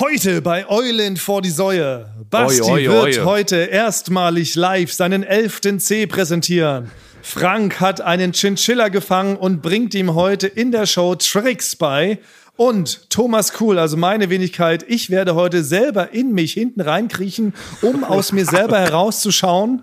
Heute 0.00 0.40
bei 0.40 0.66
Eulen 0.66 1.18
vor 1.18 1.42
die 1.42 1.50
Säue. 1.50 2.06
Basti 2.30 2.62
Oi, 2.62 2.88
oi, 2.88 2.94
wird 2.94 3.18
oi. 3.18 3.24
heute 3.24 3.56
erstmalig 3.56 4.54
live 4.54 4.90
seinen 4.90 5.22
elften 5.22 5.78
C 5.78 6.06
präsentieren. 6.06 6.90
Frank 7.20 7.80
hat 7.80 8.00
einen 8.00 8.32
Chinchilla 8.32 8.88
gefangen 8.88 9.36
und 9.36 9.60
bringt 9.60 9.94
ihm 9.94 10.14
heute 10.14 10.46
in 10.46 10.72
der 10.72 10.86
Show 10.86 11.16
Tricks 11.16 11.76
bei. 11.76 12.18
Und 12.56 13.10
Thomas 13.10 13.52
Kuhl, 13.52 13.78
also 13.78 13.98
meine 13.98 14.30
Wenigkeit, 14.30 14.86
ich 14.88 15.10
werde 15.10 15.34
heute 15.34 15.62
selber 15.62 16.14
in 16.14 16.32
mich 16.32 16.54
hinten 16.54 16.80
reinkriechen, 16.80 17.52
um 17.82 18.02
aus 18.02 18.32
mir 18.32 18.46
selber 18.46 18.78
herauszuschauen 18.80 19.82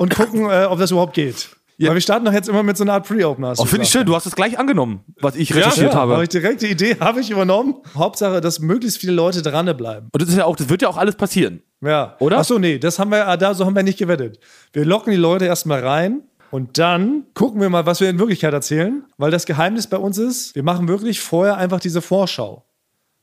und 0.00 0.12
gucken, 0.12 0.50
äh, 0.50 0.64
ob 0.64 0.80
das 0.80 0.90
überhaupt 0.90 1.14
geht. 1.14 1.50
Weil 1.88 1.94
wir 1.94 2.00
starten 2.00 2.24
doch 2.24 2.32
jetzt 2.32 2.48
immer 2.48 2.62
mit 2.62 2.76
so 2.76 2.84
einer 2.84 2.94
Art 2.94 3.06
Pre-Opener. 3.06 3.54
Oh, 3.56 3.64
finde 3.64 3.84
ich 3.84 3.90
schön, 3.90 4.04
du 4.06 4.14
hast 4.14 4.26
es 4.26 4.34
gleich 4.34 4.58
angenommen, 4.58 5.00
was 5.20 5.36
ich 5.36 5.54
recherchiert 5.54 5.92
Ja, 5.92 5.98
habe. 5.98 6.12
habe 6.14 6.22
ich 6.24 6.28
direkt 6.28 6.62
die 6.62 6.66
Idee, 6.68 6.96
habe 7.00 7.20
ich 7.20 7.30
übernommen. 7.30 7.76
Hauptsache, 7.96 8.40
dass 8.40 8.60
möglichst 8.60 8.98
viele 8.98 9.12
Leute 9.12 9.42
dranbleiben. 9.42 10.08
Und 10.12 10.22
das 10.22 10.28
ist 10.28 10.36
ja 10.36 10.44
auch, 10.44 10.56
das 10.56 10.68
wird 10.68 10.82
ja 10.82 10.88
auch 10.88 10.96
alles 10.96 11.16
passieren. 11.16 11.62
Ja. 11.80 12.16
Oder? 12.20 12.38
Ach 12.38 12.44
so, 12.44 12.58
nee, 12.58 12.78
das 12.78 12.98
haben 12.98 13.10
wir, 13.10 13.26
ah, 13.26 13.36
da, 13.36 13.54
so 13.54 13.64
haben 13.66 13.74
wir 13.74 13.82
nicht 13.82 13.98
gewettet. 13.98 14.38
Wir 14.72 14.84
locken 14.84 15.10
die 15.12 15.18
Leute 15.18 15.46
erstmal 15.46 15.84
rein 15.84 16.22
und 16.50 16.78
dann 16.78 17.24
gucken 17.34 17.60
wir 17.60 17.70
mal, 17.70 17.86
was 17.86 18.00
wir 18.00 18.10
in 18.10 18.18
Wirklichkeit 18.18 18.52
erzählen. 18.52 19.04
Weil 19.16 19.30
das 19.30 19.46
Geheimnis 19.46 19.86
bei 19.86 19.96
uns 19.96 20.18
ist, 20.18 20.54
wir 20.54 20.62
machen 20.62 20.86
wirklich 20.88 21.20
vorher 21.20 21.56
einfach 21.56 21.80
diese 21.80 22.02
Vorschau. 22.02 22.64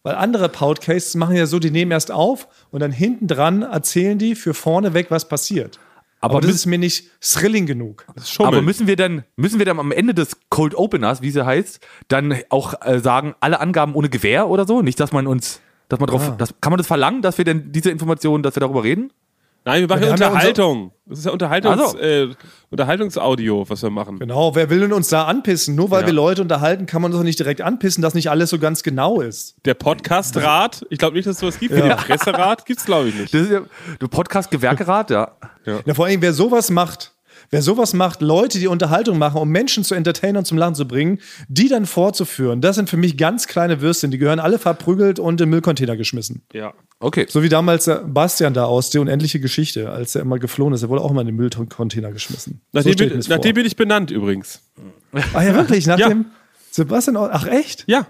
Weil 0.03 0.15
andere 0.15 0.47
Podcasts 0.49 1.13
machen 1.15 1.35
ja 1.35 1.45
so, 1.45 1.59
die 1.59 1.71
nehmen 1.71 1.91
erst 1.91 2.11
auf 2.11 2.47
und 2.71 2.79
dann 2.79 2.91
hinten 2.91 3.27
dran 3.27 3.63
erzählen 3.63 4.17
die 4.17 4.33
für 4.35 4.53
vorne 4.53 4.93
weg, 4.93 5.07
was 5.09 5.27
passiert. 5.27 5.77
Aber 6.21 6.35
Aber 6.35 6.41
das 6.41 6.51
ist 6.55 6.65
mir 6.65 6.77
nicht 6.77 7.09
thrilling 7.21 7.65
genug. 7.65 8.05
Aber 8.39 8.61
müssen 8.61 8.87
wir 8.87 8.95
dann, 8.95 9.23
müssen 9.37 9.57
wir 9.59 9.65
dann 9.65 9.79
am 9.79 9.91
Ende 9.91 10.13
des 10.13 10.37
Cold 10.49 10.75
Openers, 10.75 11.21
wie 11.21 11.31
sie 11.31 11.45
heißt, 11.45 11.79
dann 12.09 12.35
auch 12.49 12.73
äh, 12.81 12.99
sagen, 12.99 13.35
alle 13.39 13.59
Angaben 13.61 13.95
ohne 13.95 14.09
Gewähr 14.09 14.49
oder 14.49 14.67
so? 14.67 14.81
Nicht, 14.81 14.99
dass 14.99 15.11
man 15.13 15.27
uns, 15.27 15.61
dass 15.87 15.99
man 15.99 16.09
drauf, 16.09 16.29
Ah. 16.29 16.35
das, 16.37 16.55
kann 16.61 16.71
man 16.71 16.77
das 16.77 16.87
verlangen, 16.87 17.21
dass 17.21 17.37
wir 17.37 17.45
denn 17.45 17.71
diese 17.71 17.89
Informationen, 17.89 18.43
dass 18.43 18.55
wir 18.55 18.59
darüber 18.61 18.83
reden? 18.83 19.11
Nein, 19.69 19.81
wir 19.81 19.87
machen 19.87 20.01
Wir 20.01 20.07
ja 20.09 20.15
ja 20.15 20.27
Unterhaltung. 20.29 20.91
das 21.05 21.19
ist 21.19 21.25
ja 21.25 21.31
Unterhaltungs, 21.31 21.79
Also. 21.81 21.97
äh, 21.99 22.29
Unterhaltungsaudio, 22.71 23.69
was 23.69 23.81
wir 23.83 23.89
machen. 23.89 24.19
Genau, 24.19 24.55
wer 24.55 24.69
will 24.69 24.79
denn 24.79 24.93
uns 24.93 25.09
da 25.09 25.25
anpissen? 25.25 25.75
Nur 25.75 25.91
weil 25.91 26.01
Ja. 26.01 26.07
wir 26.07 26.13
Leute 26.13 26.41
unterhalten, 26.41 26.85
kann 26.85 27.01
man 27.01 27.11
uns 27.11 27.19
doch 27.19 27.23
nicht 27.23 27.37
direkt 27.39 27.61
anpissen, 27.61 28.01
dass 28.01 28.13
nicht 28.13 28.29
alles 28.29 28.49
so 28.49 28.57
ganz 28.59 28.83
genau 28.83 29.21
ist. 29.21 29.55
Der 29.65 29.73
Podcast-Rat, 29.73 30.85
ich 30.89 30.97
glaube 30.97 31.15
nicht, 31.15 31.27
dass 31.27 31.35
es 31.35 31.39
sowas 31.39 31.59
gibt. 31.59 31.75
Ja. 31.75 31.81
den 31.95 31.97
Presserat 31.97 32.65
gibt 32.65 32.79
es, 32.79 32.85
glaube 32.85 33.09
ich, 33.09 33.15
nicht. 33.15 33.33
Das 33.33 33.41
ist 33.41 33.51
ja, 33.51 33.61
du 33.99 34.07
Podcast-Gewerkerat, 34.07 35.09
ja. 35.11 35.31
Ja, 35.85 35.93
vor 35.93 36.05
allem, 36.05 36.21
wer 36.21 36.33
sowas 36.33 36.71
macht, 36.71 37.11
wer 37.49 37.61
sowas 37.61 37.93
macht, 37.93 38.21
Leute, 38.21 38.59
die 38.59 38.67
Unterhaltung 38.67 39.17
machen, 39.17 39.39
um 39.41 39.49
Menschen 39.49 39.83
zu 39.83 39.95
entertainen 39.95 40.37
und 40.37 40.45
zum 40.45 40.57
Lachen 40.57 40.75
zu 40.75 40.87
bringen, 40.87 41.19
die 41.47 41.67
dann 41.67 41.85
vorzuführen, 41.85 42.61
das 42.61 42.75
sind 42.75 42.89
für 42.89 42.97
mich 42.97 43.17
ganz 43.17 43.47
kleine 43.47 43.81
Würstchen. 43.81 44.11
Die 44.11 44.17
gehören 44.17 44.39
alle 44.39 44.59
verprügelt 44.59 45.19
und 45.19 45.39
in 45.41 45.49
Müllcontainer 45.49 45.97
geschmissen. 45.97 46.43
Ja. 46.53 46.73
Okay. 46.99 47.25
So 47.29 47.41
wie 47.43 47.49
damals 47.49 47.85
der 47.85 47.99
Bastian 48.03 48.53
da 48.53 48.65
aus 48.65 48.89
der 48.89 49.01
unendliche 49.01 49.39
Geschichte, 49.39 49.89
als 49.89 50.15
er 50.15 50.21
immer 50.21 50.37
geflohen 50.39 50.73
ist. 50.73 50.83
Er 50.83 50.89
wurde 50.89 51.01
auch 51.01 51.11
immer 51.11 51.21
in 51.21 51.27
den 51.27 51.35
Müllcontainer 51.35 52.11
geschmissen. 52.11 52.61
Nach, 52.73 52.83
so 52.83 52.93
dem, 52.93 53.19
nach 53.27 53.37
dem 53.39 53.53
bin 53.53 53.65
ich 53.65 53.75
benannt 53.75 54.11
übrigens. 54.11 54.61
Ah 55.33 55.43
ja, 55.43 55.55
wirklich? 55.55 55.87
Nach 55.87 55.97
Ja. 55.97 56.09
dem 56.09 56.25
Sebastian, 56.71 57.17
ach 57.17 57.47
echt? 57.47 57.85
Ja. 57.87 58.07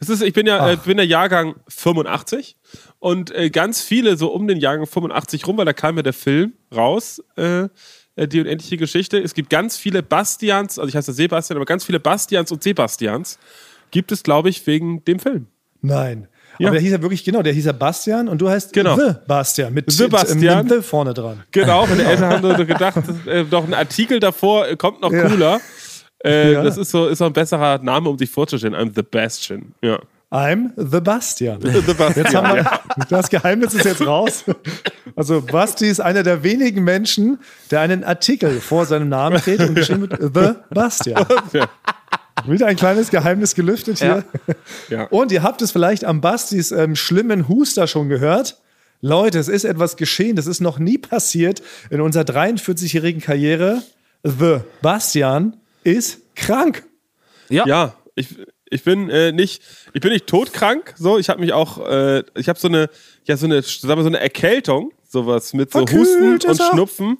Das 0.00 0.08
ist, 0.08 0.22
ich 0.22 0.32
bin 0.32 0.46
ja 0.46 0.70
äh, 0.72 0.76
bin 0.76 0.96
der 0.96 1.06
Jahrgang 1.06 1.56
85 1.68 2.56
und 3.00 3.30
äh, 3.34 3.50
ganz 3.50 3.82
viele 3.82 4.16
so 4.16 4.32
um 4.32 4.46
den 4.46 4.58
Jahrgang 4.58 4.86
85 4.86 5.46
rum, 5.46 5.56
weil 5.56 5.64
da 5.64 5.72
kam 5.72 5.96
ja 5.96 6.02
der 6.02 6.12
Film 6.12 6.52
raus, 6.74 7.20
äh, 7.36 7.62
äh, 7.62 7.68
die 8.26 8.40
unendliche 8.40 8.76
Geschichte. 8.76 9.18
Es 9.18 9.34
gibt 9.34 9.50
ganz 9.50 9.76
viele 9.76 10.02
Bastians, 10.02 10.78
also 10.78 10.88
ich 10.88 10.96
heiße 10.96 11.12
Sebastian, 11.12 11.56
aber 11.58 11.66
ganz 11.66 11.84
viele 11.84 12.00
Bastians 12.00 12.50
und 12.50 12.62
Sebastians 12.62 13.38
gibt 13.90 14.10
es, 14.12 14.22
glaube 14.22 14.48
ich, 14.48 14.66
wegen 14.66 15.04
dem 15.04 15.18
Film. 15.18 15.46
Nein. 15.80 16.26
Ja. 16.58 16.68
Aber 16.68 16.74
der 16.74 16.80
hieß 16.82 16.90
ja 16.92 17.02
wirklich, 17.02 17.22
genau, 17.22 17.42
der 17.42 17.52
hieß 17.52 17.66
ja 17.66 17.72
Bastian 17.72 18.28
und 18.28 18.38
du 18.40 18.48
heißt 18.48 18.72
Genau. 18.72 18.96
The 18.96 19.12
Bastian 19.28 19.72
mit 19.72 19.90
The 19.92 20.08
Bastian. 20.08 20.66
mit 20.66 20.74
The 20.74 20.82
vorne 20.82 21.14
dran. 21.14 21.44
Genau, 21.52 21.86
meine 21.86 22.02
Eltern 22.04 22.30
haben 22.42 22.66
gedacht, 22.66 22.96
äh, 23.26 23.44
doch 23.44 23.64
ein 23.64 23.74
Artikel 23.74 24.18
davor 24.18 24.66
äh, 24.66 24.76
kommt 24.76 25.00
noch 25.00 25.12
Ja. 25.12 25.28
cooler. 25.28 25.60
Äh, 26.24 26.54
Ja. 26.54 26.64
Das 26.64 26.76
ist 26.76 26.90
so, 26.90 27.06
ist 27.06 27.18
so 27.18 27.26
ein 27.26 27.32
besserer 27.32 27.78
Name, 27.78 28.08
um 28.08 28.18
sich 28.18 28.28
vorzustellen. 28.28 28.74
I'm 28.74 28.90
the 28.92 29.02
Bastion. 29.02 29.72
Ja. 29.82 30.00
I'm 30.30 30.72
the 30.76 31.00
Bastian. 31.00 31.60
The 31.62 31.94
Bastian. 31.94 32.26
Jetzt 32.26 32.34
haben 32.34 32.56
wir, 32.56 32.80
das 33.08 33.30
Geheimnis 33.30 33.72
ist 33.72 33.84
jetzt 33.86 34.06
raus. 34.06 34.44
Also 35.16 35.40
Basti 35.40 35.88
ist 35.88 36.00
einer 36.00 36.22
der 36.22 36.42
wenigen 36.42 36.84
Menschen, 36.84 37.38
der 37.70 37.80
einen 37.80 38.04
Artikel 38.04 38.60
vor 38.60 38.84
seinem 38.84 39.08
Namen 39.08 39.38
trägt 39.38 39.60
und 39.60 39.74
geschrieben 39.74 40.02
wird 40.02 40.20
The 40.34 40.74
Bastian. 40.74 41.26
Ja. 41.52 41.68
Wieder 42.46 42.66
ein 42.66 42.76
kleines 42.76 43.10
Geheimnis 43.10 43.54
gelüftet 43.54 43.98
hier. 43.98 44.24
Ja. 44.90 45.04
Und 45.04 45.32
ihr 45.32 45.42
habt 45.42 45.60
es 45.62 45.72
vielleicht 45.72 46.04
am 46.04 46.20
Bastis 46.20 46.70
ähm, 46.70 46.94
schlimmen 46.94 47.48
Huster 47.48 47.86
schon 47.86 48.08
gehört. 48.08 48.60
Leute, 49.00 49.38
es 49.38 49.48
ist 49.48 49.64
etwas 49.64 49.96
geschehen, 49.96 50.36
das 50.36 50.46
ist 50.46 50.60
noch 50.60 50.78
nie 50.78 50.98
passiert 50.98 51.62
in 51.90 52.00
unserer 52.00 52.24
43-jährigen 52.24 53.20
Karriere. 53.20 53.82
The 54.24 54.58
Bastian 54.82 55.56
ist 55.84 56.20
krank. 56.34 56.84
Ja. 57.48 57.66
Ja, 57.66 57.94
ich, 58.14 58.36
ich 58.70 58.84
bin 58.84 59.08
äh, 59.10 59.32
nicht, 59.32 59.62
ich 59.92 60.00
bin 60.00 60.12
nicht 60.12 60.26
todkrank. 60.26 60.94
So, 60.96 61.18
ich 61.18 61.28
habe 61.28 61.40
mich 61.40 61.52
auch, 61.52 61.78
äh, 61.88 62.22
ich 62.36 62.48
habe 62.48 62.58
so 62.58 62.68
eine, 62.68 62.88
ja 63.24 63.36
so 63.36 63.46
eine, 63.46 63.62
sagen 63.62 63.98
wir 63.98 64.02
so 64.02 64.08
eine 64.08 64.20
Erkältung, 64.20 64.92
sowas 65.08 65.52
mit 65.54 65.72
so 65.72 65.78
Verkühlt 65.86 66.46
Husten 66.46 66.62
und. 66.62 66.72
Schnupfen. 66.72 67.18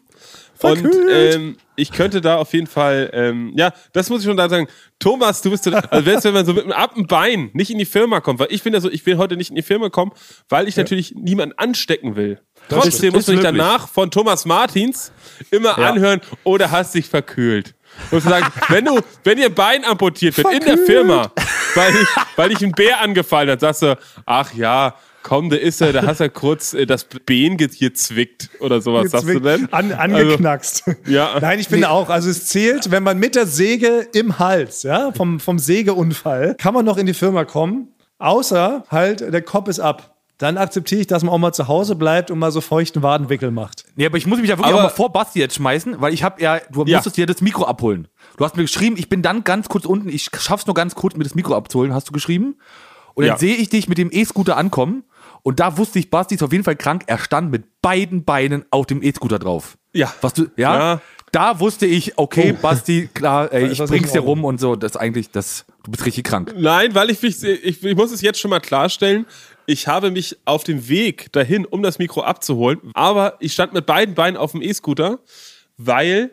Verkühlt. 0.55 0.95
Und 0.95 1.09
ähm, 1.11 1.57
ich 1.77 1.93
könnte 1.93 2.21
da 2.21 2.37
auf 2.39 2.53
jeden 2.53 2.67
Fall, 2.67 3.11
ähm, 3.13 3.53
ja, 3.55 3.73
das 3.93 4.11
muss 4.11 4.23
ich 4.23 4.27
schon 4.27 4.37
da 4.37 4.49
sagen. 4.49 4.67
Thomas, 4.99 5.41
du 5.41 5.51
bist 5.51 5.63
so, 5.63 5.71
also 5.71 6.05
wenn, 6.05 6.25
wenn 6.25 6.35
man 6.35 6.45
so 6.45 6.53
mit 6.53 6.65
einem 6.65 6.73
ab 6.73 6.95
dem 6.97 7.07
Bein 7.07 7.51
nicht 7.53 7.71
in 7.71 7.79
die 7.79 7.85
Firma 7.85 8.21
kommt, 8.21 8.41
weil 8.41 8.49
ich 8.51 8.65
bin 8.65 8.75
ja 8.75 8.81
so, 8.81 8.91
ich 8.91 9.07
will 9.07 9.19
heute 9.19 9.37
nicht 9.37 9.51
in 9.51 9.57
die 9.57 9.63
Firma 9.63 9.89
kommen, 9.89 10.11
weil 10.49 10.67
ich 10.67 10.77
natürlich 10.77 11.15
niemanden 11.15 11.57
anstecken 11.57 12.17
will. 12.17 12.41
Trotzdem 12.69 12.91
stimmt. 12.93 13.03
muss 13.05 13.13
man 13.13 13.19
Ist 13.21 13.27
sich 13.27 13.37
möglich. 13.37 13.63
danach 13.63 13.89
von 13.89 14.11
Thomas 14.11 14.47
Martins 14.47 15.13
immer 15.53 15.79
Ja. 15.79 15.91
anhören, 15.91 16.21
oder 16.43 16.73
hast 16.73 16.93
dich 16.97 17.07
verkühlt. 17.07 17.77
Und 18.11 18.23
sagen, 18.23 18.47
wenn 18.69 18.85
du, 18.85 19.01
wenn 19.25 19.39
ihr 19.39 19.55
Bein 19.55 19.85
amputiert 19.85 20.37
wird 20.37 20.47
in 20.53 20.61
der 20.61 20.77
Verkühlt. 20.77 20.87
Firma, 20.87 21.33
weil 21.75 21.95
ich, 21.95 22.09
weil 22.37 22.49
dich 22.51 22.63
ein 22.65 22.73
Bär 22.73 23.01
angefallen 23.01 23.51
hat, 23.51 23.61
sagst 23.61 23.83
du, 23.83 23.99
ach 24.25 24.55
ja, 24.55 24.95
komm, 25.23 25.51
da 25.51 25.57
ist 25.57 25.81
er, 25.83 25.93
da 25.93 26.07
hast 26.07 26.21
er 26.21 26.29
kurz 26.31 26.73
äh, 26.75 26.87
das 26.87 27.05
Bein 27.05 27.57
ge- 27.57 27.69
gezwickt 27.69 28.51
oder 28.61 28.81
sowas, 28.81 29.11
sagst 29.11 29.29
du 29.29 29.41
denn? 29.41 29.71
An, 29.73 29.93
angeknackst. 29.93 30.85
Ja. 31.07 31.39
Nein, 31.41 31.59
ich 31.59 31.69
finde 31.69 31.91
auch, 31.91 32.09
also 32.09 32.31
es 32.31 32.47
zählt, 32.47 32.91
wenn 32.91 33.03
man 33.03 33.19
mit 33.19 33.35
der 33.35 33.47
Säge 33.47 34.07
im 34.15 34.39
Hals, 34.39 34.85
ja, 34.85 35.13
vom, 35.13 35.41
vom 35.41 35.59
Sägeunfall, 35.59 36.55
kann 36.59 36.73
man 36.73 36.85
noch 36.85 36.97
in 36.97 37.07
die 37.07 37.15
Firma 37.15 37.45
kommen, 37.45 37.89
außer 38.19 38.85
halt 38.91 39.21
der 39.21 39.43
Kopf 39.43 39.69
ist 39.69 39.81
ab. 39.81 40.15
Dann 40.39 40.57
akzeptiere 40.57 41.01
ich, 41.01 41.07
dass 41.09 41.25
man 41.25 41.35
auch 41.35 41.39
mal 41.39 41.53
zu 41.53 41.67
Hause 41.67 41.97
bleibt 41.97 42.31
und 42.31 42.39
mal 42.39 42.53
so 42.53 42.61
feuchten 42.61 43.03
Wadenwickel 43.03 43.51
macht. 43.51 43.85
Nee, 43.97 44.07
aber 44.07 44.19
ich 44.19 44.27
muss 44.27 44.39
mich 44.39 44.49
ja 44.49 44.57
wirklich 44.57 44.73
Aber- 44.73 44.85
auch 44.85 44.89
mal 44.91 44.95
vor 44.95 45.13
Basti 45.13 45.41
jetzt 45.41 45.57
schmeißen, 45.57 46.01
weil 46.01 46.15
ich 46.15 46.23
habe 46.23 46.41
ja, 46.41 46.61
du 46.71 46.85
Ja. 46.85 46.99
musstest 46.99 47.17
dir 47.17 47.27
das 47.27 47.41
Mikro 47.41 47.65
abholen. 47.65 48.07
Du 48.37 48.45
hast 48.45 48.57
mir 48.57 48.63
geschrieben, 48.63 48.97
ich 48.97 49.09
bin 49.09 49.21
dann 49.23 49.43
ganz 49.43 49.69
kurz 49.69 49.85
unten, 49.85 50.09
ich 50.09 50.29
schaff's 50.39 50.67
nur 50.67 50.75
ganz 50.75 50.95
kurz, 50.95 51.17
mir 51.17 51.25
das 51.25 51.35
Mikro 51.35 51.57
abzuholen, 51.57 51.93
hast 51.93 52.09
du 52.09 52.13
geschrieben. 52.13 52.57
Und 53.15 53.25
dann 53.25 53.35
Ja. 53.35 53.39
sehe 53.39 53.57
ich 53.57 53.69
dich 53.69 53.89
mit 53.89 53.99
dem 53.99 54.11
E-Scooter 54.13 54.57
ankommen 54.57 55.03
und 55.43 55.59
da 55.59 55.77
wusste 55.77 55.99
ich, 55.99 56.09
Basti 56.09 56.37
ist 56.37 56.43
auf 56.45 56.53
jeden 56.53 56.63
Fall 56.63 56.77
krank. 56.77 57.03
Er 57.09 57.19
stand 57.19 57.51
mit 57.51 57.65
beiden 57.83 58.25
Beinen 58.25 58.65
auf 58.71 58.87
dem 58.87 59.03
E-Scooter 59.03 59.41
drauf. 59.41 59.77
Ja. 59.93 60.15
Was 60.21 60.35
du, 60.35 60.47
ja? 60.57 60.79
Ja. 60.79 61.01
Da 61.33 61.59
wusste 61.59 61.85
ich, 61.87 62.17
okay, 62.17 62.53
Basti, 62.53 63.11
klar, 63.13 63.53
ey, 63.53 63.67
ich 63.67 63.79
bring's 63.79 64.09
in 64.11 64.13
dir 64.15 64.21
rum 64.21 64.45
und 64.45 64.61
so. 64.61 64.77
Das 64.77 64.93
ist 64.93 64.97
eigentlich, 64.99 65.33
das, 65.33 65.65
du 65.83 65.91
bist 65.91 66.07
richtig 66.07 66.25
krank. 66.25 66.55
Nein, 66.57 66.95
weil 66.95 67.11
ich 67.11 67.21
mich, 67.23 67.43
ich, 67.43 67.83
ich 67.85 67.97
muss 67.97 68.13
es 68.13 68.21
jetzt 68.21 68.39
schon 68.39 68.51
mal 68.51 68.61
klarstellen. 68.61 69.27
Ich 69.71 69.87
habe 69.87 70.11
mich 70.11 70.35
auf 70.47 70.65
dem 70.65 70.89
Weg 70.89 71.31
dahin, 71.33 71.67
um 71.67 71.83
das 71.83 71.99
Mikro 71.99 72.23
abzuholen, 72.23 72.81
aber 72.95 73.37
ich 73.39 73.53
stand 73.53 73.75
mit 73.75 73.85
beiden 73.85 74.15
Beinen 74.15 74.39
auf 74.39 74.53
dem 74.53 74.63
E-Scooter, 74.63 75.19
weil 75.77 76.31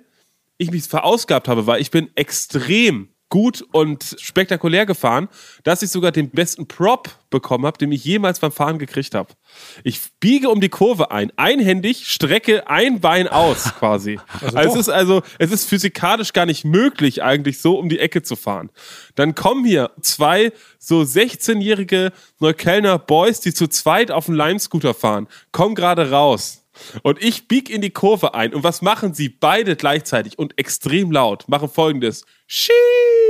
ich 0.57 0.71
mich 0.71 0.85
verausgabt 0.85 1.49
habe, 1.49 1.67
weil 1.67 1.81
ich 1.81 1.91
bin 1.91 2.09
extrem 2.15 3.09
gut 3.29 3.63
und 3.71 4.15
spektakulär 4.19 4.85
gefahren, 4.85 5.29
dass 5.63 5.81
ich 5.81 5.89
sogar 5.89 6.11
den 6.11 6.29
besten 6.29 6.67
Prop 6.67 7.09
bekommen 7.29 7.65
habe, 7.65 7.77
den 7.77 7.91
ich 7.91 8.05
jemals 8.05 8.39
beim 8.39 8.51
Fahren 8.51 8.79
gekriegt 8.79 9.15
habe. 9.15 9.33
Ich 9.83 9.99
biege 10.19 10.49
um 10.49 10.61
die 10.61 10.69
Kurve 10.69 11.11
ein, 11.11 11.31
einhändig, 11.35 12.07
strecke 12.07 12.67
ein 12.69 12.99
Bein 12.99 13.27
aus 13.27 13.63
quasi. 13.79 14.19
Also, 14.41 14.57
es 14.57 14.65
doch. 14.65 14.75
ist 14.77 14.89
also, 14.89 15.21
es 15.39 15.51
ist 15.51 15.67
physikalisch 15.67 16.33
gar 16.33 16.45
nicht 16.45 16.65
möglich, 16.65 17.23
eigentlich 17.23 17.59
so 17.59 17.77
um 17.77 17.89
die 17.89 17.99
Ecke 17.99 18.21
zu 18.21 18.35
fahren. 18.35 18.69
Dann 19.15 19.35
kommen 19.35 19.65
hier 19.65 19.91
zwei 20.01 20.51
so 20.77 21.01
16-jährige 21.01 22.11
Neuköllner 22.39 22.99
Boys, 22.99 23.39
die 23.39 23.53
zu 23.53 23.67
zweit 23.67 24.11
auf 24.11 24.25
dem 24.25 24.35
Lime-Scooter 24.35 24.93
fahren, 24.93 25.27
kommen 25.51 25.75
gerade 25.75 26.11
raus. 26.11 26.64
Und 27.01 27.21
ich 27.21 27.47
bieg 27.47 27.69
in 27.69 27.81
die 27.81 27.91
Kurve 27.91 28.33
ein. 28.33 28.53
Und 28.53 28.63
was 28.63 28.81
machen 28.81 29.13
sie 29.13 29.29
beide 29.29 29.75
gleichzeitig 29.75 30.37
und 30.37 30.57
extrem 30.57 31.11
laut? 31.11 31.47
Machen 31.47 31.69
folgendes. 31.69 32.25
Sheesh! 32.47 32.73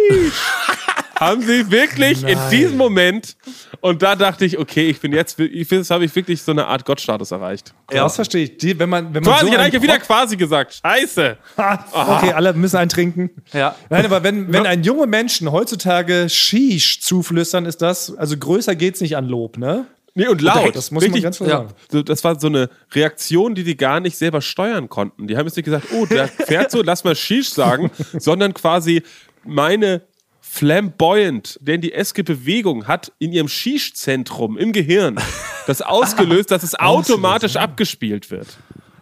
haben 1.19 1.41
sie 1.41 1.71
wirklich 1.71 2.23
in 2.23 2.37
diesem 2.51 2.77
Moment. 2.77 3.35
Und 3.81 4.01
da 4.01 4.15
dachte 4.15 4.45
ich, 4.45 4.57
okay, 4.57 4.89
ich 4.89 4.99
bin 4.99 5.13
jetzt, 5.13 5.39
ich 5.39 5.67
finde, 5.67 5.81
jetzt 5.81 5.91
habe 5.91 6.05
ich 6.05 6.15
wirklich 6.15 6.41
so 6.41 6.51
eine 6.51 6.67
Art 6.67 6.85
Gottstatus 6.85 7.31
erreicht. 7.31 7.73
Ja. 7.91 8.03
Das 8.03 8.15
verstehe 8.15 8.45
ich. 8.45 8.57
Die, 8.57 8.77
wenn 8.77 8.89
man, 8.89 9.13
wenn 9.13 9.23
man 9.23 9.33
Quasi, 9.33 9.51
so 9.51 9.77
ich 9.77 9.81
wieder 9.81 9.99
quasi 9.99 10.37
gesagt. 10.37 10.81
Scheiße. 10.83 11.37
okay, 11.57 12.33
alle 12.33 12.53
müssen 12.53 12.77
einen 12.77 12.89
trinken. 12.89 13.29
Ja. 13.53 13.75
Nein, 13.89 14.05
aber 14.05 14.23
wenn, 14.23 14.51
wenn 14.51 14.65
ein 14.65 14.83
junge 14.83 15.07
Menschen 15.07 15.51
heutzutage 15.51 16.27
Shish 16.29 17.01
zuflüstern, 17.01 17.65
ist 17.65 17.81
das, 17.81 18.15
also 18.15 18.37
größer 18.37 18.75
geht's 18.75 19.01
nicht 19.01 19.15
an 19.15 19.27
Lob, 19.27 19.57
ne? 19.57 19.85
Nee, 20.17 20.27
und 20.27 20.41
laut. 20.41 20.73
Das 20.75 20.91
muss 20.91 21.07
man 21.07 21.21
ganz 21.21 21.37
klar 21.37 21.49
ja. 21.49 21.57
sagen. 21.57 21.73
So, 21.91 22.01
das 22.01 22.23
war 22.23 22.39
so 22.39 22.47
eine 22.47 22.69
Reaktion, 22.93 23.53
die 23.53 23.65
die 23.65 23.75
gar 23.75 23.99
nicht 23.99 24.17
selber 24.17 24.41
steuern 24.41 24.87
konnten. 24.87 25.27
Die 25.27 25.35
haben 25.35 25.45
jetzt 25.45 25.57
nicht 25.57 25.65
gesagt, 25.65 25.87
oh, 25.93 26.05
der 26.05 26.27
fährt 26.47 26.71
so, 26.71 26.81
lass 26.81 27.03
mal 27.03 27.15
Shish 27.15 27.49
sagen, 27.49 27.91
sondern 28.17 28.53
quasi 28.53 29.03
meine 29.43 30.03
flamboyant, 30.39 31.59
denn 31.61 31.81
die 31.81 31.91
eske 31.91 32.23
Bewegung 32.23 32.87
hat 32.87 33.11
in 33.19 33.33
ihrem 33.33 33.49
Shish-Zentrum 33.49 34.57
im 34.57 34.71
Gehirn 34.71 35.19
das 35.67 35.81
ausgelöst, 35.81 36.49
dass 36.49 36.63
es 36.63 36.75
automatisch 36.75 37.57
abgespielt 37.57 38.31
wird. 38.31 38.47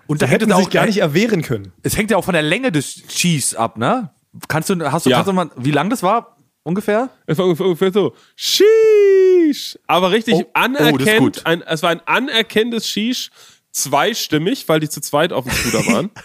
Und 0.07 0.24
Da 0.24 0.25
auch 0.27 0.59
sich 0.59 0.69
gar 0.71 0.88
nicht 0.88 0.98
erwehren 0.98 1.44
können. 1.44 1.71
Es 1.83 1.95
hängt 1.95 2.09
ja 2.09 2.18
auch 2.18 2.25
von 2.25 2.33
der 2.33 2.42
Länge 2.42 2.71
des 2.71 3.07
Cheese 3.07 3.57
ab, 3.57 3.77
ne? 3.77 4.09
Kannst 4.48 4.69
du, 4.69 4.92
hast 4.92 5.06
du, 5.06 5.12
Ja. 5.12 5.18
kannst 5.18 5.30
du 5.30 5.33
mal, 5.33 5.51
wie 5.56 5.71
lang 5.71 5.92
das 5.92 6.01
war? 6.01 6.32
Ungefähr? 6.63 7.10
Es 7.25 7.38
war 7.38 7.45
ungefähr, 7.45 7.92
so, 7.92 8.15
Shish. 8.36 9.77
Aber 9.88 10.12
richtig 10.12 10.36
Oh, 10.36 10.44
oh, 10.45 10.50
anerkennt, 10.54 11.19
gut. 11.19 11.45
ein, 11.45 11.62
es 11.62 11.83
war 11.83 11.89
ein 11.89 12.01
anerkennendes 12.06 12.88
Shish, 12.88 13.31
zweistimmig, 13.71 14.68
weil 14.69 14.80
die 14.80 14.89
zu 14.89 15.01
zweit 15.01 15.33
auf 15.33 15.45
dem 15.45 15.54
Scooter 15.54 15.86
waren. 15.92 16.12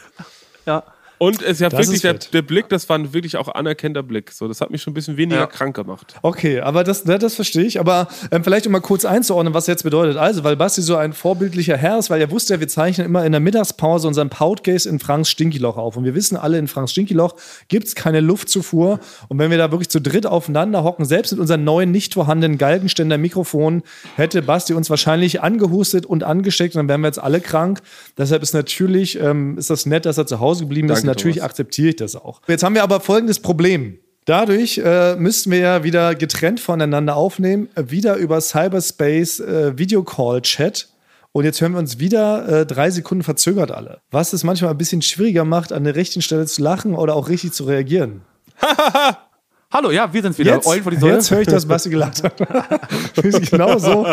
Ja. 0.67 0.85
Und 1.19 1.43
es 1.43 1.59
ja 1.59 1.69
Das 1.69 1.81
wirklich 1.81 2.05
ist 2.05 2.05
der, 2.05 2.15
der 2.15 2.43
Blick, 2.43 2.69
das 2.69 2.89
war 2.89 2.97
ein 2.99 3.13
wirklich 3.13 3.37
auch 3.37 3.49
anerkennender 3.49 4.03
Blick. 4.03 4.31
So, 4.33 4.47
das 4.49 4.61
hat 4.61 4.71
mich 4.71 4.83
schon 4.83 4.93
ein 4.93 4.95
bisschen 4.95 5.17
weniger 5.17 5.41
Ja. 5.41 5.47
krank 5.47 5.75
gemacht. 5.75 6.15
Okay, 6.23 6.61
aber 6.61 6.85
das, 6.85 7.05
ne, 7.05 7.19
das 7.19 7.35
verstehe 7.35 7.65
ich. 7.65 7.81
Aber 7.81 8.09
ähm, 8.31 8.45
vielleicht 8.45 8.67
um 8.67 8.73
mal 8.73 8.81
kurz 8.81 9.05
einzuordnen, 9.05 9.55
was 9.55 9.67
jetzt 9.67 9.83
bedeutet. 9.83 10.17
Also, 10.17 10.45
weil 10.45 10.57
Basti 10.57 10.81
so 10.83 10.97
ein 10.97 11.13
vorbildlicher 11.13 11.77
Herr 11.77 11.99
ist, 11.99 12.09
weil 12.11 12.21
er 12.21 12.31
wusste, 12.31 12.55
ja, 12.55 12.61
wir 12.61 12.69
zeichnen 12.69 13.07
immer 13.07 13.25
in 13.25 13.33
der 13.33 13.41
Mittagspause 13.41 14.07
unseren 14.07 14.31
Podcast 14.31 14.87
in 14.87 14.99
Franks 15.01 15.31
Stinkiloch 15.31 15.77
auf. 15.77 15.97
Und 15.97 16.05
wir 16.05 16.15
wissen 16.15 16.37
alle, 16.37 16.59
in 16.59 16.69
Franks 16.69 16.93
Stinkiloch 16.93 17.35
gibt 17.69 17.89
es 17.89 17.95
keine 17.95 18.21
Luftzufuhr. 18.21 19.01
Und 19.29 19.39
wenn 19.39 19.51
wir 19.51 19.59
da 19.59 19.71
wirklich 19.73 19.89
zu 19.89 20.01
dritt 20.01 20.27
aufeinander 20.27 20.85
hocken, 20.85 21.05
selbst 21.05 21.33
mit 21.33 21.41
unseren 21.41 21.65
neuen, 21.65 21.91
nicht 21.91 22.15
vorhandenen 22.15 22.59
Galgenständer-Mikrofon, 22.59 23.83
hätte 24.17 24.43
Basti 24.43 24.75
uns 24.75 24.91
wahrscheinlich 24.91 25.43
angehustet 25.43 26.07
und 26.07 26.23
angesteckt 26.23 26.75
und 26.75 26.81
dann 26.81 26.89
wären 26.89 27.01
wir 27.01 27.09
jetzt 27.09 27.19
alle 27.19 27.41
krank. 27.41 27.81
Deshalb 28.17 28.43
ist 28.43 28.55
natürlich, 28.55 29.21
ähm, 29.21 29.59
ist 29.59 29.71
das 29.71 29.87
nett, 29.87 30.07
dass 30.07 30.19
er 30.19 30.27
zu 30.27 30.41
Hause 30.41 30.65
geblieben 30.65 30.89
ist. 30.91 31.08
Natürlich 31.09 31.43
akzeptiere 31.43 31.89
ich 31.89 31.97
das 31.97 32.17
auch. 32.17 32.41
Jetzt 32.47 32.63
haben 32.63 32.75
wir 32.75 32.83
aber 32.83 33.01
folgendes 33.01 33.41
Problem. 33.41 33.99
Dadurch 34.25 34.79
äh, 34.85 35.17
müssten 35.17 35.51
wir 35.51 35.59
ja 35.59 35.85
wieder 35.85 36.15
getrennt 36.15 36.61
voneinander 36.61 37.17
aufnehmen, 37.17 37.69
äh, 37.75 37.85
wieder 37.89 38.17
über 38.17 38.41
Cyberspace 38.41 39.41
äh, 39.41 39.79
Videocall 39.79 40.43
Chat. 40.43 40.89
Und 41.33 41.45
jetzt 41.45 41.61
hören 41.61 41.73
wir 41.73 41.79
uns 41.79 41.99
wieder 41.99 42.49
äh, 42.49 42.67
drei 42.67 42.91
Sekunden 42.91 43.25
verzögert 43.25 43.71
alle. 43.71 44.01
Was 44.11 44.33
es 44.33 44.45
manchmal 44.45 44.73
ein 44.73 44.79
bisschen 44.79 45.03
schwieriger 45.03 45.45
macht, 45.45 45.73
an 45.73 45.85
der 45.85 45.97
richtigen 45.97 46.23
Stelle 46.23 46.47
zu 46.47 46.63
lachen 46.63 46.95
oder 46.95 47.15
auch 47.15 47.29
richtig 47.29 47.53
zu 47.53 47.65
reagieren. 47.65 48.23
Hallo, 49.71 49.91
ja, 49.91 50.11
wir 50.15 50.23
sind's 50.23 50.39
wieder. 50.39 50.55
Jetzt, 50.55 50.67
Eulen 50.67 50.83
vor 50.83 50.91
die 50.93 50.97
Säule. 50.97 51.15
jetzt 51.17 51.31
höre 51.31 51.43
ich, 51.43 51.47
dass 51.47 51.67
Basti 51.67 51.91
gelacht 51.91 52.23
hat. 52.25 52.39
genau 53.51 53.77
so, 53.79 54.07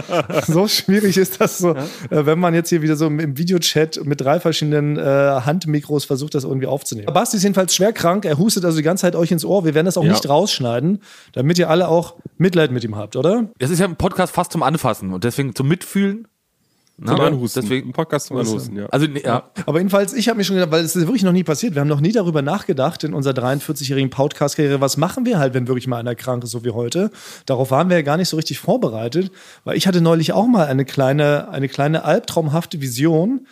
so 0.45 0.67
schwierig 0.67 1.15
ist 1.15 1.39
das 1.39 1.59
so, 1.59 1.69
äh, 1.73 1.85
wenn 2.09 2.39
man 2.39 2.53
jetzt 2.53 2.67
hier 2.67 2.81
wieder 2.81 2.97
so 2.97 3.07
im 3.07 3.21
im 3.21 3.37
Videochat 3.37 4.01
mit 4.03 4.19
drei 4.19 4.41
verschiedenen 4.41 4.97
äh, 4.97 5.01
Handmikros 5.01 6.03
versucht, 6.03 6.35
das 6.35 6.43
irgendwie 6.43 6.67
aufzunehmen. 6.67 7.07
Basti 7.13 7.37
ist 7.37 7.43
jedenfalls 7.43 7.73
schwer 7.73 7.93
krank. 7.93 8.25
Er 8.25 8.37
hustet 8.37 8.65
also 8.65 8.75
die 8.75 8.83
ganze 8.83 9.03
Zeit 9.03 9.15
euch 9.15 9.31
ins 9.31 9.45
Ohr. 9.45 9.63
Wir 9.63 9.73
werden 9.73 9.85
das 9.85 9.95
auch 9.97 10.03
Ja. 10.03 10.11
nicht 10.11 10.27
rausschneiden, 10.27 11.01
damit 11.31 11.57
ihr 11.57 11.69
alle 11.69 11.87
auch 11.87 12.15
Mitleid 12.37 12.71
mit 12.71 12.83
ihm 12.83 12.97
habt, 12.97 13.15
oder? 13.15 13.49
Das 13.57 13.69
ist 13.69 13.79
ja 13.79 13.85
ein 13.85 13.95
Podcast 13.95 14.33
fast 14.33 14.51
zum 14.51 14.61
Anfassen 14.61 15.13
und 15.13 15.23
deswegen 15.23 15.55
zum 15.55 15.69
Mitfühlen. 15.69 16.27
Zum 16.97 17.17
Na, 17.17 17.25
Anhusten. 17.25 17.61
Deswegen, 17.61 17.89
Ein 17.89 17.93
Podcast 17.93 18.27
zum 18.27 18.37
Anhusten, 18.37 18.77
ja. 18.77 18.85
also, 18.85 19.05
ja. 19.05 19.49
Aber 19.65 19.79
jedenfalls, 19.79 20.13
ich 20.13 20.29
habe 20.29 20.37
mir 20.37 20.45
schon 20.45 20.55
gedacht, 20.55 20.71
weil 20.71 20.85
es 20.85 20.95
ist 20.95 21.05
wirklich 21.05 21.23
noch 21.23 21.33
nie 21.33 21.43
passiert. 21.43 21.75
Wir 21.75 21.81
haben 21.81 21.89
noch 21.89 21.99
nie 21.99 22.13
darüber 22.13 22.41
nachgedacht 22.41 23.03
in 23.03 23.13
unserer 23.13 23.33
43-jährigen 23.33 24.09
Podcast-Karriere, 24.09 24.79
was 24.79 24.95
machen 24.95 25.25
wir 25.25 25.37
halt, 25.37 25.53
wenn 25.53 25.67
wirklich 25.67 25.87
mal 25.87 25.97
einer 25.97 26.15
krank 26.15 26.45
ist, 26.45 26.51
so 26.51 26.63
wie 26.63 26.71
heute. 26.71 27.11
Darauf 27.45 27.69
waren 27.69 27.89
wir 27.89 27.97
ja 27.97 28.01
gar 28.01 28.15
nicht 28.15 28.29
so 28.29 28.37
richtig 28.37 28.59
vorbereitet, 28.59 29.31
weil 29.65 29.75
ich 29.75 29.87
hatte 29.87 29.99
neulich 29.99 30.31
auch 30.31 30.47
mal 30.47 30.67
eine 30.67 30.85
kleine, 30.85 31.49
eine 31.49 31.67
kleine 31.67 32.05
albtraumhafte 32.05 32.79
Vision. 32.79 33.45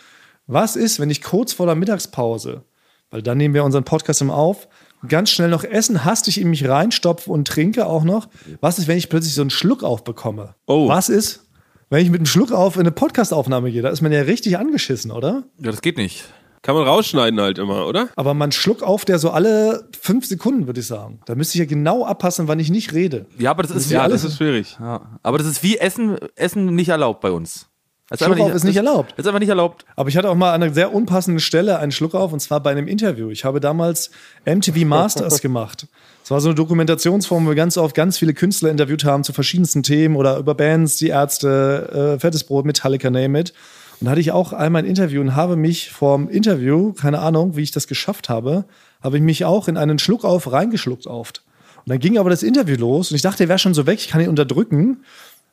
Was 0.46 0.74
ist, 0.74 0.98
wenn 0.98 1.10
ich 1.10 1.20
kurz 1.20 1.52
vor 1.52 1.66
der 1.66 1.74
Mittagspause, 1.74 2.62
weil 3.10 3.20
dann 3.20 3.36
nehmen 3.36 3.52
wir 3.52 3.64
unseren 3.64 3.84
Podcast 3.84 4.22
im 4.22 4.30
auf, 4.30 4.68
ganz 5.06 5.30
schnell 5.30 5.50
noch 5.50 5.64
essen, 5.64 6.04
hastig 6.04 6.40
in 6.40 6.48
mich 6.48 6.66
reinstopfe 6.66 7.30
und 7.30 7.46
trinke 7.46 7.86
auch 7.86 8.04
noch. 8.04 8.28
Was 8.60 8.78
ist, 8.78 8.88
wenn 8.88 8.96
ich 8.96 9.10
plötzlich 9.10 9.34
so 9.34 9.42
einen 9.42 9.50
Schluck 9.50 9.82
aufbekomme? 9.82 10.54
Oh. 10.66 10.88
Was 10.88 11.10
ist, 11.10 11.43
wenn 11.90 12.02
ich 12.02 12.10
mit 12.10 12.20
einem 12.20 12.26
Schluck 12.26 12.52
auf 12.52 12.74
in 12.76 12.80
eine 12.82 12.90
Podcastaufnahme 12.92 13.70
gehe? 13.70 13.82
Da 13.82 13.88
ist 13.90 14.00
man 14.02 14.12
ja 14.12 14.22
richtig 14.22 14.58
angeschissen, 14.58 15.10
oder? 15.10 15.44
ja, 15.58 15.70
das 15.70 15.82
geht 15.82 15.96
nicht. 15.96 16.24
Kann 16.62 16.74
man 16.76 16.84
rausschneiden 16.88 17.38
halt 17.40 17.58
immer, 17.58 17.86
oder? 17.86 18.08
Aber 18.16 18.32
man 18.32 18.50
schluck 18.50 18.82
auf, 18.82 19.04
der 19.04 19.18
so 19.18 19.30
alle 19.30 19.86
fünf 20.00 20.24
Sekunden, 20.24 20.66
würde 20.66 20.80
ich 20.80 20.86
sagen. 20.86 21.20
Da 21.26 21.34
müsste 21.34 21.56
ich 21.56 21.60
ja 21.60 21.66
genau 21.66 22.06
abpassen, 22.06 22.48
wann 22.48 22.58
ich 22.58 22.70
nicht 22.70 22.94
rede. 22.94 23.26
Ja, 23.38 23.50
aber 23.50 23.62
das 23.64 23.72
ist, 23.72 23.90
Ja, 23.90 24.04
ja, 24.04 24.08
das 24.08 24.22
das 24.22 24.30
ist 24.32 24.38
schwierig. 24.38 24.78
ja. 24.80 25.18
Aber 25.22 25.36
das 25.36 25.46
ist 25.46 25.62
wie 25.62 25.76
Essen, 25.76 26.16
Essen 26.36 26.74
nicht 26.74 26.88
erlaubt 26.88 27.20
bei 27.20 27.30
uns. 27.30 27.68
Das 28.10 28.20
Schluck 28.20 28.38
auf 28.38 28.54
ist 28.54 28.64
nicht 28.64 28.76
erlaubt. 28.76 29.12
Das 29.16 29.24
ist 29.24 29.26
einfach 29.26 29.40
nicht 29.40 29.48
erlaubt. 29.48 29.86
Aber 29.96 30.08
ich 30.10 30.16
hatte 30.16 30.28
auch 30.28 30.34
mal 30.34 30.52
an 30.52 30.62
einer 30.62 30.74
sehr 30.74 30.92
unpassenden 30.92 31.40
Stelle 31.40 31.78
einen 31.78 31.90
Schluck 31.90 32.14
auf, 32.14 32.32
und 32.32 32.40
zwar 32.40 32.60
bei 32.60 32.70
einem 32.70 32.86
Interview. 32.86 33.30
Ich 33.30 33.44
habe 33.44 33.60
damals 33.60 34.10
MTV 34.44 34.84
Masters 34.84 35.40
gemacht. 35.42 35.86
Es 36.22 36.30
war 36.30 36.40
so 36.40 36.48
eine 36.48 36.54
Dokumentationsform, 36.54 37.46
wo 37.46 37.50
wir 37.50 37.54
ganz 37.54 37.78
oft 37.78 37.94
ganz 37.94 38.18
viele 38.18 38.34
Künstler 38.34 38.70
interviewt 38.70 39.04
haben 39.04 39.24
zu 39.24 39.32
verschiedensten 39.32 39.82
Themen 39.82 40.16
oder 40.16 40.36
über 40.36 40.54
Bands, 40.54 40.96
die 40.96 41.08
Ärzte, 41.08 42.14
äh, 42.16 42.20
Fettes 42.20 42.44
Brot, 42.44 42.66
Metallica, 42.66 43.08
name 43.08 43.40
it. 43.40 43.54
Und 44.00 44.06
da 44.06 44.10
hatte 44.10 44.20
ich 44.20 44.32
auch 44.32 44.52
einmal 44.52 44.82
ein 44.82 44.88
Interview 44.88 45.20
und 45.20 45.34
habe 45.34 45.56
mich 45.56 45.90
vorm 45.90 46.28
Interview, 46.28 46.92
keine 46.92 47.20
Ahnung, 47.20 47.56
wie 47.56 47.62
ich 47.62 47.70
das 47.70 47.86
geschafft 47.86 48.28
habe, 48.28 48.64
habe 49.02 49.16
ich 49.16 49.22
mich 49.22 49.44
auch 49.44 49.68
in 49.68 49.76
einen 49.76 49.98
Schluck 49.98 50.24
auf 50.24 50.52
reingeschluckt 50.52 51.06
oft. 51.06 51.42
Und 51.84 51.90
dann 51.90 51.98
ging 51.98 52.18
aber 52.18 52.30
das 52.30 52.42
Interview 52.42 52.76
los 52.76 53.10
und 53.10 53.16
ich 53.16 53.22
dachte, 53.22 53.44
er 53.44 53.48
wäre 53.48 53.58
schon 53.58 53.74
so 53.74 53.86
weg, 53.86 53.98
ich 53.98 54.08
kann 54.08 54.20
ihn 54.20 54.28
unterdrücken. 54.28 55.04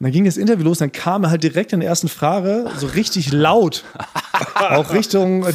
Und 0.01 0.05
dann 0.05 0.13
ging 0.13 0.25
das 0.25 0.37
Interview 0.37 0.63
los, 0.63 0.79
dann 0.79 0.91
kam 0.91 1.25
er 1.25 1.29
halt 1.29 1.43
direkt 1.43 1.73
in 1.73 1.79
der 1.79 1.87
ersten 1.87 2.07
Frage 2.07 2.65
so 2.75 2.87
richtig 2.87 3.31
laut. 3.31 3.83
auch 4.55 4.91
Richtung, 4.93 5.45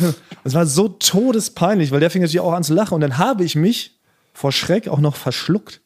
es 0.44 0.54
war 0.54 0.66
so 0.66 0.86
todespeinlich, 0.86 1.90
weil 1.90 1.98
der 1.98 2.10
fing 2.10 2.22
natürlich 2.22 2.38
auch 2.38 2.52
an 2.52 2.62
zu 2.62 2.72
lachen. 2.72 2.94
Und 2.94 3.00
dann 3.00 3.18
habe 3.18 3.42
ich 3.42 3.56
mich 3.56 3.98
vor 4.32 4.52
Schreck 4.52 4.86
auch 4.86 5.00
noch 5.00 5.16
verschluckt. 5.16 5.80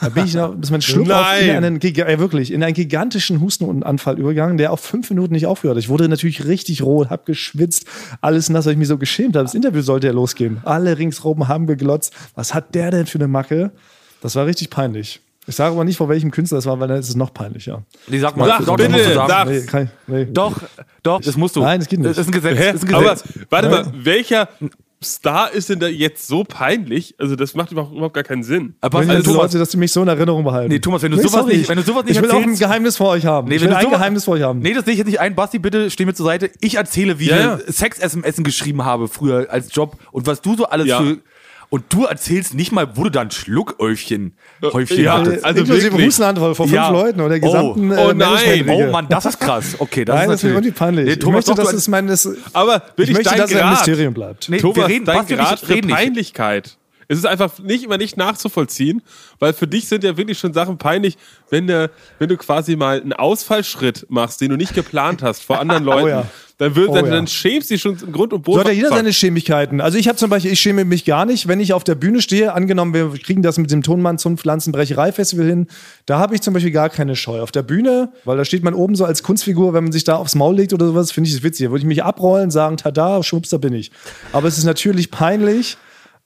Da 0.00 0.10
bin 0.10 0.26
ich 0.26 0.34
noch, 0.34 0.54
bis 0.54 0.70
mein 0.70 0.80
Schluck 0.80 1.10
auf 1.10 1.42
in 1.42 1.64
einen, 1.64 1.80
ja, 1.80 2.18
wirklich, 2.20 2.52
in 2.52 2.62
einen 2.62 2.74
gigantischen 2.74 3.40
Hustenanfall 3.40 4.16
übergegangen, 4.16 4.58
der 4.58 4.70
auf 4.70 4.78
fünf 4.78 5.10
Minuten 5.10 5.32
nicht 5.32 5.46
aufgehört 5.46 5.76
hat. 5.76 5.82
Ich 5.82 5.88
wurde 5.88 6.08
natürlich 6.08 6.44
richtig 6.44 6.82
rot, 6.82 7.10
hab 7.10 7.26
geschwitzt, 7.26 7.84
alles 8.20 8.48
nass, 8.48 8.66
weil 8.66 8.74
ich 8.74 8.78
mich 8.78 8.86
so 8.86 8.96
geschämt 8.96 9.34
habe. 9.34 9.44
Das 9.44 9.56
Interview 9.56 9.82
sollte 9.82 10.06
ja 10.06 10.12
losgehen. 10.12 10.58
Alle 10.62 10.98
ringsrum 10.98 11.48
haben 11.48 11.66
geglotzt. 11.66 12.12
Was 12.36 12.54
hat 12.54 12.76
der 12.76 12.92
denn 12.92 13.06
für 13.06 13.18
eine 13.18 13.26
Macke? 13.26 13.72
Das 14.20 14.36
war 14.36 14.46
richtig 14.46 14.70
peinlich. 14.70 15.20
Ich 15.46 15.56
sage 15.56 15.72
aber 15.74 15.84
nicht, 15.84 15.96
vor 15.98 16.08
welchem 16.08 16.30
Künstler 16.30 16.56
das 16.58 16.66
war, 16.66 16.78
weil 16.80 16.88
dann 16.88 16.98
ist 16.98 17.08
es 17.08 17.16
noch 17.16 17.32
peinlicher. 17.34 17.82
Nee, 18.08 18.18
sag 18.18 18.36
mal, 18.36 18.48
Sag 18.48 18.64
doch, 18.64 18.76
bitte, 18.76 18.92
du 18.92 19.14
sag. 19.14 19.48
Nee, 19.48 19.60
kann 19.66 19.82
ich, 19.84 19.88
nee. 20.06 20.24
Doch, 20.26 20.54
doch, 21.02 21.20
das 21.20 21.36
musst 21.36 21.56
du. 21.56 21.60
Nein, 21.60 21.80
das 21.80 21.88
geht 21.88 21.98
nicht. 22.00 22.10
Das 22.10 22.18
ist 22.18 22.26
ein 22.28 22.32
Gesetz. 22.32 22.74
Ist 22.82 22.88
ein 22.88 22.94
Aber 22.94 23.10
Gesetz. 23.14 23.24
warte 23.50 23.68
Nein. 23.68 23.84
mal, 23.86 23.92
welcher 24.04 24.48
Star 25.02 25.52
ist 25.52 25.68
denn 25.68 25.80
da 25.80 25.86
jetzt 25.86 26.26
so 26.26 26.44
peinlich? 26.44 27.14
Also 27.18 27.36
das 27.36 27.54
macht 27.54 27.70
überhaupt, 27.72 27.92
überhaupt 27.92 28.14
gar 28.14 28.24
keinen 28.24 28.42
Sinn. 28.42 28.74
Aber 28.80 29.00
Wenn 29.00 29.10
also, 29.10 29.20
die 29.22 29.26
Thomas, 29.28 29.42
Leute, 29.52 29.58
dass 29.58 29.68
die 29.68 29.76
mich 29.76 29.92
so 29.92 30.00
in 30.00 30.08
Erinnerung 30.08 30.44
behalten. 30.44 30.70
Nee, 30.72 30.78
Thomas, 30.78 31.02
wenn 31.02 31.10
du 31.12 31.18
sowas 31.18 31.32
sorry. 31.32 31.58
nicht- 31.58 31.68
wenn 31.68 31.76
du 31.76 31.82
sowas 31.82 32.04
nicht 32.04 32.16
Ich 32.16 32.22
will 32.22 32.30
auch 32.30 32.42
ein 32.42 32.56
Geheimnis 32.56 32.96
vor 32.96 33.10
euch 33.10 33.26
haben. 33.26 33.48
Nee, 33.48 33.56
ich 33.56 33.60
wenn 33.60 33.68
will 33.68 33.76
du 33.76 33.86
ein 33.86 33.90
Geheimnis 33.90 34.24
vor 34.24 34.34
euch 34.34 34.42
haben. 34.42 34.60
Nee, 34.60 34.72
das 34.72 34.86
sehe 34.86 34.92
ich 34.92 34.98
jetzt 34.98 35.08
nicht 35.08 35.20
ein. 35.20 35.34
Basti, 35.34 35.58
bitte 35.58 35.90
steh 35.90 36.06
mir 36.06 36.14
zur 36.14 36.24
Seite. 36.24 36.50
Ich 36.62 36.76
erzähle, 36.76 37.18
wie 37.18 37.26
Ja, 37.28 37.58
ich 37.68 37.74
Sex-SMS 37.76 38.36
geschrieben 38.38 38.82
habe 38.86 39.08
früher 39.08 39.46
als 39.50 39.74
Job 39.74 39.98
und 40.10 40.26
was 40.26 40.40
du 40.40 40.56
so 40.56 40.64
alles 40.66 40.86
Ja. 40.86 41.00
für. 41.02 41.18
Und 41.74 41.86
du 41.88 42.04
erzählst 42.04 42.54
nicht 42.54 42.70
mal, 42.70 42.96
wo 42.96 43.02
du 43.02 43.10
da 43.10 43.22
ein 43.22 43.32
Schluckäufchen 43.32 44.36
Häufchen 44.62 45.02
ja. 45.02 45.18
hattest. 45.18 45.44
Also 45.44 45.62
Inklusive 45.62 45.90
wirklich. 45.90 46.06
Hustenantwort 46.06 46.56
vor 46.56 46.66
fünf 46.66 46.76
Ja. 46.76 46.88
Leuten 46.88 47.20
oder 47.20 47.36
der 47.36 47.48
Oh. 47.48 47.52
gesamten 47.74 47.90
Oh 47.90 48.10
äh, 48.10 48.14
nein. 48.14 48.68
Oh 48.68 48.92
Mann, 48.92 49.08
das 49.08 49.26
ist 49.26 49.40
krass. 49.40 49.74
Okay, 49.80 50.04
das 50.04 50.14
Nein, 50.14 50.28
das 50.28 50.36
ist 50.36 50.44
ist 50.44 50.50
natürlich. 50.50 50.66
irgendwie 50.68 50.78
peinlich. 50.78 51.06
Nee, 51.06 51.12
ich 51.14 51.18
Thomas, 51.18 51.34
möchte, 51.48 51.60
doch, 51.60 51.64
dass 51.64 51.72
es 51.72 51.88
mein, 51.88 52.06
das, 52.06 52.28
Aber 52.52 52.80
ich 52.96 53.12
möchte, 53.12 53.36
dass 53.36 53.50
er 53.50 53.58
ein 53.58 53.62
Grad, 53.62 53.70
Mysterium 53.72 54.14
bleibt. 54.14 54.48
Nee, 54.48 54.58
wir 54.58 54.62
Thomas, 54.62 54.88
reden, 54.88 55.04
dein 55.04 55.24
ich 55.28 55.36
Grad 55.36 55.58
für 55.58 55.74
reden 55.74 56.12
nicht. 56.12 56.32
Es 57.08 57.18
ist 57.18 57.26
einfach 57.26 57.58
nicht 57.58 57.84
immer 57.84 57.98
nicht 57.98 58.16
nachzuvollziehen, 58.16 59.02
weil 59.38 59.52
für 59.52 59.66
dich 59.66 59.88
sind 59.88 60.04
ja 60.04 60.16
wirklich 60.16 60.38
schon 60.38 60.52
Sachen 60.52 60.78
peinlich, 60.78 61.16
wenn 61.50 61.66
du, 61.66 61.90
wenn 62.18 62.28
du 62.28 62.36
quasi 62.36 62.76
mal 62.76 63.00
einen 63.00 63.12
Ausfallschritt 63.12 64.06
machst, 64.08 64.40
den 64.40 64.50
du 64.50 64.56
nicht 64.56 64.74
geplant 64.74 65.22
hast 65.22 65.42
vor 65.42 65.60
anderen 65.60 65.84
Leuten, 65.84 66.04
Oh 66.04 66.08
ja. 66.08 66.26
dann, 66.58 66.74
wird, 66.76 66.88
Oh 66.90 66.94
dann, 66.94 67.04
ja. 67.06 67.10
dann 67.12 67.26
schämst 67.26 67.70
du 67.70 67.74
dich 67.74 67.82
schon 67.82 67.96
im 67.98 68.12
Grund 68.12 68.32
und 68.32 68.42
Boden. 68.42 68.56
So 68.56 68.60
hat 68.60 68.68
ja 68.68 68.72
jeder 68.72 68.88
seine 68.90 69.12
Schämigkeiten. 69.12 69.80
Also 69.80 69.98
ich 69.98 70.08
habe 70.08 70.16
zum 70.16 70.30
Beispiel, 70.30 70.52
ich 70.52 70.60
schäme 70.60 70.84
mich 70.84 71.04
gar 71.04 71.24
nicht, 71.26 71.46
wenn 71.48 71.60
ich 71.60 71.72
auf 71.72 71.84
der 71.84 71.94
Bühne 71.94 72.20
stehe, 72.22 72.52
angenommen, 72.52 72.94
wir 72.94 73.10
kriegen 73.20 73.42
das 73.42 73.58
mit 73.58 73.70
dem 73.70 73.82
Tonmann 73.82 74.18
zum 74.18 74.36
Pflanzenbrecherei-Festival 74.38 75.46
hin, 75.46 75.66
da 76.06 76.18
habe 76.18 76.34
ich 76.34 76.40
zum 76.42 76.54
Beispiel 76.54 76.72
gar 76.72 76.90
keine 76.90 77.16
Scheu. 77.16 77.40
Auf 77.42 77.52
der 77.52 77.62
Bühne, 77.62 78.12
weil 78.24 78.36
da 78.36 78.44
steht 78.44 78.62
man 78.64 78.74
oben 78.74 78.94
so 78.96 79.04
als 79.04 79.22
Kunstfigur, 79.22 79.72
wenn 79.74 79.84
man 79.84 79.92
sich 79.92 80.04
da 80.04 80.16
aufs 80.16 80.34
Maul 80.34 80.56
legt 80.56 80.72
oder 80.72 80.86
sowas, 80.86 81.12
finde 81.12 81.28
ich 81.28 81.34
das 81.34 81.42
witzig. 81.42 81.66
Da 81.66 81.70
würde 81.70 81.80
ich 81.80 81.86
mich 81.86 82.02
abrollen, 82.04 82.50
sagen, 82.50 82.76
tada, 82.76 83.22
schwupps, 83.22 83.50
da 83.50 83.58
bin 83.58 83.72
ich. 83.74 83.90
Aber 84.32 84.48
es 84.48 84.58
ist 84.58 84.64
natürlich 84.64 85.10
peinlich, 85.10 85.76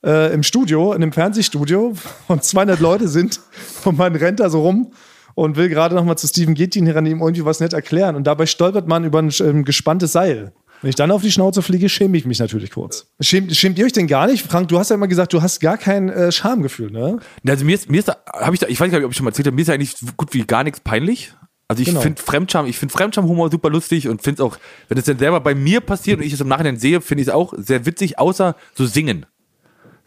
äh, 0.05 0.33
im 0.33 0.43
Studio, 0.43 0.93
in 0.93 1.03
einem 1.03 1.13
Fernsehstudio, 1.13 1.95
und 2.29 2.45
200 2.45 2.81
Leute 2.81 3.09
sind 3.09 3.41
und 3.85 3.99
man 3.99 4.15
rennt 4.15 4.41
da 4.41 4.51
so 4.51 4.63
rum 4.63 4.93
und 5.35 5.57
will 5.57 5.69
gerade 5.69 5.95
noch 5.95 6.05
mal 6.05 6.17
zu 6.17 6.27
Steven 6.27 6.55
Gittin 6.55 6.87
heran 6.87 7.07
ihm 7.07 7.21
irgendwie 7.21 7.45
was 7.45 7.61
nett 7.61 7.73
erklären 7.73 8.17
und 8.17 8.27
dabei 8.27 8.47
stolpert 8.47 8.89
man 8.89 9.05
über 9.05 9.21
ein 9.21 9.33
ähm, 9.41 9.65
gespanntes 9.65 10.13
Seil. 10.13 10.53
Wenn 10.81 10.91
ich 10.91 10.95
dann 10.95 11.11
auf 11.11 11.23
die 11.23 11.33
Schnauze 11.33 11.61
fliege, 11.61 11.89
schäme 11.89 12.17
ich 12.17 12.25
mich 12.25 12.39
natürlich 12.39 12.71
kurz. 12.71 13.09
Schämt, 13.21 13.55
schämt 13.57 13.79
ihr 13.81 13.85
euch 13.87 13.93
denn 13.93 14.07
gar 14.07 14.29
nicht? 14.29 14.47
Frank, 14.47 14.69
du 14.69 14.79
hast 14.79 14.91
ja 14.91 14.95
immer 14.95 15.09
gesagt, 15.09 15.33
du 15.33 15.43
hast 15.43 15.59
gar 15.59 15.77
kein 15.77 16.09
äh, 16.09 16.31
Schamgefühl, 16.31 16.93
ne? 16.93 17.19
Also 17.49 17.65
mir 17.65 17.75
ist, 17.75 17.91
mir 17.91 17.99
ist 17.99 18.07
da, 18.07 18.17
habe 18.33 18.55
ich 18.55 18.61
da, 18.61 18.69
ich 18.69 18.79
weiß 18.79 18.89
gar 18.91 18.99
nicht, 18.99 19.05
ob 19.05 19.11
ich 19.11 19.17
schon 19.17 19.25
mal 19.25 19.31
erzählt 19.31 19.47
habe, 19.49 19.57
mir 19.57 19.63
ist 19.63 19.69
ja 19.69 19.75
eigentlich 19.75 19.97
gut 20.17 20.33
wie 20.35 20.45
gar 20.45 20.63
nichts 20.63 20.79
peinlich. 20.79 21.33
Also 21.67 21.83
ich 21.83 21.89
Genau. 21.89 22.01
finde 22.01 22.23
Fremdscham, 22.23 22.67
ich 22.67 22.79
finde 22.79 22.93
Fremdscham-Humor 22.93 23.51
super 23.51 23.71
lustig 23.71 24.09
und 24.09 24.23
finde 24.23 24.41
es 24.43 24.47
auch, 24.47 24.57
wenn 24.89 24.97
es 24.97 25.05
dann 25.05 25.19
selber 25.19 25.41
bei 25.41 25.55
mir 25.57 25.81
passiert 25.81 26.21
und 26.21 26.25
ich 26.25 26.33
es 26.33 26.41
im 26.41 26.49
Nachhinein 26.49 26.77
sehe, 26.79 27.01
finde 27.01 27.23
ich 27.23 27.29
es 27.29 27.35
auch 27.35 27.53
sehr 27.57 27.85
witzig, 27.85 28.19
außer 28.21 28.55
so 28.75 28.87
singen. 28.87 29.27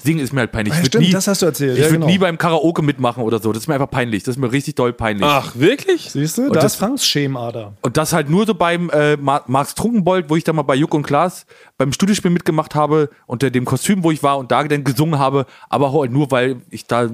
Singen 0.04 0.20
ist 0.20 0.34
mir 0.34 0.42
halt 0.42 0.52
peinlich. 0.52 0.74
Ich 0.74 0.80
würd 0.80 0.88
stimmt, 0.88 1.06
nie, 1.06 1.12
das 1.12 1.28
hast 1.28 1.42
du 1.42 1.46
erzählt, 1.46 1.74
Ich 1.74 1.78
ja, 1.80 1.86
würde 1.86 1.96
genau. 2.00 2.08
nie 2.08 2.18
beim 2.18 2.38
Karaoke 2.38 2.82
mitmachen 2.82 3.24
oder 3.24 3.40
so. 3.40 3.52
Das 3.54 3.64
ist 3.64 3.68
mir 3.68 3.76
einfach 3.76 3.90
peinlich. 3.90 4.24
Das 4.24 4.36
ist 4.36 4.40
mir 4.40 4.52
richtig 4.52 4.76
doll 4.76 4.94
peinlich. 4.94 5.26
Ach, 5.26 5.56
wirklich? 5.56 6.10
Siehst 6.12 6.38
du, 6.38 6.44
Und 6.44 6.56
da 6.56 6.62
das- 6.62 6.74
ist 6.74 6.80
Franks 6.80 7.06
Schemader. 7.06 7.74
Und 7.82 7.98
das 7.98 8.14
halt 8.14 8.30
nur 8.30 8.46
so 8.46 8.54
beim 8.56 8.90
äh, 8.90 9.18
Marx 9.18 9.76
Trunkenbold, 9.76 10.30
wo 10.30 10.36
ich 10.36 10.44
dann 10.44 10.56
mal 10.56 10.64
bei 10.64 10.76
Juck 10.76 10.94
und 10.94 11.04
Klaas 11.04 11.46
beim 11.78 11.94
Studiospiel 11.94 12.32
mitgemacht 12.32 12.76
habe, 12.76 13.10
unter 13.28 13.50
dem 13.50 13.66
Kostüm, 13.66 14.04
wo 14.04 14.12
ich 14.12 14.24
war 14.24 14.38
und 14.38 14.52
da 14.52 14.64
dann 14.64 14.84
gesungen 14.84 15.20
habe, 15.20 15.46
aber 15.70 15.94
halt 15.94 16.12
nur, 16.12 16.32
weil 16.32 16.62
ich 16.70 16.86
da 16.88 17.10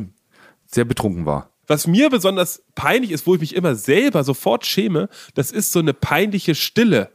sehr 0.65 0.86
betrunken 0.86 1.25
war. 1.25 1.50
Was 1.70 1.86
mir 1.86 2.10
besonders 2.10 2.63
peinlich 2.75 3.12
ist, 3.12 3.27
wo 3.27 3.36
ich 3.36 3.41
mich 3.41 3.53
immer 3.56 3.75
selber 3.75 4.24
sofort 4.24 4.65
schäme, 4.65 5.10
das 5.34 5.51
ist 5.51 5.74
so 5.74 5.79
eine 5.79 5.94
peinliche 5.94 6.56
Stille. 6.56 7.10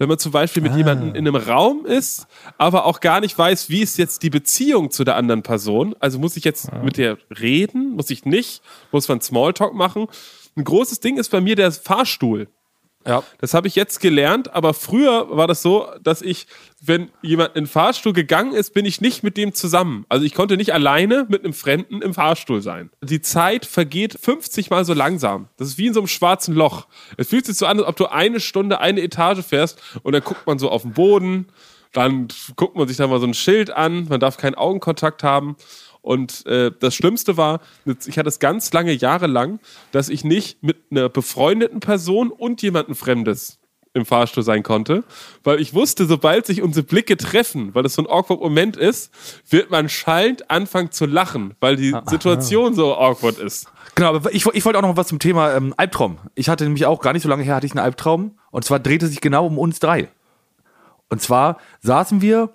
Wenn 0.00 0.08
man 0.08 0.18
zum 0.18 0.32
Beispiel 0.32 0.62
mit 0.62 0.74
jemandem 0.74 1.10
in 1.10 1.28
einem 1.28 1.36
Raum 1.36 1.84
ist, 1.84 2.26
aber 2.56 2.86
auch 2.86 3.00
gar 3.00 3.20
nicht 3.20 3.36
weiß, 3.36 3.68
wie 3.68 3.82
ist 3.82 3.98
jetzt 3.98 4.22
die 4.22 4.30
Beziehung 4.30 4.90
zu 4.90 5.04
der 5.04 5.14
anderen 5.14 5.42
Person. 5.42 5.94
Also 6.00 6.18
muss 6.18 6.38
ich 6.38 6.44
jetzt 6.44 6.72
mit 6.82 6.96
der 6.96 7.18
reden, 7.38 7.96
muss 7.96 8.08
ich 8.08 8.24
nicht, 8.24 8.62
muss 8.92 9.08
man 9.08 9.20
Smalltalk 9.20 9.74
machen. 9.74 10.06
Ein 10.56 10.64
großes 10.64 11.00
Ding 11.00 11.18
ist 11.18 11.28
bei 11.28 11.42
mir 11.42 11.54
der 11.54 11.70
Fahrstuhl. 11.70 12.48
Ja. 13.06 13.22
Das 13.38 13.54
habe 13.54 13.66
ich 13.66 13.76
jetzt 13.76 14.00
gelernt, 14.00 14.54
aber 14.54 14.74
früher 14.74 15.34
war 15.34 15.46
das 15.46 15.62
so, 15.62 15.88
dass 16.02 16.20
ich, 16.20 16.46
wenn 16.82 17.10
jemand 17.22 17.56
in 17.56 17.64
den 17.64 17.66
Fahrstuhl 17.66 18.12
gegangen 18.12 18.52
ist, 18.52 18.74
bin 18.74 18.84
ich 18.84 19.00
nicht 19.00 19.22
mit 19.22 19.38
dem 19.38 19.54
zusammen. 19.54 20.04
Also 20.10 20.26
ich 20.26 20.34
konnte 20.34 20.58
nicht 20.58 20.74
alleine 20.74 21.26
mit 21.28 21.42
einem 21.42 21.54
Fremden 21.54 22.02
im 22.02 22.12
Fahrstuhl 22.12 22.60
sein. 22.60 22.90
Die 23.02 23.22
Zeit 23.22 23.64
vergeht 23.64 24.18
50 24.20 24.68
Mal 24.68 24.84
so 24.84 24.92
langsam. 24.92 25.48
Das 25.56 25.68
ist 25.68 25.78
wie 25.78 25.86
in 25.86 25.94
so 25.94 26.00
einem 26.00 26.08
schwarzen 26.08 26.54
Loch. 26.54 26.88
Es 27.16 27.28
fühlt 27.28 27.46
sich 27.46 27.56
so 27.56 27.66
an, 27.66 27.78
als 27.78 27.88
ob 27.88 27.96
du 27.96 28.06
eine 28.06 28.38
Stunde 28.38 28.80
eine 28.80 29.00
Etage 29.00 29.42
fährst 29.44 29.80
und 30.02 30.12
dann 30.12 30.22
guckt 30.22 30.46
man 30.46 30.58
so 30.58 30.70
auf 30.70 30.82
den 30.82 30.92
Boden, 30.92 31.46
dann 31.92 32.28
guckt 32.56 32.76
man 32.76 32.86
sich 32.86 32.98
da 32.98 33.06
mal 33.06 33.18
so 33.18 33.26
ein 33.26 33.34
Schild 33.34 33.70
an, 33.70 34.06
man 34.08 34.20
darf 34.20 34.36
keinen 34.36 34.54
Augenkontakt 34.54 35.24
haben. 35.24 35.56
Und 36.02 36.46
äh, 36.46 36.70
das 36.78 36.94
Schlimmste 36.94 37.36
war, 37.36 37.60
ich 38.06 38.18
hatte 38.18 38.28
es 38.28 38.38
ganz 38.38 38.72
lange 38.72 38.92
Jahre 38.92 39.26
lang, 39.26 39.60
dass 39.92 40.08
ich 40.08 40.24
nicht 40.24 40.62
mit 40.62 40.78
einer 40.90 41.08
befreundeten 41.08 41.80
Person 41.80 42.30
und 42.30 42.62
jemandem 42.62 42.94
Fremdes 42.94 43.58
im 43.92 44.06
Fahrstuhl 44.06 44.44
sein 44.44 44.62
konnte, 44.62 45.02
weil 45.42 45.60
ich 45.60 45.74
wusste, 45.74 46.06
sobald 46.06 46.46
sich 46.46 46.62
unsere 46.62 46.86
Blicke 46.86 47.16
treffen, 47.16 47.74
weil 47.74 47.84
es 47.84 47.94
so 47.94 48.02
ein 48.02 48.08
awkward 48.08 48.40
Moment 48.40 48.76
ist, 48.76 49.12
wird 49.48 49.70
man 49.70 49.88
schallend 49.88 50.48
anfangen 50.50 50.92
zu 50.92 51.06
lachen, 51.06 51.54
weil 51.60 51.76
die 51.76 51.94
Situation 52.06 52.74
so 52.74 52.96
awkward 52.96 53.38
ist. 53.38 53.66
Genau, 53.96 54.14
aber 54.14 54.32
ich, 54.32 54.46
ich 54.46 54.64
wollte 54.64 54.78
auch 54.78 54.82
noch 54.82 54.96
was 54.96 55.08
zum 55.08 55.18
Thema 55.18 55.54
ähm, 55.54 55.74
Albtraum. 55.76 56.18
Ich 56.36 56.48
hatte 56.48 56.64
nämlich 56.64 56.86
auch 56.86 57.00
gar 57.00 57.12
nicht 57.12 57.22
so 57.22 57.28
lange 57.28 57.42
her, 57.42 57.56
hatte 57.56 57.66
ich 57.66 57.72
einen 57.72 57.84
Albtraum. 57.84 58.38
Und 58.52 58.64
zwar 58.64 58.78
drehte 58.78 59.08
sich 59.08 59.20
genau 59.20 59.46
um 59.46 59.58
uns 59.58 59.80
drei. 59.80 60.08
Und 61.08 61.20
zwar 61.20 61.58
saßen 61.80 62.20
wir 62.20 62.50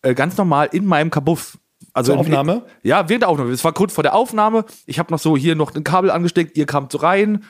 äh, 0.00 0.14
ganz 0.14 0.36
normal 0.36 0.70
in 0.72 0.86
meinem 0.86 1.10
Kabuff. 1.10 1.58
Also 1.94 2.12
Zur 2.12 2.20
in- 2.20 2.26
Aufnahme? 2.26 2.62
ja, 2.82 3.08
während 3.08 3.22
der 3.22 3.28
Aufnahme. 3.28 3.50
Es 3.52 3.64
war 3.64 3.72
kurz 3.72 3.92
vor 3.92 4.02
der 4.02 4.14
Aufnahme. 4.14 4.64
Ich 4.86 4.98
habe 4.98 5.12
noch 5.12 5.18
so 5.18 5.36
hier 5.36 5.54
noch 5.54 5.74
ein 5.74 5.84
Kabel 5.84 6.10
angesteckt, 6.10 6.56
ihr 6.56 6.66
kamt 6.66 6.92
so 6.92 6.98
rein. 6.98 7.44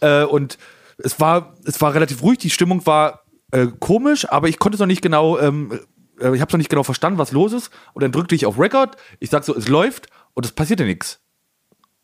Äh, 0.00 0.24
und 0.24 0.58
es 0.98 1.18
war, 1.18 1.54
es 1.64 1.80
war 1.80 1.94
relativ 1.94 2.22
ruhig, 2.22 2.38
die 2.38 2.50
Stimmung 2.50 2.84
war 2.86 3.22
äh, 3.52 3.66
komisch, 3.80 4.30
aber 4.30 4.48
ich 4.48 4.58
konnte 4.58 4.76
es 4.76 4.80
noch 4.80 4.86
nicht 4.86 5.02
genau, 5.02 5.38
ähm, 5.38 5.72
äh, 6.20 6.34
ich 6.34 6.40
habe 6.40 6.52
noch 6.52 6.58
nicht 6.58 6.70
genau 6.70 6.84
verstanden, 6.84 7.18
was 7.18 7.32
los 7.32 7.52
ist. 7.52 7.70
Und 7.94 8.02
dann 8.02 8.12
drückte 8.12 8.34
ich 8.34 8.46
auf 8.46 8.58
Record, 8.58 8.96
ich 9.18 9.30
sag 9.30 9.42
so, 9.44 9.56
es 9.56 9.66
läuft 9.68 10.06
und 10.34 10.46
es 10.46 10.52
passierte 10.52 10.84
nichts. 10.84 11.20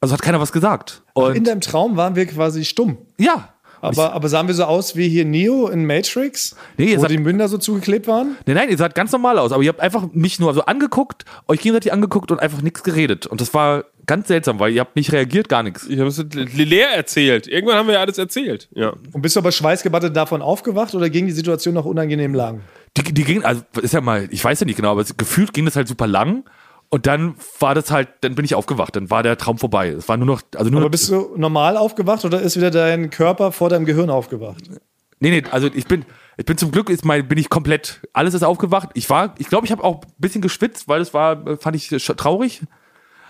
Also 0.00 0.12
hat 0.12 0.22
keiner 0.22 0.40
was 0.40 0.52
gesagt. 0.52 1.04
Und 1.14 1.36
In 1.36 1.44
deinem 1.44 1.60
Traum 1.60 1.96
waren 1.96 2.16
wir 2.16 2.26
quasi 2.26 2.64
stumm. 2.64 2.98
ja. 3.18 3.50
Aber, 3.80 4.12
aber 4.12 4.28
sahen 4.28 4.46
wir 4.46 4.54
so 4.54 4.64
aus 4.64 4.96
wie 4.96 5.08
hier 5.08 5.24
Neo 5.24 5.68
in 5.68 5.86
Matrix, 5.86 6.56
Nee, 6.78 6.92
ihr 6.92 6.96
wo 6.96 7.02
sagt- 7.02 7.12
die 7.12 7.18
Münder 7.18 7.48
so 7.48 7.58
zugeklebt 7.58 8.06
waren? 8.06 8.36
Nein, 8.46 8.56
nein, 8.56 8.68
ihr 8.70 8.76
seid 8.78 8.94
ganz 8.94 9.12
normal 9.12 9.38
aus, 9.38 9.52
aber 9.52 9.62
ihr 9.62 9.68
habt 9.68 9.80
einfach 9.80 10.08
mich 10.12 10.38
nur 10.40 10.54
so 10.54 10.62
angeguckt, 10.64 11.24
euch 11.48 11.60
gegenseitig 11.60 11.92
angeguckt 11.92 12.30
und 12.30 12.40
einfach 12.40 12.62
nichts 12.62 12.82
geredet. 12.82 13.26
Und 13.26 13.40
das 13.40 13.52
war 13.54 13.84
ganz 14.06 14.28
seltsam, 14.28 14.58
weil 14.60 14.72
ihr 14.72 14.80
habt 14.80 14.96
nicht 14.96 15.12
reagiert, 15.12 15.48
gar 15.48 15.62
nichts. 15.62 15.86
Ich 15.88 15.98
habe 15.98 16.08
es 16.08 16.24
leer 16.54 16.90
erzählt. 16.90 17.46
Irgendwann 17.48 17.76
haben 17.76 17.86
wir 17.88 17.94
ja 17.94 18.00
alles 18.00 18.18
erzählt. 18.18 18.68
Ja. 18.74 18.92
Und 19.12 19.20
bist 19.22 19.36
du 19.36 19.40
aber 19.40 19.52
schweißgebattet 19.52 20.14
davon 20.16 20.42
aufgewacht 20.42 20.94
oder 20.94 21.10
ging 21.10 21.26
die 21.26 21.32
Situation 21.32 21.74
noch 21.74 21.84
unangenehm 21.84 22.34
lang? 22.34 22.60
Die, 22.96 23.02
die 23.02 23.24
ging, 23.24 23.44
also 23.44 23.62
ist 23.82 23.92
ja 23.94 24.00
mal, 24.00 24.28
ich 24.30 24.42
weiß 24.42 24.60
ja 24.60 24.66
nicht 24.66 24.76
genau, 24.76 24.92
aber 24.92 25.02
es, 25.02 25.16
gefühlt 25.16 25.52
ging 25.52 25.64
das 25.64 25.76
halt 25.76 25.88
super 25.88 26.06
lang. 26.06 26.44
Und 26.88 27.06
dann 27.06 27.34
war 27.58 27.74
das 27.74 27.90
halt, 27.90 28.08
dann 28.20 28.34
bin 28.34 28.44
ich 28.44 28.54
aufgewacht, 28.54 28.94
dann 28.94 29.10
war 29.10 29.22
der 29.22 29.36
Traum 29.36 29.58
vorbei. 29.58 29.88
Es 29.88 30.08
war 30.08 30.16
nur 30.16 30.26
noch, 30.26 30.42
also 30.54 30.70
nur 30.70 30.80
Aber 30.80 30.90
bist 30.90 31.10
du 31.10 31.34
normal 31.36 31.76
aufgewacht 31.76 32.24
oder 32.24 32.40
ist 32.40 32.56
wieder 32.56 32.70
dein 32.70 33.10
Körper 33.10 33.52
vor 33.52 33.68
deinem 33.68 33.84
Gehirn 33.84 34.10
aufgewacht? 34.10 34.70
nee, 35.18 35.30
nee, 35.30 35.42
also 35.50 35.68
ich 35.72 35.86
bin, 35.86 36.04
ich 36.36 36.44
bin 36.44 36.58
zum 36.58 36.70
Glück, 36.70 36.90
ist 36.90 37.04
mein, 37.04 37.26
bin 37.26 37.38
ich 37.38 37.48
komplett, 37.48 38.02
alles 38.12 38.34
ist 38.34 38.44
aufgewacht. 38.44 38.90
Ich 38.94 39.10
war, 39.10 39.34
ich 39.38 39.48
glaube, 39.48 39.66
ich 39.66 39.72
habe 39.72 39.82
auch 39.82 40.02
ein 40.04 40.12
bisschen 40.18 40.42
geschwitzt, 40.42 40.88
weil 40.88 41.00
es 41.00 41.12
war, 41.12 41.58
fand 41.58 41.76
ich 41.76 41.88
traurig. 41.88 42.62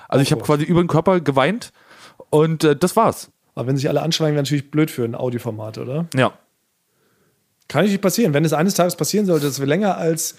Also 0.09 0.23
ich 0.23 0.33
habe 0.33 0.43
quasi 0.43 0.65
über 0.65 0.83
den 0.83 0.89
Körper 0.89 1.21
geweint 1.21 1.73
und 2.31 2.63
äh, 2.65 2.77
das 2.77 2.95
war's. 2.95 3.31
Aber 3.55 3.69
wenn 3.69 3.77
sich 3.77 3.89
alle 3.89 4.03
anschweigen, 4.03 4.35
wäre 4.35 4.43
natürlich 4.43 4.71
blöd 4.71 4.91
für 4.91 5.05
ein 5.05 5.15
Audioformat, 5.15 5.79
oder? 5.79 6.07
Ja. 6.15 6.33
Kann 7.69 7.85
nicht 7.85 8.01
passieren. 8.01 8.35
Wenn 8.35 8.45
es 8.45 8.53
eines 8.53 8.75
Tages 8.75 8.97
passieren 8.97 9.27
sollte, 9.27 9.47
dass 9.47 9.59
wir 9.59 9.67
länger 9.67 9.97
als 9.97 10.37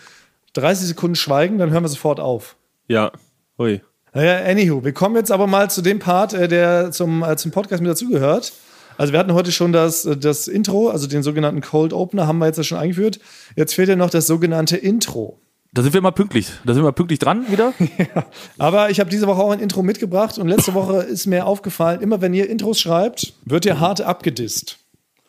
30 0.53 0.87
Sekunden 0.87 1.15
schweigen, 1.15 1.57
dann 1.57 1.71
hören 1.71 1.83
wir 1.83 1.89
sofort 1.89 2.19
auf. 2.19 2.55
Ja. 2.87 3.11
Ui. 3.59 3.81
Naja, 4.13 4.45
anywho, 4.45 4.83
wir 4.83 4.93
kommen 4.93 5.15
jetzt 5.15 5.31
aber 5.31 5.47
mal 5.47 5.69
zu 5.69 5.81
dem 5.81 5.99
Part, 5.99 6.33
äh, 6.33 6.47
der 6.47 6.91
zum, 6.91 7.23
äh, 7.23 7.35
zum 7.35 7.51
Podcast 7.51 7.81
mit 7.81 7.91
dazugehört. 7.91 8.53
Also 8.97 9.13
wir 9.13 9.19
hatten 9.19 9.33
heute 9.33 9.51
schon 9.51 9.73
das, 9.73 10.05
äh, 10.05 10.17
das 10.17 10.47
Intro, 10.47 10.89
also 10.89 11.07
den 11.07 11.23
sogenannten 11.23 11.61
Cold 11.61 11.93
Opener 11.93 12.27
haben 12.27 12.39
wir 12.39 12.47
jetzt 12.47 12.57
ja 12.57 12.63
schon 12.63 12.77
eingeführt. 12.77 13.19
Jetzt 13.55 13.73
fehlt 13.73 13.89
ja 13.89 13.95
noch 13.95 14.09
das 14.09 14.27
sogenannte 14.27 14.77
Intro. 14.77 15.39
Da 15.73 15.83
sind 15.83 15.93
wir 15.93 15.99
immer 15.99 16.13
pünktlich. 16.13 16.49
Da 16.65 16.73
sind 16.73 16.83
wir 16.83 16.91
pünktlich 16.93 17.19
dran 17.19 17.51
wieder. 17.51 17.73
Aber 18.57 18.89
ich 18.89 18.99
habe 18.99 19.09
diese 19.09 19.27
Woche 19.27 19.41
auch 19.41 19.51
ein 19.51 19.59
Intro 19.59 19.83
mitgebracht 19.83 20.37
und 20.39 20.47
letzte 20.47 20.73
Woche 20.73 21.03
ist 21.03 21.27
mir 21.27 21.45
aufgefallen, 21.45 22.01
immer 22.01 22.21
wenn 22.21 22.33
ihr 22.33 22.49
Intros 22.49 22.79
schreibt, 22.79 23.33
wird 23.45 23.65
ihr 23.65 23.79
hart 23.79 24.01
abgedisst. 24.01 24.79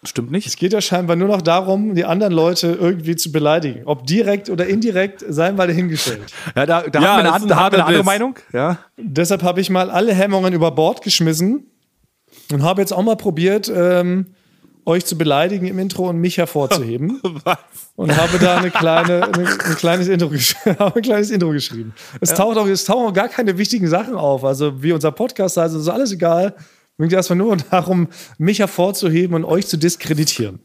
Stimmt 0.04 0.30
nicht. 0.30 0.46
Es 0.46 0.56
geht 0.56 0.72
ja 0.72 0.80
scheinbar 0.80 1.16
nur 1.16 1.26
noch 1.26 1.42
darum, 1.42 1.94
die 1.94 2.04
anderen 2.04 2.32
Leute 2.32 2.68
irgendwie 2.80 3.16
zu 3.16 3.32
beleidigen. 3.32 3.82
Ob 3.84 4.06
direkt 4.06 4.48
oder 4.48 4.66
indirekt, 4.66 5.24
sei 5.28 5.50
mal 5.50 5.66
dahingestellt. 5.66 6.22
Ja, 6.56 6.66
da, 6.66 6.82
da 6.82 7.00
Ja, 7.00 7.08
haben 7.08 7.24
wir 7.24 7.34
eine, 7.34 7.42
ein 7.42 7.48
da 7.48 7.56
haben 7.56 7.72
wir 7.72 7.78
eine 7.78 7.86
andere. 7.86 8.04
Meinung. 8.04 8.36
Ja. 8.52 8.78
Deshalb 8.96 9.42
habe 9.42 9.60
ich 9.60 9.70
mal 9.70 9.90
alle 9.90 10.14
Hemmungen 10.14 10.52
über 10.52 10.70
Bord 10.70 11.02
geschmissen 11.02 11.66
und 12.52 12.62
habe 12.62 12.80
jetzt 12.80 12.92
auch 12.92 13.02
mal 13.02 13.16
probiert, 13.16 13.70
ähm, 13.74 14.26
euch 14.86 15.04
zu 15.04 15.18
beleidigen 15.18 15.66
im 15.66 15.78
Intro 15.78 16.08
und 16.08 16.18
mich 16.18 16.38
hervorzuheben. 16.38 17.20
Was? 17.44 17.58
Und 17.96 18.16
habe 18.16 18.38
da 18.38 18.56
eine 18.56 18.70
kleine, 18.70 19.24
eine, 19.24 19.46
ein, 19.46 19.76
kleines 19.76 20.08
Intro 20.08 20.30
ein 20.94 21.02
kleines 21.02 21.30
Intro 21.30 21.50
geschrieben. 21.50 21.92
Es, 22.20 22.32
taucht 22.34 22.56
auch, 22.56 22.66
es 22.66 22.84
tauchen 22.84 23.06
auch 23.08 23.12
gar 23.12 23.28
keine 23.28 23.58
wichtigen 23.58 23.88
Sachen 23.88 24.14
auf. 24.14 24.44
Also 24.44 24.82
wie 24.82 24.92
unser 24.92 25.12
Podcast 25.12 25.56
heißt, 25.56 25.74
es 25.74 25.82
ist 25.82 25.88
alles 25.88 26.12
egal. 26.12 26.54
Mir 27.00 27.06
geht 27.06 27.16
erstmal 27.16 27.38
nur 27.38 27.56
darum, 27.56 28.08
mich 28.38 28.58
hervorzuheben 28.58 29.36
und 29.36 29.44
euch 29.44 29.68
zu 29.68 29.76
diskreditieren. 29.76 30.58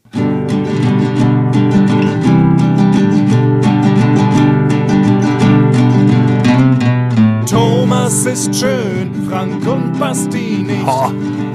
Thomas 7.48 8.26
ist 8.26 8.52
schön, 8.52 9.12
Frank 9.30 9.64
und 9.64 9.96
Basti 10.00 10.64
nicht. 10.66 10.84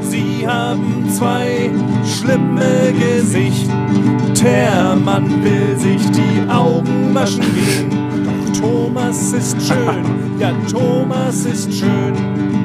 Sie 0.02 0.48
haben 0.48 1.10
zwei 1.12 1.70
schlimme 2.06 2.94
Gesichter. 2.94 3.86
Der 4.42 4.96
Mann 4.96 5.44
will 5.44 5.78
sich 5.78 6.10
die 6.12 6.50
Augen 6.50 7.14
waschen 7.14 7.44
gehen. 7.54 7.90
Doch 8.24 8.62
Thomas 8.62 9.34
ist 9.34 9.62
schön, 9.62 10.40
ja, 10.40 10.54
Thomas 10.72 11.44
ist 11.44 11.74
schön. 11.74 12.59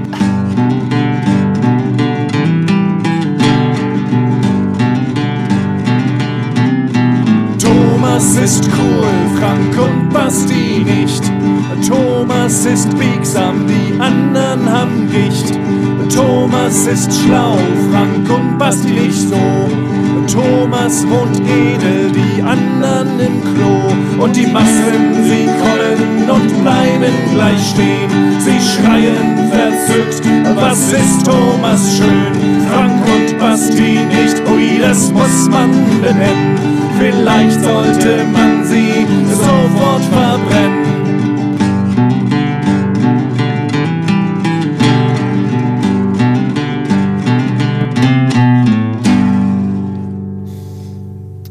Thomas 8.15 8.37
ist 8.37 8.69
cool, 8.79 9.41
Frank 9.41 9.77
und 9.77 10.09
Basti 10.11 10.85
nicht. 10.85 11.25
Thomas 11.85 12.65
ist 12.65 12.97
biegsam, 12.97 13.67
die 13.67 14.01
anderen 14.01 14.71
haben 14.71 15.11
Gicht. 15.11 15.59
Thomas 16.15 16.87
ist 16.87 17.11
schlau, 17.13 17.59
Frank 17.91 18.31
und 18.31 18.57
Basti 18.57 18.93
nicht 18.93 19.29
so. 19.29 19.35
Thomas 20.33 21.05
wohnt 21.09 21.41
edel, 21.41 22.13
die 22.13 22.41
anderen 22.41 23.19
im 23.19 23.43
Klo. 23.43 24.23
Und 24.23 24.37
die 24.37 24.47
Massen, 24.47 25.25
sie 25.25 25.47
kommen 25.47 26.31
und 26.31 26.63
bleiben 26.63 27.15
gleich 27.35 27.71
stehen. 27.71 28.39
Sie 28.39 28.61
schreien 28.61 29.51
verzückt, 29.51 30.25
was 30.55 30.93
ist 30.93 31.27
Thomas 31.27 31.97
schön? 31.97 32.33
Frank 32.71 33.03
und 33.13 33.39
Basti 33.41 33.99
nicht, 34.07 34.41
ui, 34.49 34.79
das 34.81 35.11
muss 35.11 35.49
man 35.51 35.73
benennen. 36.01 36.84
Vielleicht 36.99 37.61
sollte 37.61 38.25
man 38.25 38.65
sie 38.65 39.07
sofort 39.31 40.05
verbrennen. 40.05 40.85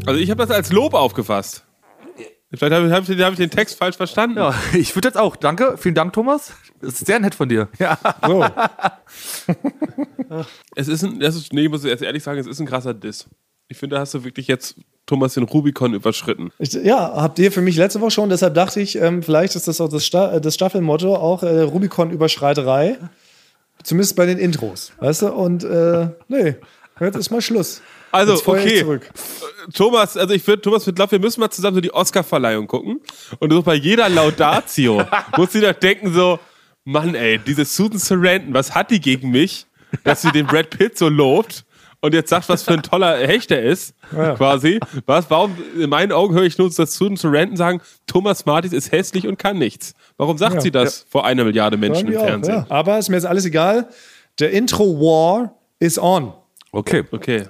Also 0.06 0.20
ich 0.20 0.30
habe 0.30 0.46
das 0.46 0.52
als 0.52 0.72
Lob 0.72 0.94
aufgefasst. 0.94 1.66
Vielleicht 2.56 2.74
habe 2.74 2.88
ich, 2.88 2.94
hab 2.94 3.10
ich, 3.10 3.20
hab 3.20 3.32
ich 3.34 3.40
den 3.40 3.50
Text 3.50 3.80
falsch 3.80 3.98
verstanden. 3.98 4.38
Ja, 4.38 4.54
ich 4.74 4.96
würde 4.96 5.08
jetzt 5.08 5.18
auch. 5.18 5.36
Danke, 5.36 5.76
vielen 5.78 5.96
Dank, 5.96 6.14
Thomas. 6.14 6.54
Das 6.82 6.94
ist 6.96 7.06
sehr 7.08 7.20
nett 7.20 7.34
von 7.34 7.50
dir. 7.50 7.70
Ja. 7.80 7.98
So. 8.26 8.46
Es 10.76 10.88
ist 10.88 11.04
ein, 11.04 11.20
das 11.20 11.36
ist, 11.36 11.54
nee, 11.54 11.66
ich 11.66 11.70
muss 11.70 11.84
jetzt 11.84 12.02
ehrlich 12.02 12.24
sagen, 12.24 12.40
es 12.40 12.48
ist 12.48 12.60
ein 12.60 12.66
krasser 12.66 12.96
Diss. 12.96 13.30
Ich 13.68 13.78
finde, 13.78 13.98
da 13.98 14.00
hast 14.02 14.16
du 14.16 14.24
wirklich 14.24 14.48
jetzt 14.48 14.78
Thomas 15.06 15.34
den 15.34 15.44
Rubikon 15.44 15.94
überschritten. 15.94 16.52
Ja, 16.60 17.14
habt 17.16 17.38
ihr 17.40 17.52
für 17.52 17.62
mich 17.62 17.76
letzte 17.76 18.00
Woche 18.00 18.12
schon, 18.12 18.30
deshalb 18.30 18.54
dachte 18.54 18.80
ich, 18.80 18.96
ähm, 18.96 19.22
vielleicht 19.22 19.56
ist 19.56 19.68
das 19.68 19.82
auch 19.82 19.90
das, 19.90 20.06
Sta 20.06 20.34
äh, 20.34 20.42
das 20.42 20.54
Staffelmotto, 20.56 21.16
auch 21.16 21.44
äh, 21.44 21.62
Rubikon-Überschreiterei. 21.62 22.98
Zumindest 23.84 24.16
bei 24.16 24.26
den 24.26 24.38
Intros. 24.38 24.94
Weißt 25.00 25.24
du? 25.24 25.34
Und 25.34 25.66
äh, 25.66 26.08
nee, 26.30 26.56
jetzt 27.02 27.18
ist 27.18 27.32
mal 27.32 27.42
Schluss. 27.42 27.82
Also, 28.12 28.40
okay. 28.46 28.80
Zurück. 28.80 29.10
Thomas, 29.74 30.16
also 30.16 30.34
ich 30.34 30.46
würde, 30.46 30.62
Thomas, 30.62 30.88
ich 30.88 30.96
glaube, 30.96 31.14
wir 31.14 31.20
müssen 31.20 31.42
mal 31.42 31.50
zusammen 31.50 31.76
so 31.76 31.82
die 31.82 31.94
Oscar-Verleihung 31.94 32.68
gucken. 32.68 33.02
Und 33.40 33.52
so 33.52 33.62
bei 33.62 33.74
jeder 33.74 34.08
Laudatio 34.08 35.04
muss 35.38 35.52
sie 35.52 35.62
doch 35.62 35.74
denken 35.74 36.14
so, 36.14 36.40
Mann 36.86 37.16
ey, 37.16 37.40
diese 37.40 37.66
Susan 37.66 37.98
Sarandon, 37.98 38.54
was 38.54 38.76
hat 38.76 38.92
die 38.92 39.02
gegen 39.02 39.32
mich, 39.32 39.66
dass 40.04 40.22
sie 40.22 40.32
den 40.32 40.46
Brad 40.46 40.70
Pitt 40.70 40.98
so 40.98 41.10
lobt 41.10 41.66
und 42.04 42.14
jetzt 42.14 42.30
sagt, 42.30 42.50
was 42.50 42.64
für 42.64 42.74
ein 42.74 42.84
toller 42.84 43.18
Hecht 43.28 43.50
er 43.50 43.64
ist, 43.64 43.96
Ja. 44.16 44.36
quasi. 44.36 44.80
Was, 45.06 45.30
warum, 45.30 45.56
in 45.80 45.90
meinen 45.90 46.12
Augen 46.12 46.36
höre 46.36 46.44
ich 46.44 46.58
nur, 46.58 46.70
dass 46.70 46.94
Susan 46.96 47.16
Sarandon 47.16 47.56
sagen, 47.58 47.82
Thomas 48.08 48.46
Martis 48.46 48.74
ist 48.74 48.92
hässlich 48.92 49.26
und 49.26 49.40
kann 49.40 49.58
nichts. 49.58 49.94
Warum 50.18 50.38
sagt 50.38 50.56
Ja. 50.56 50.62
sie 50.62 50.72
das 50.72 51.06
vor 51.10 51.26
einer 51.26 51.44
Milliarde 51.46 51.78
Menschen 51.78 52.10
im 52.12 52.18
auch, 52.20 52.26
Fernsehen? 52.26 52.56
ja. 52.56 52.66
Aber 52.70 53.00
ist 53.00 53.10
mir 53.10 53.16
jetzt 53.16 53.26
alles 53.26 53.46
egal. 53.46 53.88
Der 54.40 54.52
Intro-War 54.52 55.56
is 55.80 55.98
on. 55.98 56.34
Okay, 56.72 57.04
Okay. 57.12 57.46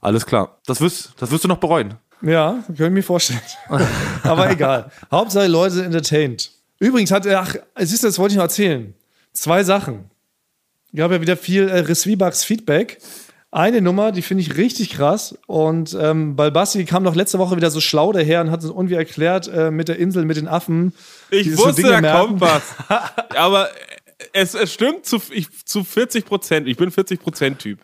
alles 0.00 0.26
klar. 0.26 0.58
Das 0.66 0.80
wirst, 0.80 1.12
das 1.18 1.30
wirst 1.30 1.44
du 1.44 1.48
noch 1.48 1.58
bereuen. 1.58 1.94
Ja, 2.22 2.62
kann 2.76 2.86
ich 2.86 2.92
mir 2.92 3.02
vorstellen. 3.02 3.40
Aber 4.22 4.50
egal. 4.50 4.90
Hauptsache, 5.10 5.46
Leute 5.46 5.74
sind 5.76 5.84
entertained. 5.86 6.50
Übrigens 6.78 7.10
hat 7.10 7.24
er, 7.26 7.40
ach, 7.40 7.54
es 7.74 7.92
ist, 7.92 8.04
das 8.04 8.18
wollte 8.18 8.32
ich 8.32 8.36
noch 8.36 8.44
erzählen. 8.44 8.94
Zwei 9.32 9.62
Sachen. 9.64 10.10
Ich 10.92 11.00
habe 11.00 11.14
ja 11.14 11.20
wieder 11.20 11.36
viel 11.36 11.68
äh, 11.68 11.78
Reswiebugs 11.80 12.44
Feedback. 12.44 12.98
Eine 13.56 13.80
Nummer, 13.80 14.12
die 14.12 14.20
finde 14.20 14.42
ich 14.42 14.58
richtig 14.58 14.90
krass. 14.90 15.38
Und 15.46 15.96
ähm, 15.98 16.36
Balbassi 16.36 16.84
kam 16.84 17.02
noch 17.02 17.14
letzte 17.14 17.38
Woche 17.38 17.56
wieder 17.56 17.70
so 17.70 17.80
schlau 17.80 18.12
daher 18.12 18.42
und 18.42 18.50
hat 18.50 18.62
es 18.62 18.68
irgendwie 18.68 18.96
erklärt 18.96 19.48
äh, 19.48 19.70
mit 19.70 19.88
der 19.88 19.98
Insel, 19.98 20.26
mit 20.26 20.36
den 20.36 20.46
Affen. 20.46 20.92
Ich 21.30 21.50
so 21.56 21.64
wusste, 21.64 21.80
Dinge 21.80 21.94
da 21.94 22.00
merken. 22.02 22.26
kommt 22.26 22.40
was. 22.42 22.74
Aber 23.34 23.70
es, 24.34 24.54
es 24.54 24.74
stimmt 24.74 25.06
zu, 25.06 25.22
ich, 25.30 25.48
zu 25.64 25.84
40 25.84 26.26
Prozent. 26.26 26.68
Ich 26.68 26.76
bin 26.76 26.90
40 26.90 27.18
Prozent 27.18 27.58
Typ. 27.58 27.78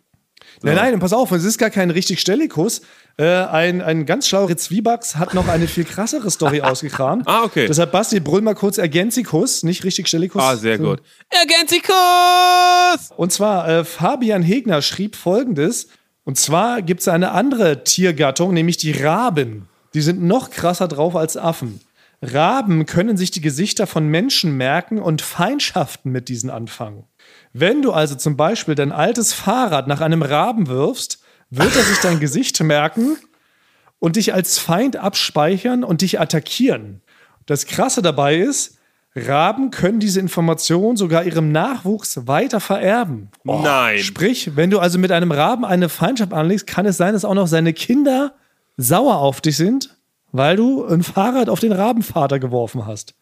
Nein, 0.63 0.77
nein, 0.77 0.99
pass 1.01 1.13
auf, 1.13 1.33
es 1.33 1.45
ist 1.45 1.59
gar 1.59 1.71
kein 1.71 1.91
richtig 1.91 2.21
Stellikus. 2.21 2.83
Äh, 3.19 3.25
ein, 3.27 3.83
ein 3.83 4.07
ganz 4.07 4.27
schlauer 4.29 4.57
Zwiebax 4.57 5.17
hat 5.17 5.35
noch 5.35 5.49
eine 5.49 5.67
viel 5.69 5.85
krassere 5.85 6.31
Story 6.31 6.61
ausgekramt. 6.63 7.27
Ah, 7.27 7.43
okay. 7.45 7.67
Deshalb, 7.67 7.93
Basti, 7.93 8.21
brüll 8.21 8.41
mal 8.41 8.55
kurz 8.55 8.79
Ergänzikus, 8.79 9.63
nicht 9.65 9.85
richtig 9.85 10.09
Stellikus. 10.09 10.43
Ah, 10.43 10.57
sehr 10.57 10.79
So. 10.79 10.85
gut. 10.85 11.03
Ergänzikus! 11.31 13.11
Und 13.17 13.33
zwar, 13.33 13.69
äh, 13.69 13.85
Fabian 13.85 14.43
Hegner 14.43 14.83
schrieb 14.83 15.17
folgendes. 15.17 15.89
Und 16.25 16.39
zwar 16.39 16.83
gibt 16.83 17.01
es 17.01 17.09
eine 17.09 17.33
andere 17.33 17.85
Tiergattung, 17.85 18.55
nämlich 18.55 18.77
die 18.77 18.93
Raben. 18.93 19.69
Die 19.95 20.01
sind 20.01 20.23
noch 20.23 20.51
krasser 20.51 20.89
drauf 20.89 21.17
als 21.17 21.37
Affen. 21.37 21.81
Raben 22.23 22.87
können 22.87 23.17
sich 23.17 23.33
die 23.33 23.41
Gesichter 23.41 23.87
von 23.89 24.07
Menschen 24.07 24.57
merken 24.57 25.01
und 25.01 25.23
Feindschaften 25.23 26.13
mit 26.13 26.29
diesen 26.29 26.51
anfangen. 26.51 27.05
Wenn 27.53 27.83
du 27.83 27.93
also 27.93 28.15
zum 28.15 28.37
Beispiel 28.37 28.75
dein 28.75 28.93
altes 28.93 29.33
Fahrrad 29.33 29.87
nach 29.87 30.01
einem 30.01 30.23
Raben 30.23 30.69
wirfst, 30.69 31.23
wird 31.51 31.75
er 31.77 31.83
sich 31.83 31.99
dein 31.99 32.21
Gesicht 32.21 32.61
merken 32.63 33.17
und 33.99 34.17
dich 34.17 34.35
als 34.35 34.59
Feind 34.59 34.97
abspeichern 34.97 35.85
und 35.85 36.01
dich 36.01 36.21
attackieren. 36.21 37.03
Das 37.47 37.67
Krasse 37.67 38.03
dabei 38.03 38.37
ist, 38.37 38.79
Raben 39.15 39.71
können 39.71 40.01
diese 40.01 40.21
Information 40.21 40.97
sogar 40.97 41.25
ihrem 41.25 41.53
Nachwuchs 41.53 42.27
weiter 42.27 42.61
vererben. 42.61 43.29
Nein. 43.45 43.99
Sprich, 43.99 44.57
wenn 44.57 44.71
du 44.71 44.79
also 44.79 44.99
mit 44.99 45.13
einem 45.13 45.33
Raben 45.33 45.67
eine 45.67 45.91
Feindschaft 45.91 46.33
anlegst, 46.33 46.67
kann 46.67 46.87
es 46.87 46.97
sein, 46.97 47.13
dass 47.13 47.27
auch 47.27 47.35
noch 47.35 47.47
seine 47.47 47.75
Kinder 47.75 48.35
sauer 48.79 49.17
auf 49.19 49.43
dich 49.43 49.59
sind, 49.59 49.97
weil 50.33 50.57
du 50.57 50.87
ein 50.87 51.03
Fahrrad 51.03 51.51
auf 51.51 51.61
den 51.61 51.73
Rabenvater 51.73 52.39
geworfen 52.39 52.87
hast. 52.87 53.15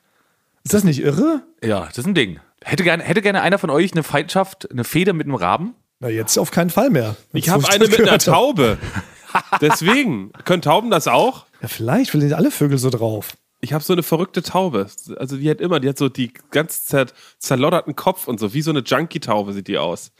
Ist 0.62 0.74
das 0.74 0.84
nicht 0.84 1.00
irre? 1.02 1.42
Ja, 1.62 1.86
das 1.86 1.98
ist 1.98 2.06
ein 2.06 2.14
Ding. 2.14 2.38
Hätte 2.64 2.84
gerne, 2.84 3.02
hätte 3.02 3.22
gerne 3.22 3.42
einer 3.42 3.58
von 3.58 3.70
euch 3.70 3.92
eine 3.92 4.02
Feindschaft, 4.02 4.70
eine 4.70 4.84
Feder 4.84 5.12
mit 5.12 5.26
einem 5.26 5.34
Raben? 5.34 5.74
Na, 6.00 6.08
jetzt 6.08 6.38
auf 6.38 6.50
keinen 6.50 6.70
Fall 6.70 6.90
mehr. 6.90 7.16
Ich 7.32 7.48
habe 7.48 7.66
eine 7.68 7.88
mit 7.88 8.00
einer. 8.00 8.18
Taube. 8.18 8.78
Deswegen. 9.60 10.32
Können 10.44 10.62
Tauben 10.62 10.90
das 10.90 11.08
auch? 11.08 11.46
Ja, 11.62 11.68
vielleicht 11.68 12.14
will 12.14 12.32
alle 12.34 12.50
Vögel 12.50 12.78
so 12.78 12.90
drauf. 12.90 13.36
Ich 13.60 13.72
habe 13.74 13.84
so 13.84 13.92
eine 13.92 14.02
verrückte 14.02 14.42
Taube. 14.42 14.86
Also 15.16 15.36
die 15.36 15.50
hat 15.50 15.60
immer, 15.60 15.80
die 15.80 15.88
hat 15.88 15.98
so 15.98 16.08
die 16.08 16.32
ganz 16.50 16.86
zer 16.86 17.06
zerlodderten 17.38 17.94
Kopf 17.94 18.26
und 18.26 18.40
so, 18.40 18.54
wie 18.54 18.62
so 18.62 18.70
eine 18.70 18.80
Junkie-Taube 18.80 19.52
sieht 19.52 19.68
die 19.68 19.76
aus. 19.76 20.12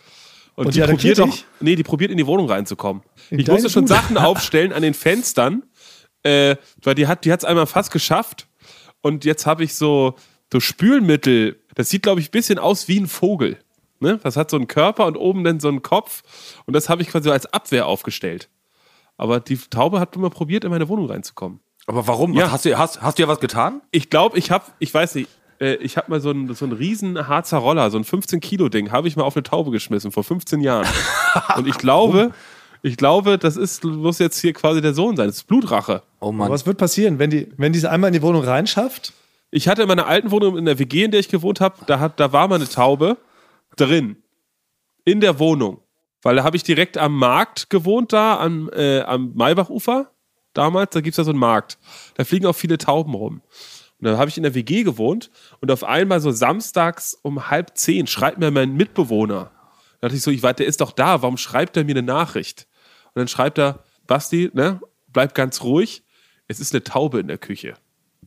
Und, 0.55 0.67
Und 0.67 0.75
die, 0.75 0.79
die 0.79 0.83
attackiert 0.83 1.17
probiert 1.17 1.33
auch, 1.33 1.35
dich? 1.35 1.47
nee, 1.61 1.77
die 1.77 1.83
probiert 1.83 2.11
in 2.11 2.19
die 2.19 2.27
Wohnung 2.27 2.51
reinzukommen. 2.51 3.03
In 3.31 3.39
ich 3.39 3.47
musste 3.49 3.71
schon 3.71 3.85
Bude? 3.85 3.95
Sachen 3.95 4.19
aufstellen 4.19 4.75
an 4.75 4.83
den 4.83 4.93
Fenstern, 4.93 5.63
äh, 6.23 6.57
weil 6.83 6.95
die 6.95 7.07
hat 7.07 7.25
die 7.25 7.33
hat's 7.33 7.45
einmal 7.45 7.67
fast 7.67 7.91
geschafft. 7.91 8.47
Und 9.01 9.25
jetzt 9.25 9.47
habe 9.47 9.65
ich 9.65 9.75
so, 9.75 10.17
so 10.53 10.61
Spülmittel. 10.61 11.59
Das 11.81 11.89
sieht, 11.89 12.03
glaube 12.03 12.21
ich, 12.21 12.29
ein 12.29 12.33
bisschen 12.33 12.59
aus 12.59 12.89
wie 12.89 13.01
ein 13.01 13.07
Vogel. 13.07 13.57
Ne? 14.01 14.21
Das 14.23 14.37
hat 14.37 14.51
so 14.51 14.59
einen 14.59 14.67
Körper 14.67 15.07
und 15.07 15.17
oben 15.17 15.45
dann 15.45 15.61
so 15.61 15.69
einen 15.69 15.81
Kopf. 15.81 16.23
Und 16.67 16.75
das 16.75 16.91
habe 16.91 17.01
ich 17.01 17.09
quasi 17.09 17.31
als 17.31 17.47
Abwehr 17.55 17.87
aufgestellt. 17.87 18.51
Aber 19.17 19.41
die 19.41 19.57
Taube 19.57 19.99
hat 19.99 20.15
immer 20.15 20.29
probiert, 20.29 20.65
in 20.65 20.71
meine 20.71 20.91
Wohnung 20.91 21.07
reinzukommen. 21.07 21.61
Aber 21.87 22.07
warum? 22.07 22.35
Ja. 22.35 22.51
Hast, 22.51 22.67
du, 22.67 22.77
hast, 22.77 23.01
hast 23.01 23.17
du 23.17 23.23
ja 23.23 23.29
was 23.29 23.41
getan? 23.41 23.81
Ich 23.93 24.11
glaube, 24.11 24.37
ich 24.37 24.51
habe, 24.51 24.67
ich 24.79 24.93
weiß 24.93 25.15
nicht, 25.15 25.31
äh, 25.59 25.77
ich 25.77 25.97
habe 25.97 26.11
mal 26.11 26.21
so 26.21 26.29
einen, 26.29 26.55
so 26.55 26.67
einen 26.67 26.75
riesen 26.75 27.29
Harzer 27.29 27.57
Roller, 27.57 27.91
so 27.91 27.97
ein 27.97 28.05
15-Kilo-Ding, 28.05 28.93
habe 28.93 29.09
ich 29.09 29.17
mal 29.17 29.25
auf 29.25 29.37
eine 29.37 29.43
Taube 29.43 29.71
geschmissen 29.71 30.13
vor 30.13 30.23
15 30.23 30.61
Jahren. 30.61 30.87
Und 31.57 31.67
ich 31.67 31.79
glaube, 31.79 32.33
ich 32.83 32.99
glaube, 32.99 33.39
das 33.39 33.57
ist, 33.57 33.85
muss 33.85 34.19
jetzt 34.19 34.39
hier 34.39 34.53
quasi 34.53 34.83
der 34.83 34.93
Sohn 34.93 35.17
sein. 35.17 35.29
Das 35.29 35.37
ist 35.37 35.47
Blutrache. 35.47 36.03
Oh 36.21 36.31
Mann. 36.31 36.51
Was 36.51 36.67
wird 36.67 36.77
passieren, 36.77 37.19
wenn 37.19 37.31
die, 37.31 37.51
wenn 37.57 37.73
die 37.73 37.79
es 37.79 37.87
einmal 37.87 38.09
in 38.09 38.15
die 38.15 38.23
Wohnung 38.23 38.45
reinschafft? 38.45 39.15
Ich 39.51 39.69
hatte 39.69 39.83
in 39.83 39.89
meiner 39.89 40.07
alten 40.07 40.31
Wohnung 40.31 40.57
in 40.57 40.65
der 40.65 40.79
WG, 40.79 41.05
in 41.05 41.11
der 41.11 41.21
ich 41.21 41.29
gewohnt 41.29 41.61
habe, 41.61 41.77
da, 41.87 41.99
hat, 41.99 42.21
da 42.21 42.33
war 42.33 42.47
mal 42.49 42.57
eine 42.57 42.69
Taube 42.69 43.17
drin. 43.77 44.23
In 45.05 45.21
der 45.21 45.39
Wohnung. 45.39 45.81
Weil 46.23 46.37
da 46.37 46.45
habe 46.45 46.57
ich 46.57 46.63
direkt 46.63 46.99
am 46.99 47.17
Markt 47.17 47.71
gewohnt, 47.71 48.13
da 48.13 48.39
am, 48.39 48.71
äh, 48.73 49.01
am 49.01 49.33
Maybachufer. 49.35 50.13
Damals, 50.53 50.91
da 50.91 51.01
gibt 51.01 51.15
es 51.15 51.17
ja 51.19 51.25
so 51.25 51.31
einen 51.31 51.39
Markt. 51.39 51.79
Da 52.15 52.25
fliegen 52.25 52.47
auch 52.47 52.55
viele 52.55 52.79
Tauben 52.79 53.15
rum. 53.15 53.43
Und 54.01 54.07
da 54.07 54.19
habe 54.19 54.29
ich 54.29 54.37
in 54.37 54.43
der 54.43 54.55
WG 54.55 54.83
gewohnt 54.83 55.31
und 55.61 55.71
auf 55.71 55.85
einmal 55.85 56.21
so 56.21 56.31
samstags 56.31 57.19
um 57.23 57.51
halb 57.51 57.77
zehn 57.77 58.07
schreibt 58.07 58.39
mir 58.39 58.51
mein 58.51 58.75
Mitbewohner. 58.75 59.51
Da 60.01 60.09
dachte 60.09 60.17
ich 60.17 60.23
so, 60.23 60.31
ich 60.31 60.43
warte, 60.43 60.63
der 60.63 60.67
ist 60.67 60.81
doch 60.81 60.93
da, 60.93 61.23
warum 61.23 61.37
schreibt 61.37 61.77
er 61.77 61.85
mir 61.85 61.93
eine 61.93 62.03
Nachricht? 62.03 62.67
Und 63.09 63.21
dann 63.21 63.29
schreibt 63.29 63.59
er, 63.59 63.85
Basti, 64.07 64.51
ne, 64.55 64.81
bleib 65.09 65.35
ganz 65.35 65.63
ruhig, 65.63 66.03
es 66.49 66.61
ist 66.61 66.73
eine 66.73 66.83
Taube 66.83 67.21
in 67.21 67.29
der 67.29 67.39
Küche. 67.39 67.75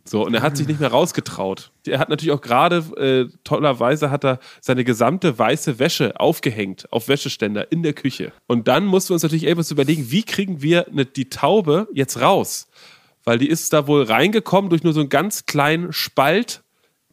So, 0.06 0.26
und 0.26 0.34
er 0.34 0.42
hat 0.42 0.58
sich 0.58 0.68
nicht 0.68 0.82
mehr 0.82 0.92
rausgetraut. 0.92 1.72
Er 1.88 2.00
hat 2.00 2.10
natürlich 2.10 2.34
auch 2.34 2.42
gerade, 2.42 2.78
äh, 2.98 3.38
tollerweise 3.46 4.12
hat 4.12 4.26
er 4.26 4.40
seine 4.60 4.84
gesamte 4.84 5.40
weiße 5.40 5.80
Wäsche 5.80 6.20
aufgehängt 6.20 6.92
auf 6.92 7.08
Wäscheständer 7.08 7.72
in 7.72 7.84
der 7.84 7.94
Küche. 7.94 8.34
Und 8.46 8.68
dann 8.68 8.86
mussten 8.86 9.12
wir 9.12 9.14
uns 9.14 9.24
natürlich 9.24 9.48
etwas 9.48 9.72
überlegen, 9.72 10.12
wie 10.12 10.24
kriegen 10.24 10.62
wir 10.62 10.88
ne, 10.92 11.06
die 11.06 11.30
Taube 11.30 11.88
jetzt 11.94 12.20
raus? 12.20 12.68
Weil 13.24 13.38
die 13.38 13.48
ist 13.48 13.72
da 13.72 13.88
wohl 13.88 14.04
reingekommen 14.04 14.70
durch 14.70 14.84
nur 14.84 14.92
so 14.92 15.00
einen 15.00 15.10
ganz 15.10 15.46
kleinen 15.46 15.94
Spalt 15.94 16.64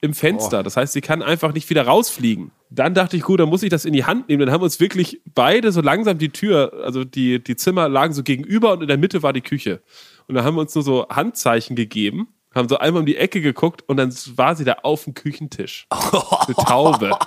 im 0.01 0.15
Fenster. 0.15 0.63
Das 0.63 0.77
heißt, 0.77 0.93
sie 0.93 1.01
kann 1.01 1.23
einfach 1.23 1.53
nicht 1.53 1.71
wieder 1.71 1.83
rausfliegen. 1.83 2.51
Dann 2.71 2.95
dachte 2.95 3.17
ich, 3.17 3.23
gut, 3.23 3.39
dann 3.39 3.49
muss 3.49 3.63
ich 3.63 3.71
das 3.71 3.85
in 3.85 3.93
die 3.93 4.05
Hand 4.05 4.29
nehmen. 4.29 4.41
Dann 4.41 4.53
haben 4.53 4.63
wir 4.63 4.65
uns 4.65 4.81
wirklich 4.81 5.21
beide 5.35 5.71
so 5.71 5.81
langsam 5.81 6.19
die 6.19 6.31
Tür, 6.31 6.73
also 6.85 7.05
die, 7.05 7.43
die 7.43 7.57
Zimmer 7.57 7.89
lagen 7.89 8.15
so 8.15 8.23
gegenüber 8.23 8.73
und 8.73 8.83
in 8.83 8.89
der 8.89 8.99
Mitte 8.99 9.23
war 9.23 9.33
die 9.33 9.41
Küche. 9.43 9.81
Und 10.27 10.35
dann 10.35 10.45
haben 10.45 10.55
wir 10.57 10.61
uns 10.61 10.75
nur 10.75 10.83
so 10.83 11.07
Handzeichen 11.09 11.77
gegeben, 11.77 12.29
haben 12.55 12.69
so 12.69 12.79
einmal 12.79 13.01
um 13.01 13.07
die 13.07 13.17
Ecke 13.17 13.41
geguckt 13.41 13.83
und 13.87 13.97
dann 13.97 14.13
war 14.37 14.57
sie 14.57 14.65
da 14.65 14.79
auf 14.83 15.05
dem 15.05 15.15
Küchentisch. 15.15 15.87
Eine 15.91 16.55
Taube. 16.55 17.19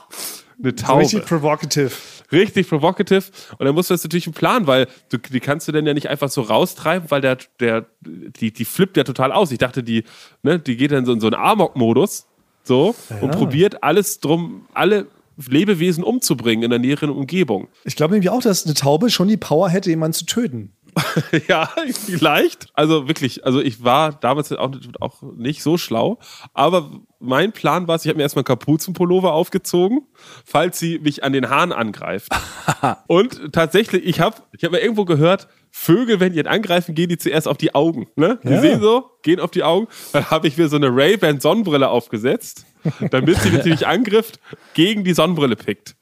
Eine 0.61 0.75
Taube. 0.75 1.01
richtig 1.01 1.25
provocative. 1.25 1.91
Richtig 2.31 2.67
provocative. 2.67 3.25
Und 3.57 3.65
dann 3.65 3.75
musst 3.75 3.89
du 3.89 3.93
das 3.93 4.03
natürlich 4.03 4.27
einen 4.27 4.33
Plan, 4.33 4.67
weil 4.67 4.87
du, 5.09 5.17
die 5.17 5.39
kannst 5.39 5.67
du 5.67 5.71
dann 5.71 5.85
ja 5.85 5.93
nicht 5.93 6.09
einfach 6.09 6.29
so 6.29 6.41
raustreiben, 6.41 7.09
weil 7.11 7.21
der, 7.21 7.37
der, 7.59 7.85
die, 8.01 8.51
die 8.51 8.65
flippt 8.65 8.97
ja 8.97 9.03
total 9.03 9.31
aus. 9.31 9.51
Ich 9.51 9.59
dachte, 9.59 9.83
die, 9.83 10.03
ne, 10.41 10.59
die 10.59 10.75
geht 10.75 10.91
dann 10.91 11.05
so 11.05 11.13
in 11.13 11.19
so 11.19 11.27
einen 11.27 11.35
Amok-Modus, 11.35 12.27
so, 12.63 12.95
und 13.19 13.31
probiert 13.31 13.83
alles 13.83 14.21
drum, 14.21 14.67
alle 14.73 15.07
Lebewesen 15.35 16.03
umzubringen 16.03 16.63
in 16.63 16.69
der 16.69 16.79
näheren 16.79 17.09
Umgebung. 17.09 17.67
Ich 17.83 17.95
glaube 17.95 18.13
nämlich 18.13 18.29
auch, 18.29 18.41
dass 18.41 18.65
eine 18.65 18.73
Taube 18.73 19.09
schon 19.09 19.27
die 19.27 19.37
Power 19.37 19.69
hätte, 19.69 19.89
jemanden 19.89 20.13
zu 20.13 20.25
töten. 20.25 20.71
ja, 21.47 21.69
vielleicht. 22.05 22.67
Also 22.73 23.07
wirklich, 23.07 23.45
also 23.45 23.61
ich 23.61 23.83
war 23.83 24.13
damals 24.13 24.51
auch, 24.53 24.71
auch 24.99 25.21
nicht 25.35 25.63
so 25.63 25.77
schlau, 25.77 26.19
aber 26.53 26.91
mein 27.19 27.51
Plan 27.53 27.87
war 27.87 27.95
es, 27.95 28.03
ich 28.05 28.09
habe 28.09 28.17
mir 28.17 28.23
erstmal 28.23 28.41
einen 28.41 28.59
Kapuzenpullover 28.59 29.31
aufgezogen, 29.33 30.01
falls 30.45 30.77
sie 30.79 30.99
mich 30.99 31.23
an 31.23 31.33
den 31.33 31.49
Haaren 31.49 31.71
angreift. 31.71 32.31
Und 33.07 33.53
tatsächlich, 33.53 34.03
ich 34.05 34.19
habe 34.19 34.37
ich 34.57 34.63
hab 34.63 34.71
mal 34.71 34.79
irgendwo 34.79 35.05
gehört, 35.05 35.47
Vögel, 35.71 36.19
wenn 36.19 36.33
die 36.33 36.39
ihn 36.39 36.47
angreifen, 36.47 36.93
gehen 36.93 37.09
die 37.09 37.17
zuerst 37.17 37.47
auf 37.47 37.57
die 37.57 37.73
Augen. 37.73 38.07
Ne? 38.15 38.39
Die 38.43 38.49
Ja. 38.49 38.61
sehen 38.61 38.79
so, 38.81 39.09
gehen 39.23 39.39
auf 39.39 39.49
die 39.51 39.63
Augen. 39.63 39.87
Dann 40.11 40.29
habe 40.29 40.47
ich 40.47 40.57
mir 40.57 40.67
so 40.67 40.75
eine 40.75 40.95
Ray-Ban 40.95 41.39
Sonnenbrille 41.39 41.89
aufgesetzt, 41.89 42.65
damit 43.09 43.37
sie 43.39 43.49
natürlich 43.49 43.87
Angriff 43.87 44.33
gegen 44.75 45.03
die 45.03 45.13
Sonnenbrille 45.13 45.55
pickt. 45.55 45.95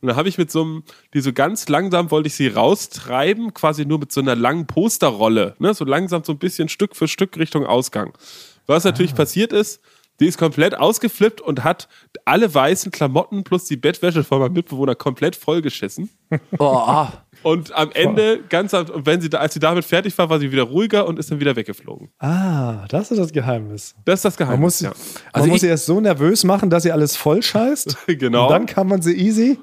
Und 0.00 0.08
dann 0.08 0.16
habe 0.16 0.28
ich 0.28 0.38
mit 0.38 0.50
so 0.50 0.62
einem, 0.62 0.82
die 1.14 1.20
so 1.20 1.32
ganz 1.32 1.68
langsam 1.68 2.10
wollte 2.10 2.26
ich 2.28 2.34
sie 2.34 2.48
raustreiben, 2.48 3.54
quasi 3.54 3.84
nur 3.86 3.98
mit 3.98 4.12
so 4.12 4.20
einer 4.20 4.36
langen 4.36 4.66
Posterrolle, 4.66 5.54
ne? 5.58 5.74
so 5.74 5.84
langsam 5.84 6.22
so 6.24 6.32
ein 6.32 6.38
bisschen 6.38 6.68
Stück 6.68 6.94
für 6.96 7.08
Stück 7.08 7.36
Richtung 7.38 7.66
Ausgang. 7.66 8.12
Was 8.66 8.84
natürlich 8.84 9.14
passiert 9.14 9.52
ist, 9.52 9.80
die 10.18 10.26
ist 10.26 10.38
komplett 10.38 10.74
ausgeflippt 10.76 11.40
und 11.42 11.62
hat 11.62 11.88
alle 12.24 12.52
weißen 12.52 12.90
Klamotten 12.90 13.44
plus 13.44 13.66
die 13.66 13.76
Bettwäsche 13.76 14.24
von 14.24 14.40
meinem 14.40 14.54
Mitbewohner 14.54 14.94
komplett 14.94 15.36
vollgeschissen. 15.36 16.10
Oh, 16.58 16.64
ah. 16.64 17.12
Und 17.42 17.72
am 17.76 17.92
Ende, 17.92 18.40
ganz 18.48 18.74
am, 18.74 18.86
und 18.88 19.06
wenn 19.06 19.20
sie 19.20 19.28
da, 19.30 19.38
als 19.38 19.54
sie 19.54 19.60
damit 19.60 19.84
fertig 19.84 20.16
war, 20.18 20.28
war 20.30 20.40
sie 20.40 20.50
wieder 20.50 20.64
ruhiger 20.64 21.06
und 21.06 21.18
ist 21.20 21.30
dann 21.30 21.38
wieder 21.38 21.54
weggeflogen. 21.54 22.08
Ah, 22.18 22.84
das 22.88 23.10
ist 23.12 23.18
das 23.18 23.30
Geheimnis. 23.30 23.94
Das 24.04 24.20
ist 24.20 24.24
das 24.24 24.36
Geheimnis. 24.36 24.56
Man 24.58 24.60
muss, 24.62 24.80
ja. 24.80 24.88
man 24.88 24.96
Also 25.34 25.48
muss 25.48 25.56
ich- 25.56 25.60
sie 25.60 25.66
erst 25.68 25.86
so 25.86 26.00
nervös 26.00 26.42
machen, 26.42 26.68
dass 26.70 26.82
sie 26.82 26.90
alles 26.90 27.14
voll 27.14 27.42
scheißt. 27.42 27.96
Genau. 28.06 28.44
Und 28.46 28.50
dann 28.50 28.66
kann 28.66 28.88
man 28.88 29.02
sie 29.02 29.12
easy 29.14 29.58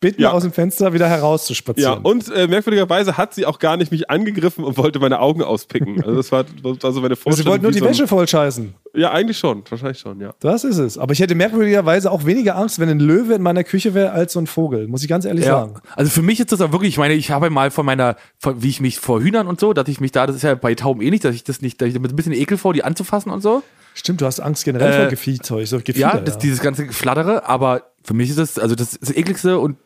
bitten, 0.00 0.22
Ja. 0.22 0.30
aus 0.32 0.42
dem 0.42 0.52
Fenster 0.52 0.92
wieder 0.92 1.06
Ja, 1.06 1.16
herauszuspazieren. 1.16 2.00
und 2.02 2.28
äh, 2.30 2.46
merkwürdigerweise 2.46 3.16
hat 3.16 3.34
sie 3.34 3.46
auch 3.46 3.58
gar 3.58 3.76
nicht 3.76 3.90
mich 3.90 4.08
angegriffen 4.10 4.62
und 4.64 4.76
wollte 4.76 4.98
meine 5.00 5.18
Augen 5.20 5.42
auspicken. 5.42 6.02
Also 6.04 6.14
das 6.16 6.30
war, 6.30 6.44
das 6.44 6.82
war 6.82 6.92
so 6.92 7.00
meine 7.00 7.16
Vorstellung. 7.16 7.36
sie 7.36 7.46
wollten 7.46 7.62
nur 7.64 7.72
die 7.72 7.78
so 7.80 7.84
ein- 7.84 7.90
Wäsche 7.90 8.06
voll 8.06 8.28
scheißen. 8.28 8.74
Ja, 8.94 9.10
eigentlich 9.10 9.38
schon. 9.38 9.62
Wahrscheinlich 9.68 9.98
schon, 9.98 10.20
ja. 10.20 10.34
Das 10.40 10.64
ist 10.64 10.78
es. 10.78 10.98
Aber 10.98 11.12
ich 11.12 11.20
hätte 11.20 11.34
merkwürdigerweise 11.34 12.10
auch 12.10 12.24
weniger 12.26 12.56
Angst, 12.56 12.78
wenn 12.78 12.88
ein 12.88 13.00
Löwe 13.00 13.34
in 13.34 13.42
meiner 13.42 13.64
Küche 13.64 13.94
wäre, 13.94 14.12
als 14.12 14.32
so 14.32 14.40
ein 14.40 14.46
Vogel. 14.46 14.88
Muss 14.88 15.02
ich 15.02 15.08
ganz 15.08 15.24
ehrlich 15.24 15.44
Ja. 15.44 15.60
sagen. 15.60 15.74
Also 15.96 16.10
für 16.10 16.22
mich 16.22 16.40
ist 16.40 16.52
das 16.52 16.60
auch 16.60 16.72
wirklich, 16.72 16.90
ich 16.90 16.98
meine, 16.98 17.14
ich 17.14 17.30
habe 17.30 17.50
mal 17.50 17.70
von 17.70 17.84
meiner, 17.84 18.16
von, 18.38 18.62
wie 18.62 18.68
ich 18.68 18.80
mich 18.80 18.98
vor 18.98 19.20
Hühnern 19.20 19.46
und 19.46 19.58
so, 19.60 19.72
dass 19.72 19.88
ich 19.88 20.00
mich 20.00 20.12
da, 20.12 20.26
das 20.26 20.36
ist 20.36 20.42
ja 20.42 20.54
bei 20.54 20.74
Tauben 20.74 21.00
ähnlich, 21.02 21.20
dass 21.20 21.34
ich 21.34 21.44
das 21.44 21.60
nicht, 21.60 21.80
dass 21.80 21.88
ich 21.88 21.94
damit 21.94 22.12
ein 22.12 22.16
bisschen 22.16 22.32
Ekel 22.32 22.56
vor, 22.56 22.72
die 22.72 22.84
anzufassen 22.84 23.30
und 23.30 23.40
so. 23.42 23.62
Stimmt, 23.94 24.20
du 24.20 24.26
hast 24.26 24.38
Angst 24.40 24.64
generell 24.64 24.92
vor 24.92 25.06
Äh, 25.06 25.10
Gefiederzeug. 25.10 25.66
So 25.66 25.78
Gefieder, 25.78 25.98
Ja, 26.14 26.20
das, 26.20 26.38
dieses 26.38 26.60
ganze 26.60 26.86
Flattere, 26.92 27.48
aber 27.48 27.82
für 28.04 28.14
mich 28.14 28.30
ist 28.30 28.38
das, 28.38 28.58
also 28.58 28.74
das, 28.76 28.92
ist 28.94 29.02
das 29.02 29.16
ekligste 29.16 29.58
und 29.58 29.76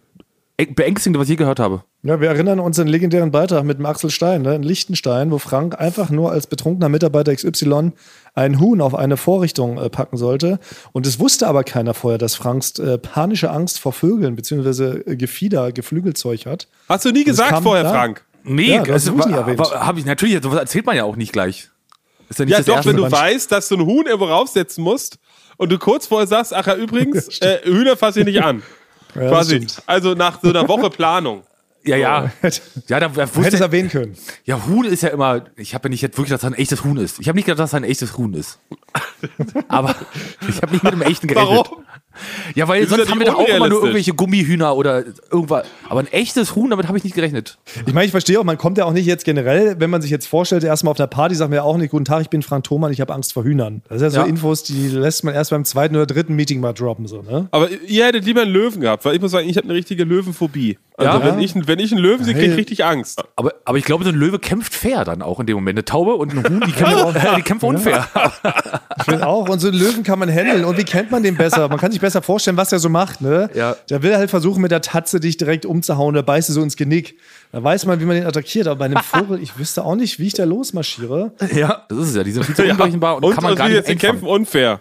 beängstigende, 0.56 1.18
was 1.18 1.26
ich 1.26 1.30
je 1.30 1.36
gehört 1.36 1.58
habe. 1.58 1.82
Ja, 2.02 2.20
wir 2.20 2.28
erinnern 2.28 2.60
uns 2.60 2.78
an 2.78 2.86
den 2.86 2.92
legendären 2.92 3.30
Beitrag 3.30 3.64
mit 3.64 3.78
dem 3.78 3.86
Axel 3.86 4.10
Stein 4.10 4.42
ne, 4.42 4.54
in 4.54 4.62
Liechtenstein, 4.62 5.30
wo 5.30 5.38
Frank 5.38 5.78
einfach 5.80 6.10
nur 6.10 6.30
als 6.32 6.46
betrunkener 6.46 6.88
Mitarbeiter 6.88 7.34
XY 7.34 7.92
ein 8.34 8.60
Huhn 8.60 8.80
auf 8.80 8.94
eine 8.94 9.16
Vorrichtung 9.16 9.78
äh, 9.78 9.88
packen 9.88 10.16
sollte. 10.16 10.58
Und 10.92 11.06
es 11.06 11.18
wusste 11.18 11.46
aber 11.46 11.64
keiner 11.64 11.94
vorher, 11.94 12.18
dass 12.18 12.34
Franks 12.34 12.78
äh, 12.78 12.98
panische 12.98 13.50
Angst 13.50 13.78
vor 13.80 13.92
Vögeln 13.92 14.36
bzw. 14.36 15.00
Äh, 15.10 15.16
Gefieder, 15.16 15.72
Geflügelzeug 15.72 16.46
hat. 16.46 16.68
Hast 16.88 17.04
du 17.04 17.10
nie 17.12 17.24
gesagt 17.24 17.62
vorher, 17.62 17.84
da. 17.84 17.90
Frank? 17.90 18.24
Nee, 18.44 18.74
Ja, 18.74 18.82
erwähnt. 18.82 19.60
habe 19.60 19.98
ich 20.00 20.04
natürlich, 20.04 20.42
sowas 20.42 20.58
erzählt 20.58 20.86
man 20.86 20.96
ja 20.96 21.04
auch 21.04 21.16
nicht 21.16 21.32
gleich. 21.32 21.70
Ist 22.28 22.38
ja 22.38 22.44
nicht 22.44 22.52
Ja, 22.52 22.58
das 22.58 22.66
doch, 22.66 22.76
erste 22.76 22.90
wenn 22.90 22.96
du 22.96 23.10
weißt, 23.10 23.52
dass 23.52 23.68
du 23.68 23.76
ein 23.76 23.86
Huhn 23.86 24.06
irgendwo 24.06 24.26
raufsetzen 24.26 24.82
musst 24.82 25.18
und 25.56 25.70
du 25.70 25.78
kurz 25.78 26.06
vorher 26.06 26.26
sagst, 26.26 26.52
ach 26.54 26.66
ja, 26.66 26.74
übrigens, 26.74 27.38
äh, 27.40 27.58
Hühner 27.64 27.96
fasse 27.96 28.20
ich 28.20 28.26
nicht 28.26 28.42
an. 28.42 28.62
Ja, 29.14 29.28
Quasi. 29.28 29.66
Also 29.86 30.14
nach 30.14 30.40
so 30.40 30.48
einer 30.48 30.68
Woche 30.68 30.90
Planung. 30.90 31.42
Ja, 31.84 31.96
ja. 31.96 32.30
Ja, 32.86 33.00
da 33.00 33.08
hättest 33.10 33.36
wusste, 33.36 33.58
erwähnen 33.58 33.88
können. 33.88 34.16
ja, 34.44 34.66
Huhn 34.66 34.84
ist 34.84 35.02
ja 35.02 35.08
immer, 35.08 35.46
ich 35.56 35.74
habe 35.74 35.88
ja 35.88 35.90
nicht 35.90 36.00
jetzt 36.00 36.16
wirklich, 36.16 36.30
dass 36.30 36.42
das 36.42 36.52
ein 36.52 36.56
echtes 36.56 36.84
Huhn 36.84 36.96
ist. 36.96 37.18
Ich 37.18 37.26
habe 37.26 37.34
nicht 37.34 37.46
gedacht, 37.46 37.58
dass 37.58 37.72
das 37.72 37.76
ein 37.76 37.82
echtes 37.82 38.16
Huhn 38.16 38.32
ist. 38.34 38.60
Aber 39.68 39.92
ich 40.48 40.62
habe 40.62 40.72
nicht 40.72 40.84
mit 40.84 40.92
einem 40.92 41.02
echten 41.02 41.26
gerechnet. 41.26 41.56
Warum? 41.58 41.84
Ja, 42.54 42.68
weil 42.68 42.86
sonst 42.86 43.10
haben 43.10 43.18
wir 43.18 43.26
doch 43.26 43.36
auch 43.36 43.48
immer 43.48 43.68
nur 43.68 43.80
irgendwelche 43.80 44.12
Gummihühner 44.12 44.76
oder 44.76 45.04
irgendwas. 45.30 45.66
Aber 45.88 46.00
ein 46.00 46.06
echtes 46.12 46.54
Huhn, 46.54 46.70
damit 46.70 46.88
habe 46.88 46.98
ich 46.98 47.04
nicht 47.04 47.14
gerechnet. 47.14 47.58
Ich 47.86 47.92
meine, 47.92 48.06
ich 48.06 48.10
verstehe 48.10 48.38
auch, 48.38 48.44
man 48.44 48.58
kommt 48.58 48.78
ja 48.78 48.84
auch 48.84 48.92
nicht 48.92 49.06
jetzt 49.06 49.24
generell, 49.24 49.76
wenn 49.78 49.90
man 49.90 50.02
sich 50.02 50.10
jetzt 50.10 50.26
vorstellt, 50.26 50.64
erstmal 50.64 50.92
auf 50.92 51.00
einer 51.00 51.06
Party 51.06 51.34
sagt 51.34 51.50
man 51.50 51.56
ja 51.56 51.62
auch 51.62 51.76
nicht, 51.76 51.90
guten 51.90 52.04
Tag, 52.04 52.22
ich 52.22 52.30
bin 52.30 52.42
Frank 52.42 52.64
Thoman, 52.64 52.92
ich 52.92 53.00
habe 53.00 53.12
Angst 53.14 53.32
vor 53.32 53.44
Hühnern. 53.44 53.82
Das 53.88 53.98
sind 54.00 54.06
ja 54.06 54.10
so 54.10 54.20
Ja. 54.20 54.26
Infos, 54.26 54.62
die 54.62 54.88
lässt 54.88 55.24
man 55.24 55.34
erst 55.34 55.50
beim 55.50 55.64
zweiten 55.64 55.96
oder 55.96 56.06
dritten 56.06 56.34
Meeting 56.34 56.60
mal 56.60 56.72
droppen. 56.72 57.06
So, 57.06 57.22
ne? 57.22 57.48
Aber 57.50 57.68
ihr 57.86 58.06
hättet 58.06 58.24
lieber 58.24 58.42
einen 58.42 58.52
Löwen 58.52 58.80
gehabt, 58.80 59.04
weil 59.04 59.14
ich 59.14 59.20
muss 59.20 59.30
sagen, 59.30 59.48
ich 59.48 59.56
habe 59.56 59.66
eine 59.66 59.74
richtige 59.74 60.04
Löwenphobie. 60.04 60.78
Also 61.06 61.18
Ja? 61.20 61.24
wenn, 61.24 61.38
ich, 61.40 61.54
wenn 61.66 61.78
ich 61.78 61.92
einen 61.92 62.00
Löwen 62.00 62.24
sehe, 62.24 62.34
kriege 62.34 62.52
ich 62.52 62.56
richtig 62.58 62.84
Angst. 62.84 63.22
Aber, 63.36 63.52
aber 63.64 63.78
ich 63.78 63.84
glaube, 63.84 64.04
so 64.04 64.10
ein 64.10 64.16
Löwe 64.16 64.38
kämpft 64.38 64.74
fair 64.74 65.04
dann 65.04 65.22
auch 65.22 65.40
in 65.40 65.46
dem 65.46 65.56
Moment. 65.56 65.76
Eine 65.78 65.84
Taube 65.84 66.14
und 66.14 66.32
ein 66.32 66.44
Huhn, 66.44 66.60
die 66.66 66.72
kämpfen, 66.72 67.14
die 67.36 67.42
kämpfen 67.42 67.66
unfair. 67.66 68.06
Ich 68.98 69.04
finde 69.04 69.26
auch. 69.26 69.48
Und 69.48 69.60
so 69.60 69.68
einen 69.68 69.78
Löwen 69.78 70.02
kann 70.02 70.18
man 70.18 70.28
handeln. 70.30 70.64
Und 70.64 70.76
wie 70.78 70.84
kennt 70.84 71.10
man 71.10 71.22
den 71.22 71.36
besser? 71.36 71.68
Man 71.68 71.78
kann 71.78 71.90
sich 71.92 72.00
besser 72.00 72.22
vorstellen, 72.22 72.56
was 72.56 72.70
der 72.70 72.78
so 72.78 72.88
macht. 72.88 73.20
Ne? 73.20 73.50
Ja. 73.54 73.76
Der 73.90 74.02
will 74.02 74.16
halt 74.16 74.30
versuchen, 74.30 74.60
mit 74.62 74.70
der 74.70 74.80
Tatze 74.82 75.20
dich 75.20 75.36
direkt 75.36 75.66
umzuhauen. 75.66 76.14
Der 76.14 76.22
beißt 76.22 76.48
so 76.48 76.62
ins 76.62 76.76
Genick. 76.76 77.18
Da 77.52 77.62
weiß 77.62 77.86
man, 77.86 78.00
wie 78.00 78.04
man 78.04 78.16
den 78.16 78.26
attackiert. 78.26 78.66
Aber 78.66 78.76
bei 78.78 78.84
einem 78.86 79.02
Vogel, 79.02 79.40
ich 79.42 79.58
wüsste 79.58 79.84
auch 79.84 79.94
nicht, 79.96 80.18
wie 80.18 80.26
ich 80.26 80.34
da 80.34 80.44
losmarschiere. 80.44 81.32
Ja, 81.54 81.84
das 81.88 81.98
ist 81.98 82.08
es 82.10 82.16
ja. 82.16 82.22
Die 82.24 82.32
sind 82.32 82.44
viel 82.44 82.54
zu 82.54 82.62
unberechenbar 82.64 83.16
und, 83.16 83.24
Und, 83.24 83.34
kann 83.34 83.42
man 83.42 83.52
und 83.52 83.58
gar 83.58 83.68
nicht 83.68 83.86
jetzt, 83.88 84.00
kämpfen 84.00 84.26
unfair. 84.26 84.80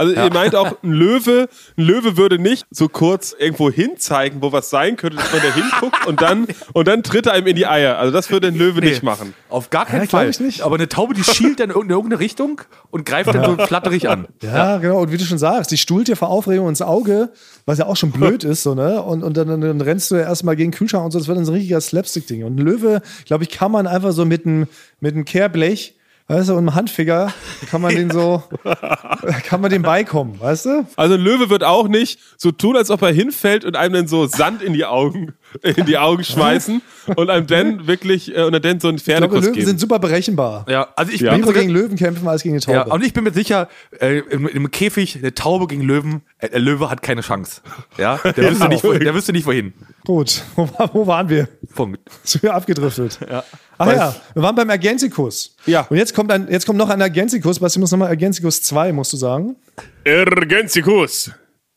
Also 0.00 0.14
ihr 0.14 0.32
meint 0.32 0.54
auch, 0.54 0.82
ein 0.82 0.92
Löwe, 0.92 1.46
ein 1.76 1.84
Löwe 1.84 2.16
würde 2.16 2.38
nicht 2.38 2.66
so 2.70 2.88
kurz 2.88 3.36
irgendwo 3.38 3.70
hinzeigen, 3.70 4.40
wo 4.40 4.50
was 4.50 4.70
sein 4.70 4.96
könnte, 4.96 5.18
dass 5.18 5.30
man 5.30 5.42
da 5.42 5.52
hinguckt 5.54 6.06
und 6.06 6.22
dann, 6.22 6.46
und 6.72 6.88
dann 6.88 7.02
tritt 7.02 7.26
er 7.26 7.34
einem 7.34 7.46
in 7.48 7.54
die 7.56 7.66
Eier. 7.66 7.98
Also 7.98 8.10
das 8.10 8.30
würde 8.30 8.48
ein 8.48 8.54
Löwe 8.56 8.80
nicht 8.80 9.02
machen. 9.02 9.34
Auf 9.50 9.68
gar 9.68 9.84
keinen 9.84 10.04
Ja, 10.04 10.08
Fall. 10.08 10.30
ich 10.30 10.40
nicht. 10.40 10.62
Aber 10.62 10.76
eine 10.76 10.88
Taube, 10.88 11.12
die 11.12 11.22
schielt 11.22 11.60
dann 11.60 11.68
in 11.68 11.76
irgendeine 11.90 12.18
Richtung 12.18 12.62
und 12.90 13.04
greift 13.04 13.34
dann 13.34 13.44
so 13.44 13.56
flatterig 13.66 14.08
an. 14.08 14.26
Ja, 14.42 14.78
genau. 14.78 15.02
Und 15.02 15.12
wie 15.12 15.18
du 15.18 15.24
schon 15.24 15.36
sagst, 15.36 15.70
die 15.70 15.76
stuhlt 15.76 16.08
dir 16.08 16.16
vor 16.16 16.28
Aufregung 16.30 16.68
ins 16.70 16.80
Auge, 16.80 17.28
was 17.66 17.76
ja 17.78 17.84
auch 17.84 17.96
schon 17.96 18.10
blöd 18.10 18.42
ist, 18.42 18.62
so, 18.62 18.74
ne? 18.74 19.02
Und, 19.02 19.22
und 19.22 19.36
dann, 19.36 19.60
dann 19.60 19.80
rennst 19.82 20.10
du 20.10 20.14
ja 20.14 20.22
erstmal 20.22 20.56
gegen 20.56 20.70
den 20.70 20.78
Kühlschrank 20.78 21.04
und 21.04 21.10
so. 21.10 21.18
Das 21.18 21.28
wird 21.28 21.36
dann 21.36 21.44
so 21.44 21.52
ein 21.52 21.56
richtiger 21.56 21.80
Slapstick-Ding. 21.80 22.42
Und 22.44 22.56
ein 22.58 22.64
Löwe, 22.64 23.02
glaube 23.26 23.44
ich, 23.44 23.50
kann 23.50 23.70
man 23.70 23.86
einfach 23.86 24.12
so 24.12 24.24
mit 24.24 24.46
einem 24.46 24.66
mit 25.00 25.14
einem 25.14 25.26
Kehrblech, 25.26 25.94
weißt 26.30 26.48
du, 26.48 26.52
und 26.52 26.58
einem 26.60 26.74
Handfinger, 26.76 27.32
kann 27.70 27.80
man 27.80 27.94
den 27.94 28.10
so, 28.10 28.42
kann 29.44 29.60
man 29.60 29.70
dem 29.70 29.82
beikommen, 29.82 30.40
weißt 30.40 30.66
du? 30.66 30.86
Also 30.94 31.14
ein 31.14 31.20
Löwe 31.20 31.50
wird 31.50 31.64
auch 31.64 31.88
nicht 31.88 32.20
so 32.36 32.52
tun, 32.52 32.76
als 32.76 32.90
ob 32.90 33.02
er 33.02 33.12
hinfällt 33.12 33.64
und 33.64 33.76
einem 33.76 33.94
dann 33.94 34.08
so 34.08 34.26
Sand 34.26 34.62
in 34.62 34.72
die 34.72 34.84
Augen, 34.84 35.32
in 35.62 35.86
die 35.86 35.98
Augen 35.98 36.22
schmeißen 36.24 36.80
und 37.16 37.30
einem 37.30 37.46
dann 37.46 37.86
wirklich, 37.86 38.34
äh, 38.36 38.42
und 38.42 38.52
dann 38.64 38.80
so 38.80 38.88
einen 38.88 38.98
Ich 38.98 39.04
glaube, 39.04 39.40
Löwen 39.40 39.52
geben. 39.52 39.66
sind 39.66 39.80
super 39.80 39.98
berechenbar. 39.98 40.64
Ja, 40.68 40.88
also 40.96 41.12
ich 41.12 41.20
Ja. 41.20 41.32
bin 41.32 41.40
Lieber 41.40 41.52
gegen 41.52 41.70
Löwen 41.70 41.96
kämpfen 41.96 42.26
als 42.28 42.42
gegen 42.42 42.54
eine 42.54 42.60
Taube. 42.60 42.76
ja, 42.76 42.84
und 42.94 43.04
ich 43.04 43.12
bin 43.12 43.24
mir 43.24 43.32
sicher, 43.32 43.68
äh, 44.00 44.18
im, 44.18 44.46
im 44.46 44.70
Käfig 44.70 45.16
eine 45.16 45.34
Taube 45.34 45.66
gegen 45.66 45.82
Löwen, 45.82 46.22
äh, 46.38 46.48
der 46.50 46.60
Löwe 46.60 46.90
hat 46.90 47.02
keine 47.02 47.20
Chance. 47.22 47.60
Ja, 47.98 48.18
der 48.18 48.50
wüsste 48.50 48.68
nicht, 48.68 48.84
der 48.84 49.14
wüsste 49.14 49.32
nicht 49.32 49.46
wohin. 49.46 49.72
Gut, 50.04 50.42
wo, 50.56 50.68
wo 50.92 51.06
waren 51.06 51.28
wir? 51.28 51.48
Punkt. 51.74 52.00
Sind 52.24 52.42
wir 52.42 52.54
abgedriftet. 52.54 53.18
Ja. 53.28 53.44
Ach 53.78 53.86
ja, 53.92 54.14
wir 54.34 54.42
waren 54.42 54.54
beim 54.54 54.68
Ergänzikus. 54.68 55.56
Ja. 55.66 55.86
Und 55.88 55.96
jetzt 55.96 56.14
kommt, 56.14 56.30
ein, 56.30 56.48
jetzt 56.50 56.66
kommt 56.66 56.78
noch 56.78 56.90
ein 56.90 57.00
Ergänzikus. 57.00 57.58
Basti 57.58 57.78
muss 57.78 57.90
nochmal 57.90 58.08
Ergänzikus 58.10 58.62
2, 58.62 58.92
musst 58.92 59.12
du 59.12 59.16
sagen. 59.16 59.56
Ergänzikus. 60.04 61.30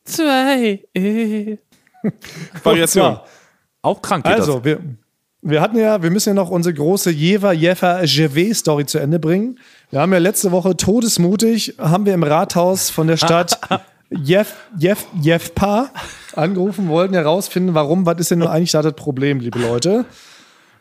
Zwei. 0.06 0.84
Variation. 2.64 3.20
Auch 3.84 4.02
krank 4.02 4.26
geht 4.26 4.34
also, 4.34 4.64
wir, 4.64 4.80
wir 5.42 5.62
hatten 5.62 5.78
ja, 5.78 6.02
wir 6.02 6.10
müssen 6.10 6.30
ja 6.30 6.34
noch 6.34 6.50
unsere 6.50 6.74
große 6.74 7.12
Jever 7.12 7.52
Jeffer 7.52 8.02
Gervais 8.06 8.56
Story 8.56 8.86
zu 8.86 8.98
Ende 8.98 9.20
bringen. 9.20 9.60
Wir 9.92 10.00
haben 10.00 10.14
ja 10.14 10.20
letzte 10.20 10.52
Woche 10.52 10.76
todesmutig, 10.76 11.76
haben 11.78 12.06
wir 12.06 12.14
im 12.14 12.24
Rathaus 12.24 12.90
von 12.90 13.08
der 13.08 13.18
Stadt 13.18 13.60
Jeff, 14.10 14.56
Jeff, 14.78 15.06
Jeffpa 15.22 15.90
angerufen, 16.36 16.88
wollten 16.88 17.14
herausfinden, 17.14 17.74
warum, 17.74 18.06
was 18.06 18.20
ist 18.20 18.32
denn 18.32 18.40
nun 18.40 18.48
eigentlich 18.48 18.72
da 18.72 18.82
das 18.82 18.94
Problem, 18.94 19.40
liebe 19.40 19.60
Leute? 19.60 20.06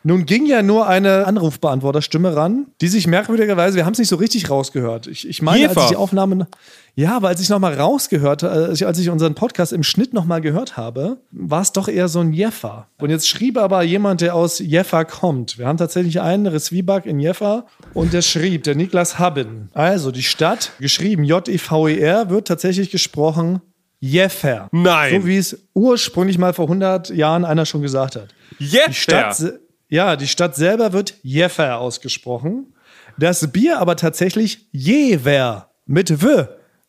Nun 0.03 0.25
ging 0.25 0.45
ja 0.45 0.61
nur 0.61 0.87
eine 0.87 1.25
Anrufbeantworterstimme 1.27 2.35
ran, 2.35 2.67
die 2.81 2.87
sich 2.89 3.07
merkwürdigerweise, 3.07 3.75
wir 3.77 3.85
haben 3.85 3.93
es 3.93 3.99
nicht 3.99 4.09
so 4.09 4.17
richtig 4.17 4.49
rausgehört. 4.49 5.07
Ich, 5.07 5.27
ich 5.27 5.41
meine, 5.41 5.67
als 5.67 5.75
Jefer. 5.75 5.83
ich 5.85 5.89
die 5.91 5.95
Aufnahme, 5.95 6.47
ja, 6.95 7.15
aber 7.15 7.29
als 7.29 7.39
ich 7.41 7.49
nochmal 7.49 7.73
rausgehört, 7.73 8.43
äh, 8.43 8.47
als 8.47 8.81
ich- 8.81 8.85
als 8.87 8.99
ich 8.99 9.09
unseren 9.09 9.33
Podcast 9.33 9.71
im 9.73 9.81
Schnitt 9.83 10.13
nochmal 10.13 10.41
gehört 10.41 10.75
habe, 10.77 11.17
war 11.31 11.61
es 11.61 11.71
doch 11.71 11.87
eher 11.87 12.07
so 12.09 12.19
ein 12.19 12.33
Jeffer. 12.33 12.87
Und 12.99 13.09
jetzt 13.09 13.27
schrieb 13.27 13.57
aber 13.57 13.81
jemand, 13.83 14.21
der 14.21 14.35
aus 14.35 14.59
Jeffer 14.59 15.05
kommt. 15.05 15.57
Wir 15.57 15.67
haben 15.67 15.77
tatsächlich 15.77 16.19
einen 16.21 16.47
Reswibak 16.47 17.05
in 17.05 17.19
Jeffer 17.19 17.65
und 17.93 18.11
der 18.13 18.21
schrieb, 18.21 18.63
der 18.63 18.75
Niklas 18.75 19.19
Haben. 19.19 19.69
Also 19.73 20.11
die 20.11 20.23
Stadt, 20.23 20.71
geschrieben 20.79 21.23
J-E-V-E-R, 21.23 22.29
wird 22.29 22.47
tatsächlich 22.47 22.91
gesprochen 22.91 23.61
Jeffer. 23.99 24.67
Nein. 24.73 25.21
So 25.21 25.27
wie 25.27 25.37
es 25.37 25.65
ursprünglich 25.73 26.37
mal 26.37 26.53
vor 26.53 26.65
100 26.65 27.09
Jahren 27.11 27.45
einer 27.45 27.65
schon 27.65 27.81
gesagt 27.81 28.17
hat. 28.17 28.27
Jetzt 28.59 28.89
Die 28.89 28.93
Stadt, 28.93 29.53
ja, 29.93 30.15
die 30.15 30.27
Stadt 30.27 30.55
selber 30.55 30.91
wird 30.91 31.13
Jeffer 31.21 31.77
ausgesprochen. 31.77 32.73
Das 33.19 33.51
Bier 33.51 33.77
aber 33.77 33.95
tatsächlich 33.95 34.67
Jever 34.71 35.69
mit 35.85 36.23
W, 36.23 36.45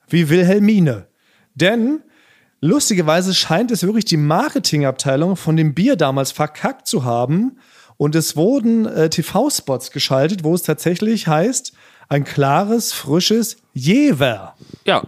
wie 0.09 0.31
Wilhelmine. 0.31 1.07
Denn 1.55 2.01
lustigerweise 2.63 3.35
scheint 3.35 3.71
es 3.71 3.83
wirklich 3.83 4.07
die 4.07 4.17
Marketingabteilung 4.17 5.37
von 5.37 5.55
dem 5.55 5.75
Bier 5.75 5.97
damals 5.97 6.33
verkackt 6.33 6.87
zu 6.87 7.05
haben. 7.05 7.59
Und 7.99 8.15
es 8.15 8.37
wurden 8.37 8.87
äh, 8.87 9.11
TV-Spots 9.11 9.91
geschaltet, 9.91 10.43
wo 10.43 10.55
es 10.55 10.63
tatsächlich 10.63 11.29
heißt, 11.29 11.75
ein 12.09 12.25
klares, 12.25 12.95
frisches 12.95 13.59
Jever. 13.75 14.55
Ja. 14.87 15.03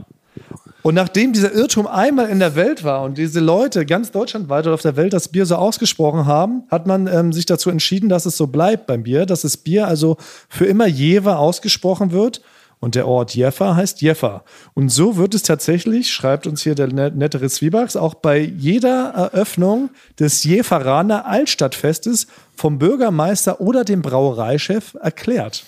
Und 0.87 0.95
nachdem 0.95 1.33
dieser 1.33 1.53
Irrtum 1.53 1.89
einmal 1.89 2.29
in 2.29 2.39
der 2.39 2.55
Welt 2.55 2.85
war 2.85 3.03
und 3.03 3.19
diese 3.19 3.41
Leute 3.41 3.85
ganz 3.87 4.13
deutschlandweit 4.13 4.67
oder 4.67 4.75
auf 4.75 4.83
der 4.83 4.95
Welt 4.95 5.13
das 5.13 5.27
Bier 5.27 5.45
so 5.45 5.57
ausgesprochen 5.57 6.27
haben, 6.27 6.63
hat 6.71 6.87
man 6.87 7.09
ähm, 7.09 7.33
sich 7.33 7.45
dazu 7.45 7.71
entschieden, 7.71 8.09
dass 8.09 8.25
es 8.25 8.37
so 8.37 8.47
bleibt 8.47 8.87
beim 8.87 9.03
Bier, 9.03 9.27
dass 9.27 9.41
das 9.41 9.57
Bier 9.57 9.89
also 9.89 10.17
für 10.49 10.65
immer 10.67 10.87
Jever 10.87 11.41
ausgesprochen 11.41 12.13
wird. 12.13 12.41
Und 12.79 12.95
der 12.95 13.09
Ort 13.09 13.35
Jeffa 13.35 13.75
heißt 13.75 14.01
Jeffa. 14.01 14.45
Und 14.75 14.91
so 14.91 15.17
wird 15.17 15.35
es 15.35 15.43
tatsächlich, 15.43 16.13
schreibt 16.13 16.47
uns 16.47 16.63
hier 16.63 16.77
der 16.77 16.87
net- 16.93 17.17
nettere 17.17 17.49
Zwiebax, 17.49 17.97
auch 17.97 18.15
bei 18.15 18.39
jeder 18.39 19.09
Eröffnung 19.09 19.91
des 20.21 20.45
Jeferaner 20.45 21.27
Altstadtfestes 21.27 22.29
vom 22.55 22.79
Bürgermeister 22.79 23.61
oder 23.61 23.83
dem 23.83 24.03
Brauereichef 24.03 24.95
erklärt. 25.03 25.65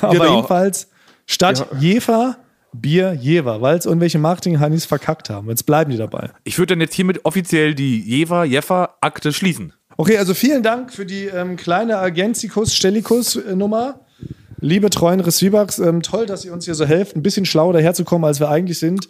Aber 0.00 0.12
Genau. 0.12 0.36
jedenfalls 0.36 0.86
statt 1.26 1.66
Jefer 1.80 2.36
Bier 2.72 3.14
Jever, 3.14 3.60
weil 3.60 3.78
es 3.78 3.86
irgendwelche 3.86 4.18
Marketing-Heinis 4.18 4.84
verkackt 4.84 5.30
haben. 5.30 5.48
Jetzt 5.48 5.66
bleiben 5.66 5.90
die 5.90 5.96
dabei. 5.96 6.30
Ich 6.44 6.58
würde 6.58 6.74
dann 6.74 6.80
jetzt 6.80 6.94
hiermit 6.94 7.24
offiziell 7.24 7.74
die 7.74 8.00
Jever, 8.00 8.44
Jeffer 8.44 8.96
Akte 9.00 9.32
schließen. 9.32 9.72
Okay, 9.96 10.18
also 10.18 10.34
vielen 10.34 10.62
Dank 10.62 10.92
für 10.92 11.04
die 11.04 11.26
ähm, 11.26 11.56
kleine 11.56 11.98
Agentikus-Stellikus-Nummer. 11.98 14.00
Liebe 14.60 14.90
treuen 14.90 15.20
Resviebachs, 15.20 15.78
ähm, 15.78 16.02
toll, 16.02 16.26
dass 16.26 16.44
ihr 16.44 16.52
uns 16.52 16.66
hier 16.66 16.74
so 16.74 16.84
helft, 16.84 17.16
ein 17.16 17.22
bisschen 17.22 17.46
schlauer 17.46 17.72
daherzukommen, 17.72 18.26
als 18.26 18.40
wir 18.40 18.50
eigentlich 18.50 18.78
sind. 18.78 19.08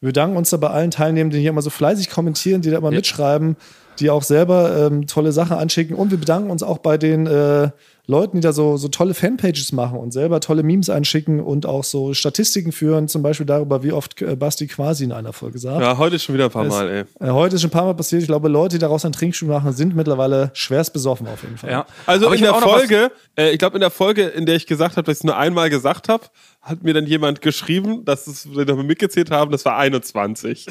Wir 0.00 0.12
danken 0.12 0.36
uns 0.36 0.50
da 0.50 0.56
bei 0.56 0.70
allen 0.70 0.90
Teilnehmenden, 0.90 1.38
die 1.38 1.42
hier 1.42 1.50
immer 1.50 1.62
so 1.62 1.70
fleißig 1.70 2.10
kommentieren, 2.10 2.62
die 2.62 2.70
da 2.70 2.78
immer 2.78 2.90
mitschreiben, 2.90 3.56
die 3.98 4.10
auch 4.10 4.22
selber 4.22 4.86
ähm, 4.86 5.08
tolle 5.08 5.32
Sachen 5.32 5.56
anschicken. 5.56 5.96
Und 5.96 6.10
wir 6.10 6.18
bedanken 6.18 6.50
uns 6.50 6.62
auch 6.62 6.78
bei 6.78 6.98
den 6.98 7.26
äh, 7.26 7.70
Leuten, 8.10 8.38
die 8.38 8.40
da 8.40 8.54
so, 8.54 8.78
so 8.78 8.88
tolle 8.88 9.12
Fanpages 9.12 9.70
machen 9.72 9.98
und 9.98 10.12
selber 10.12 10.40
tolle 10.40 10.62
Memes 10.62 10.88
einschicken 10.88 11.40
und 11.40 11.66
auch 11.66 11.84
so 11.84 12.14
Statistiken 12.14 12.72
führen, 12.72 13.06
zum 13.06 13.22
Beispiel 13.22 13.44
darüber, 13.44 13.82
wie 13.82 13.92
oft 13.92 14.22
äh, 14.22 14.34
Basti 14.34 14.66
quasi 14.66 15.04
in 15.04 15.12
einer 15.12 15.34
Folge 15.34 15.58
sagt. 15.58 15.82
Ja, 15.82 15.98
heute 15.98 16.18
schon 16.18 16.34
wieder 16.34 16.46
ein 16.46 16.50
paar 16.50 16.64
Mal, 16.64 16.88
ey. 16.88 17.04
Äh, 17.20 17.30
heute 17.32 17.56
ist 17.56 17.60
schon 17.60 17.68
ein 17.68 17.72
paar 17.72 17.84
Mal 17.84 17.92
passiert. 17.92 18.22
Ich 18.22 18.28
glaube, 18.28 18.48
Leute, 18.48 18.76
die 18.76 18.78
daraus 18.78 19.04
ein 19.04 19.12
Trinkspiel 19.12 19.48
machen, 19.48 19.74
sind 19.74 19.94
mittlerweile 19.94 20.50
schwerst 20.54 20.94
besoffen 20.94 21.28
auf 21.28 21.42
jeden 21.42 21.58
Fall. 21.58 21.84
Also 22.06 22.26
Aber 22.26 22.34
in 22.34 22.42
ich 22.42 22.50
der 22.50 22.54
Folge, 22.54 23.12
äh, 23.36 23.50
ich 23.50 23.58
glaube 23.58 23.76
in 23.76 23.82
der 23.82 23.90
Folge, 23.90 24.22
in 24.22 24.46
der 24.46 24.56
ich 24.56 24.66
gesagt 24.66 24.96
habe, 24.96 25.04
dass 25.04 25.18
ich 25.18 25.20
es 25.20 25.24
nur 25.24 25.36
einmal 25.36 25.68
gesagt 25.68 26.08
habe, 26.08 26.24
hat 26.62 26.82
mir 26.82 26.94
dann 26.94 27.04
jemand 27.04 27.42
geschrieben, 27.42 28.06
dass 28.06 28.26
es, 28.26 28.50
wir 28.50 28.64
nochmal 28.64 28.86
mitgezählt 28.86 29.30
haben, 29.30 29.50
das 29.52 29.66
war 29.66 29.76
21. 29.76 30.66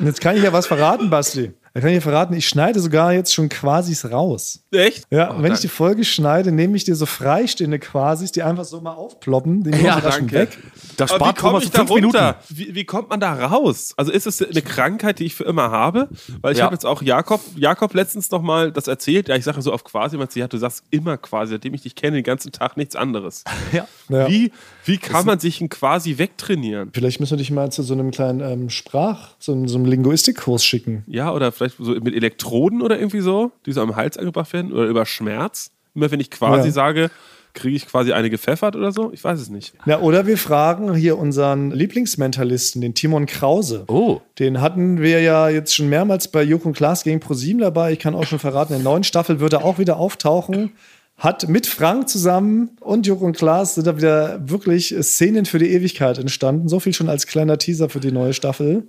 jetzt 0.06 0.20
kann 0.20 0.36
ich 0.36 0.42
ja 0.42 0.52
was 0.52 0.66
verraten, 0.66 1.08
Basti. 1.08 1.52
Da 1.72 1.80
kann 1.80 1.90
ich 1.90 1.94
ja 1.96 2.00
verraten, 2.00 2.34
ich 2.34 2.48
schneide 2.48 2.80
sogar 2.80 3.12
jetzt 3.12 3.32
schon 3.32 3.48
Quasis 3.48 4.10
raus. 4.10 4.64
Echt? 4.72 5.04
Ja, 5.10 5.30
und 5.30 5.42
wenn 5.44 5.52
ich 5.52 5.60
die 5.60 5.68
Folge 5.68 6.04
schneide, 6.04 6.50
nehme 6.50 6.76
ich 6.76 6.82
dir 6.84 6.96
so 6.96 7.06
freistehende 7.06 7.78
Quasis, 7.78 8.32
die 8.32 8.42
einfach 8.42 8.64
so 8.64 8.80
mal 8.80 8.92
aufploppen. 8.94 9.62
Den 9.62 9.84
Ja, 9.84 10.00
danke. 10.00 10.32
weg. 10.32 10.58
Das 10.96 11.10
spart 11.10 11.36
komme 11.38 11.52
Thomas 11.52 11.64
ich 11.64 11.70
da 11.70 11.78
fünf 11.78 11.90
Minuten. 11.94 12.16
runter? 12.16 12.36
Wie, 12.48 12.74
wie 12.74 12.84
kommt 12.84 13.08
man 13.10 13.20
da 13.20 13.32
raus? 13.46 13.94
Also 13.96 14.10
ist 14.10 14.26
es 14.26 14.42
eine 14.42 14.62
Krankheit, 14.62 15.18
die 15.20 15.24
ich 15.26 15.34
für 15.36 15.44
immer 15.44 15.70
habe? 15.70 16.08
Weil 16.40 16.52
ich 16.52 16.58
Ja. 16.58 16.64
habe 16.64 16.74
jetzt 16.74 16.84
auch 16.84 17.02
Jakob, 17.02 17.40
Jakob 17.56 17.94
letztens 17.94 18.30
noch 18.32 18.42
mal 18.42 18.72
das 18.72 18.88
erzählt. 18.88 19.28
Ja, 19.28 19.36
ich 19.36 19.44
sage 19.44 19.62
so 19.62 19.72
auf 19.72 19.84
quasi, 19.84 20.16
man 20.16 20.26
ja, 20.34 20.48
du 20.48 20.56
sagst 20.58 20.84
immer 20.90 21.16
quasi, 21.18 21.52
seitdem 21.52 21.74
ich 21.74 21.82
dich 21.82 21.94
kenne, 21.94 22.16
den 22.16 22.24
ganzen 22.24 22.50
Tag 22.52 22.76
nichts 22.76 22.96
anderes. 22.96 23.44
Ja. 23.72 23.86
Ja. 24.08 24.28
Wie, 24.28 24.50
wie 24.84 24.98
kann 24.98 25.24
man 25.24 25.38
sich 25.38 25.60
ein 25.60 25.68
quasi 25.68 26.18
wegtrainieren? 26.18 26.90
Vielleicht 26.92 27.20
müssen 27.20 27.32
wir 27.32 27.38
dich 27.38 27.52
mal 27.52 27.70
zu 27.70 27.82
so 27.84 27.94
einem 27.94 28.10
kleinen 28.10 28.40
ähm, 28.40 28.68
Sprach-, 28.70 29.28
so, 29.38 29.52
einem- 29.52 29.68
so 29.68 29.76
einem 29.78 29.84
Linguistikkurs 29.86 30.64
schicken. 30.64 31.04
Ja, 31.06 31.32
oder 31.32 31.52
vielleicht 31.60 31.76
so 31.78 31.92
mit 31.94 32.14
Elektroden 32.14 32.82
oder 32.82 32.98
irgendwie 32.98 33.20
so, 33.20 33.52
die 33.66 33.72
so 33.72 33.80
am 33.82 33.96
Hals 33.96 34.16
angebracht 34.16 34.52
werden 34.52 34.72
oder 34.72 34.86
über 34.86 35.06
Schmerz. 35.06 35.70
Immer 35.94 36.10
wenn 36.10 36.20
ich 36.20 36.30
quasi 36.30 36.68
Ja. 36.68 36.72
sage, 36.72 37.10
kriege 37.52 37.74
ich 37.76 37.86
quasi 37.86 38.12
eine 38.12 38.30
gepfeffert 38.30 38.76
oder 38.76 38.92
so? 38.92 39.10
Ich 39.12 39.22
weiß 39.24 39.40
es 39.40 39.50
nicht. 39.50 39.72
Ja, 39.84 40.00
oder 40.00 40.26
wir 40.26 40.38
fragen 40.38 40.94
hier 40.94 41.18
unseren 41.18 41.72
Lieblingsmentalisten, 41.72 42.80
den 42.80 42.94
Timon 42.94 43.26
Krause. 43.26 43.84
Oh. 43.88 44.20
Den 44.38 44.60
hatten 44.60 45.00
wir 45.00 45.20
ja 45.20 45.48
jetzt 45.48 45.74
schon 45.74 45.88
mehrmals 45.88 46.28
bei 46.28 46.42
Joko 46.42 46.68
und 46.68 46.76
Klaas 46.76 47.02
gegen 47.02 47.20
ProSieben 47.20 47.60
dabei. 47.60 47.92
Ich 47.92 47.98
kann 47.98 48.14
auch 48.14 48.24
schon 48.24 48.38
verraten, 48.38 48.72
in 48.74 48.82
der 48.82 48.90
neuen 48.92 49.04
Staffel 49.04 49.40
wird 49.40 49.52
er 49.52 49.64
auch 49.64 49.78
wieder 49.78 49.96
auftauchen. 49.96 50.72
Hat 51.16 51.48
mit 51.48 51.66
Frank 51.66 52.08
zusammen 52.08 52.70
und 52.80 53.06
Joko 53.06 53.26
und 53.26 53.36
Klaas 53.36 53.74
sind 53.74 53.86
da 53.86 53.96
wieder 53.96 54.48
wirklich 54.48 54.94
Szenen 55.02 55.44
für 55.44 55.58
die 55.58 55.70
Ewigkeit 55.72 56.18
entstanden. 56.18 56.68
So 56.68 56.80
viel 56.80 56.94
schon 56.94 57.08
als 57.10 57.26
kleiner 57.26 57.58
Teaser 57.58 57.88
für 57.90 58.00
die 58.00 58.12
neue 58.12 58.32
Staffel. 58.32 58.84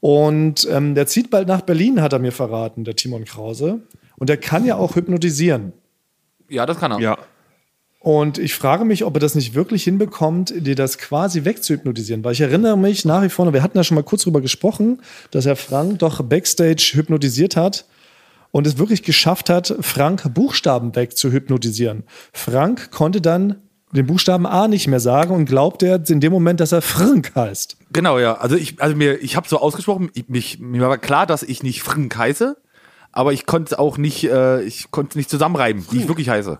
Und 0.00 0.68
ähm, 0.70 0.94
der 0.94 1.06
zieht 1.06 1.30
bald 1.30 1.48
nach 1.48 1.62
Berlin, 1.62 2.00
hat 2.00 2.12
er 2.12 2.18
mir 2.18 2.32
verraten, 2.32 2.84
der 2.84 2.96
Timon 2.96 3.24
Krause. 3.24 3.80
Und 4.16 4.28
der 4.28 4.36
kann 4.36 4.64
ja 4.64 4.76
auch 4.76 4.96
hypnotisieren. 4.96 5.72
Ja, 6.48 6.66
das 6.66 6.78
kann 6.78 6.92
er. 6.92 7.00
Ja. 7.00 7.18
Und 8.00 8.38
ich 8.38 8.54
frage 8.54 8.84
mich, 8.84 9.04
ob 9.04 9.16
er 9.16 9.20
das 9.20 9.34
nicht 9.34 9.54
wirklich 9.54 9.82
hinbekommt, 9.82 10.54
dir 10.56 10.76
das 10.76 10.98
quasi 10.98 11.44
wegzuhypnotisieren. 11.44 12.22
Weil 12.22 12.32
ich 12.32 12.40
erinnere 12.40 12.78
mich 12.78 13.04
nach 13.04 13.22
wie 13.22 13.28
vor, 13.28 13.44
noch, 13.44 13.52
wir 13.52 13.62
hatten 13.62 13.76
ja 13.76 13.84
schon 13.84 13.96
mal 13.96 14.04
kurz 14.04 14.22
drüber 14.22 14.40
gesprochen, 14.40 15.02
dass 15.32 15.46
er 15.46 15.56
Frank 15.56 15.98
doch 15.98 16.22
backstage 16.22 16.92
hypnotisiert 16.94 17.56
hat 17.56 17.86
und 18.52 18.66
es 18.66 18.78
wirklich 18.78 19.02
geschafft 19.02 19.50
hat, 19.50 19.74
Frank 19.80 20.32
Buchstaben 20.32 20.94
wegzuhypnotisieren. 20.94 22.04
Frank 22.32 22.92
konnte 22.92 23.20
dann 23.20 23.56
den 23.92 24.06
Buchstaben 24.06 24.46
A 24.46 24.68
nicht 24.68 24.86
mehr 24.86 25.00
sagen 25.00 25.34
und 25.34 25.46
glaubte 25.46 26.02
in 26.08 26.20
dem 26.20 26.32
Moment, 26.32 26.60
dass 26.60 26.72
er 26.72 26.82
Frank 26.82 27.32
heißt. 27.34 27.76
Genau, 27.92 28.18
ja. 28.18 28.34
Also 28.34 28.56
ich, 28.56 28.80
also 28.82 28.94
mir, 28.94 29.22
ich 29.22 29.36
habe 29.36 29.48
so 29.48 29.58
ausgesprochen, 29.58 30.10
ich, 30.14 30.28
mich, 30.28 30.58
mir 30.58 30.86
war 30.88 30.98
klar, 30.98 31.26
dass 31.26 31.42
ich 31.42 31.62
nicht 31.62 31.82
Frink 31.82 32.16
heiße, 32.16 32.56
aber 33.12 33.32
ich 33.32 33.46
konnte 33.46 33.72
es 33.72 33.78
auch 33.78 33.96
nicht, 33.96 34.24
äh, 34.24 34.62
ich 34.62 34.90
konnte 34.90 35.16
nicht 35.16 35.30
zusammenreiben, 35.30 35.84
wie 35.90 35.98
ich 35.98 36.08
wirklich 36.08 36.28
heiße. 36.28 36.58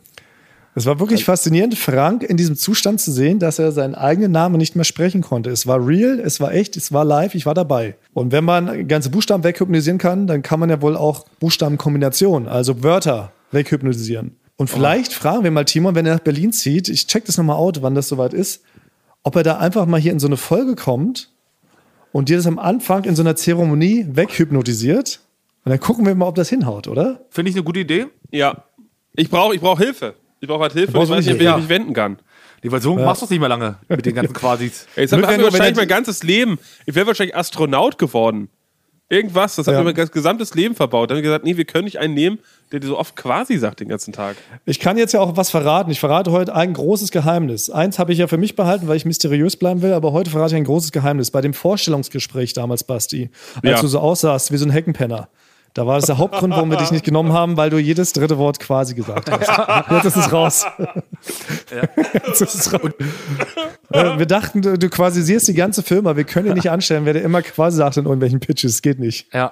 Es 0.74 0.86
war 0.86 1.00
wirklich 1.00 1.24
faszinierend, 1.24 1.76
Frank 1.76 2.22
in 2.22 2.36
diesem 2.36 2.54
Zustand 2.54 3.00
zu 3.00 3.10
sehen, 3.10 3.40
dass 3.40 3.58
er 3.58 3.72
seinen 3.72 3.96
eigenen 3.96 4.30
Namen 4.30 4.58
nicht 4.58 4.76
mehr 4.76 4.84
sprechen 4.84 5.22
konnte. 5.22 5.50
Es 5.50 5.66
war 5.66 5.84
real, 5.84 6.20
es 6.20 6.40
war 6.40 6.54
echt, 6.54 6.76
es 6.76 6.92
war 6.92 7.04
live, 7.04 7.34
ich 7.34 7.46
war 7.46 7.54
dabei. 7.54 7.96
Und 8.14 8.30
wenn 8.30 8.44
man 8.44 8.86
ganze 8.86 9.10
Buchstaben 9.10 9.42
weghypnotisieren 9.42 9.98
kann, 9.98 10.28
dann 10.28 10.42
kann 10.42 10.60
man 10.60 10.70
ja 10.70 10.80
wohl 10.80 10.96
auch 10.96 11.26
Buchstabenkombinationen, 11.40 12.48
also 12.48 12.84
Wörter 12.84 13.32
weghypnotisieren. 13.50 14.36
Und 14.58 14.68
vielleicht 14.68 15.12
fragen 15.14 15.44
wir 15.44 15.50
mal 15.52 15.64
Timon, 15.64 15.94
wenn 15.94 16.04
er 16.04 16.14
nach 16.14 16.20
Berlin 16.20 16.52
zieht, 16.52 16.88
ich 16.88 17.06
check 17.06 17.24
das 17.24 17.38
nochmal 17.38 17.56
out, 17.56 17.80
wann 17.80 17.94
das 17.94 18.08
soweit 18.08 18.34
ist, 18.34 18.62
ob 19.22 19.36
er 19.36 19.42
da 19.44 19.58
einfach 19.58 19.86
mal 19.86 20.00
hier 20.00 20.12
in 20.12 20.18
so 20.18 20.26
eine 20.26 20.36
Folge 20.36 20.74
kommt 20.74 21.30
und 22.12 22.28
dir 22.28 22.36
das 22.36 22.46
am 22.46 22.58
Anfang 22.58 23.04
in 23.04 23.14
so 23.16 23.22
einer 23.22 23.36
Zeremonie 23.36 24.06
weghypnotisiert. 24.10 25.20
Und 25.64 25.70
dann 25.70 25.80
gucken 25.80 26.04
wir 26.06 26.14
mal, 26.14 26.26
ob 26.26 26.34
das 26.34 26.48
hinhaut, 26.48 26.88
oder? 26.88 27.20
Finde 27.30 27.50
ich 27.50 27.56
eine 27.56 27.64
gute 27.64 27.80
Idee. 27.80 28.06
Ja. 28.30 28.64
Ich 29.14 29.30
brauche 29.30 29.54
ich 29.54 29.60
brauch 29.60 29.78
Hilfe. 29.78 30.14
Ich 30.40 30.48
brauche 30.48 30.62
halt 30.62 30.72
Hilfe. 30.72 30.90
Ich 30.92 31.08
weiß 31.08 31.24
nicht, 31.26 31.38
wen 31.38 31.48
ich 31.50 31.56
mich 31.56 31.68
wenden 31.68 31.94
kann. 31.94 32.18
Nee, 32.62 32.72
weil 32.72 32.80
so 32.80 32.96
machst 32.96 33.22
du 33.22 33.26
es 33.26 33.30
nicht 33.30 33.38
mehr 33.40 33.48
lange 33.48 33.76
mit 33.88 34.04
den 34.06 34.14
ganzen 34.16 34.32
Quasis. 34.32 34.86
Ey, 34.96 35.02
Jetzt 35.02 35.12
du- 35.12 35.16
wenn 35.22 35.42
wahrscheinlich 35.42 35.76
mein 35.76 35.86
ganzes 35.88 36.24
Leben, 36.24 36.58
ich 36.86 36.94
wäre 36.96 37.06
wahrscheinlich 37.06 37.36
Astronaut 37.36 37.98
geworden. 37.98 38.48
Irgendwas, 39.08 39.54
das 39.56 39.66
hat 39.68 39.72
Ja. 39.74 39.78
mir 39.80 39.86
mein 39.86 39.94
ganz- 39.94 40.10
gesamtes 40.10 40.54
Leben 40.54 40.74
verbaut. 40.74 41.10
Dann 41.10 41.16
haben 41.18 41.22
wir 41.22 41.28
gesagt, 41.30 41.44
nee, 41.44 41.56
wir 41.56 41.64
können 41.64 41.84
nicht 41.84 41.98
einen 41.98 42.14
nehmen, 42.14 42.38
der 42.72 42.80
dir 42.80 42.86
so 42.88 42.98
oft 42.98 43.16
quasi 43.16 43.56
sagt 43.58 43.80
den 43.80 43.88
ganzen 43.88 44.12
Tag. 44.12 44.36
Ich 44.66 44.78
kann 44.80 44.98
jetzt 44.98 45.12
ja 45.12 45.20
auch 45.20 45.36
was 45.36 45.50
verraten. 45.50 45.90
Ich 45.90 46.00
verrate 46.00 46.30
heute 46.32 46.54
ein 46.54 46.72
großes 46.74 47.10
Geheimnis. 47.10 47.70
Eins 47.70 47.98
habe 47.98 48.12
ich 48.12 48.18
ja 48.18 48.26
für 48.26 48.36
mich 48.38 48.56
behalten, 48.56 48.88
weil 48.88 48.96
ich 48.96 49.04
mysteriös 49.04 49.56
bleiben 49.56 49.82
will, 49.82 49.92
aber 49.92 50.12
heute 50.12 50.30
verrate 50.30 50.54
ich 50.54 50.56
ein 50.56 50.64
großes 50.64 50.92
Geheimnis. 50.92 51.30
Bei 51.30 51.40
dem 51.40 51.54
Vorstellungsgespräch 51.54 52.52
damals, 52.52 52.84
Basti, 52.84 53.30
als 53.56 53.64
Ja. 53.64 53.80
du 53.80 53.86
so 53.86 53.98
aussahst 54.00 54.52
wie 54.52 54.56
so 54.56 54.66
ein 54.66 54.70
Heckenpenner. 54.70 55.28
Da 55.74 55.86
war 55.86 55.96
das 55.96 56.06
der 56.06 56.18
Hauptgrund, 56.18 56.52
warum 56.54 56.70
wir 56.70 56.78
dich 56.78 56.90
nicht 56.90 57.04
genommen 57.04 57.32
haben, 57.32 57.56
weil 57.56 57.70
du 57.70 57.78
jedes 57.78 58.12
dritte 58.12 58.38
Wort 58.38 58.58
quasi 58.58 58.94
gesagt 58.94 59.30
hast. 59.30 59.90
Jetzt 59.92 60.04
ist 60.06 60.16
es 60.16 60.32
raus. 60.32 60.66
Jetzt 62.26 62.40
ist 62.40 62.54
es 62.54 62.72
raus. 62.72 62.90
Äh, 63.92 64.18
Wir 64.18 64.26
dachten, 64.26 64.62
du, 64.62 64.78
du 64.78 64.88
quasi 64.88 65.22
siehst 65.22 65.46
die 65.46 65.54
ganze 65.54 65.82
Firma. 65.82 66.16
Wir 66.16 66.24
können 66.24 66.46
dir 66.48 66.54
nicht 66.54 66.70
anstellen, 66.70 67.04
wer 67.04 67.12
dir 67.12 67.20
immer 67.20 67.42
quasi 67.42 67.76
sagt 67.76 67.96
in 67.96 68.04
irgendwelchen 68.04 68.40
Pitches. 68.40 68.82
Geht 68.82 68.98
nicht. 68.98 69.32
Ja. 69.32 69.50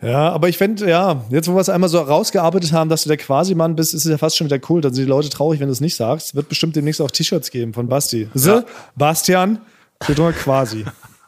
Ja, 0.00 0.30
aber 0.30 0.48
ich 0.48 0.56
fände, 0.56 0.88
ja, 0.88 1.24
jetzt 1.30 1.48
wo 1.48 1.54
wir 1.54 1.60
es 1.60 1.68
einmal 1.68 1.88
so 1.88 1.98
rausgearbeitet 1.98 2.72
haben, 2.72 2.88
dass 2.88 3.02
du 3.02 3.08
der 3.08 3.16
Quasi-Mann 3.16 3.74
bist, 3.74 3.94
ist 3.94 4.04
es 4.04 4.10
ja 4.10 4.18
fast 4.18 4.36
schon 4.36 4.46
wieder 4.46 4.60
cool. 4.68 4.80
Dann 4.80 4.94
sind 4.94 5.04
die 5.04 5.10
Leute 5.10 5.28
traurig, 5.28 5.58
wenn 5.58 5.66
du 5.66 5.72
es 5.72 5.80
nicht 5.80 5.96
sagst. 5.96 6.36
Wird 6.36 6.48
bestimmt 6.48 6.76
demnächst 6.76 7.00
auch 7.00 7.10
T-Shirts 7.10 7.50
geben 7.50 7.72
von 7.74 7.88
Basti. 7.88 8.28
So, 8.32 8.62
Bastian, 8.94 9.60
steht 10.02 10.18
drunter 10.18 10.38
Quasi. 10.38 10.84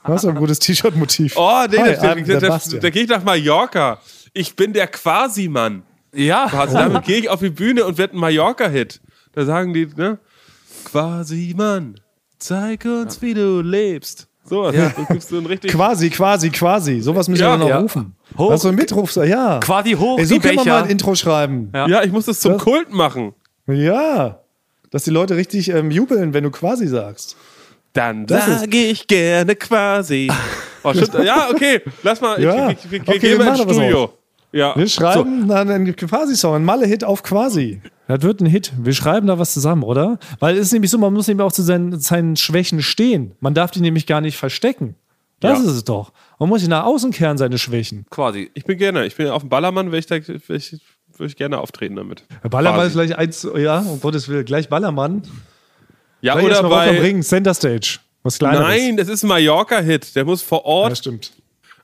Das 0.06 0.22
ist 0.22 0.30
ein 0.30 0.37
gutes 0.37 0.61
T-Shirt-Motiv. 0.61 1.35
Oh, 1.37 1.64
nee, 1.68 1.78
Hi, 1.78 1.94
da, 1.94 2.00
da, 2.00 2.14
da, 2.14 2.20
der 2.22 2.40
da, 2.40 2.48
Bastian. 2.48 2.80
da 2.80 2.90
gehe 2.90 3.02
ich 3.02 3.09
nach 3.09 3.24
Mallorca. 3.24 3.98
Ich 4.33 4.54
bin 4.54 4.72
der 4.72 4.87
Quasi-Mann. 4.87 5.83
Ja. 6.14 6.46
Also 6.46 6.74
damit 6.74 7.04
gehe 7.04 7.18
ich 7.18 7.28
auf 7.28 7.40
die 7.40 7.50
Bühne 7.50 7.85
und 7.85 7.98
werde 7.98 8.16
ein 8.16 8.20
Mallorca-Hit. 8.20 9.00
Da 9.33 9.44
sagen 9.44 9.74
die, 9.74 9.87
ne? 9.87 10.18
Quasi-Mann, 10.85 12.00
zeig 12.38 12.85
uns, 12.85 13.20
wie 13.20 13.35
du 13.35 13.61
lebst. 13.61 14.30
So, 14.44 14.70
ja. 14.70 14.88
du 14.90 15.05
gibst 15.12 15.29
so 15.29 15.37
ein 15.38 15.46
richtig. 15.46 15.70
Quasi, 15.72 16.11
quasi, 16.11 16.50
quasi. 16.50 17.00
Sowas 17.00 17.29
müssen 17.29 17.42
Ja, 17.42 17.53
wir 17.53 17.59
noch 17.59 17.68
ja. 17.68 17.79
rufen. 17.79 18.14
Hoch- 18.37 18.53
ist 18.55 18.62
so 18.62 18.68
ein 18.68 18.74
Mitruf, 18.74 19.14
ja. 19.16 19.61
Quasi 19.61 19.92
hoch 19.92 20.18
Ey, 20.18 20.24
so 20.24 20.35
die 20.35 20.40
können 20.40 20.57
wir 20.57 20.64
Becher. 20.64 20.76
mal 20.79 20.85
ein 20.85 20.90
Intro 20.90 21.14
schreiben. 21.14 21.70
Ja. 21.74 21.87
Ja, 21.88 22.03
ich 22.03 22.11
muss 22.12 22.24
das 22.26 22.40
zum 22.40 22.53
Das- 22.55 22.62
Kult 22.62 22.92
machen. 22.92 23.35
Dass 24.90 25.05
die 25.05 25.11
Leute 25.11 25.37
richtig 25.37 25.68
ähm, 25.68 25.90
jubeln, 25.90 26.35
wenn 26.35 26.42
du 26.44 26.50
quasi 26.50 26.88
sagst. 26.88 27.37
Dann 27.92 28.26
sage 28.26 28.76
ich 28.76 29.07
gerne 29.07 29.55
quasi. 29.57 30.31
Oh, 30.83 30.94
stimmt. 30.94 31.12
Ja, 31.26 31.50
okay. 31.50 31.83
Lass 32.03 32.22
mal. 32.22 32.42
Ja. 32.42 32.70
Ich, 32.70 32.79
ich, 32.79 32.85
ich, 32.87 32.92
ich, 32.94 33.00
Okay, 33.09 33.18
gehe 33.18 33.38
wir 33.38 33.44
mal 33.44 33.50
ins 33.50 33.66
was 33.66 33.74
Studio. 33.76 34.14
Ja. 34.52 34.74
Wir 34.76 34.88
schreiben 34.88 35.46
dann 35.48 35.70
einen 35.70 35.94
Quasi-Song, 35.94 36.56
einen 36.56 36.64
Malle-Hit 36.64 37.04
auf 37.04 37.22
Quasi. 37.22 37.80
Das 38.08 38.22
wird 38.22 38.40
ein 38.40 38.46
Hit. 38.46 38.72
Wir 38.76 38.92
schreiben 38.92 39.28
da 39.28 39.38
was 39.38 39.52
zusammen, 39.52 39.84
oder? 39.84 40.18
Weil 40.40 40.56
es 40.56 40.66
ist 40.66 40.72
nämlich 40.72 40.90
so, 40.90 40.98
man 40.98 41.12
muss 41.12 41.28
nämlich 41.28 41.44
auch 41.46 41.52
zu 41.52 41.62
seinen, 41.62 42.00
seinen 42.00 42.34
Schwächen 42.36 42.82
stehen. 42.82 43.32
Man 43.40 43.54
darf 43.54 43.70
die 43.70 43.80
nämlich 43.80 44.06
gar 44.06 44.20
nicht 44.20 44.36
verstecken. 44.36 44.96
Das 45.38 45.58
Ja. 45.58 45.64
ist 45.64 45.70
es 45.70 45.84
doch. 45.84 46.12
Man 46.40 46.48
muss 46.48 46.60
sich 46.60 46.68
nach 46.68 46.84
außen 46.84 47.12
kehren, 47.12 47.38
seine 47.38 47.58
Schwächen. 47.58 48.06
Quasi. 48.10 48.50
Ich 48.54 48.64
bin 48.64 48.76
gerne. 48.76 49.06
Ich 49.06 49.14
bin 49.16 49.28
auf 49.28 49.42
dem 49.42 49.48
Ballermann, 49.48 49.86
würde 49.86 49.98
ich, 49.98 50.06
da, 50.06 50.16
würd 50.16 50.42
ich, 50.50 50.80
würd 51.16 51.30
ich 51.30 51.36
gerne 51.36 51.58
auftreten 51.58 51.96
damit. 51.96 52.24
Der 52.42 52.48
Ballermann 52.48 52.88
ist 52.88 52.94
gleich 52.94 53.16
eins, 53.16 53.46
ja, 53.56 53.78
um 53.78 54.00
Gottes 54.00 54.28
Willen, 54.28 54.44
gleich 54.44 54.68
Ballermann. 54.68 55.22
Ja, 56.20 56.32
Gleich 56.34 56.44
oder 56.46 56.54
erstmal 56.56 56.72
Rock 56.72 56.88
am 56.88 56.96
bei. 56.96 57.00
Ring, 57.02 57.22
Center 57.22 57.54
Stage. 57.54 57.98
Was 58.22 58.38
kleineres. 58.38 58.66
Nein, 58.66 58.96
das 58.98 59.08
ist 59.08 59.22
ein 59.22 59.28
Mallorca-Hit. 59.28 60.14
Der 60.16 60.24
muss 60.26 60.42
vor 60.42 60.58
Ja, 60.58 60.64
Ort. 60.66 60.98
stimmt. 60.98 61.32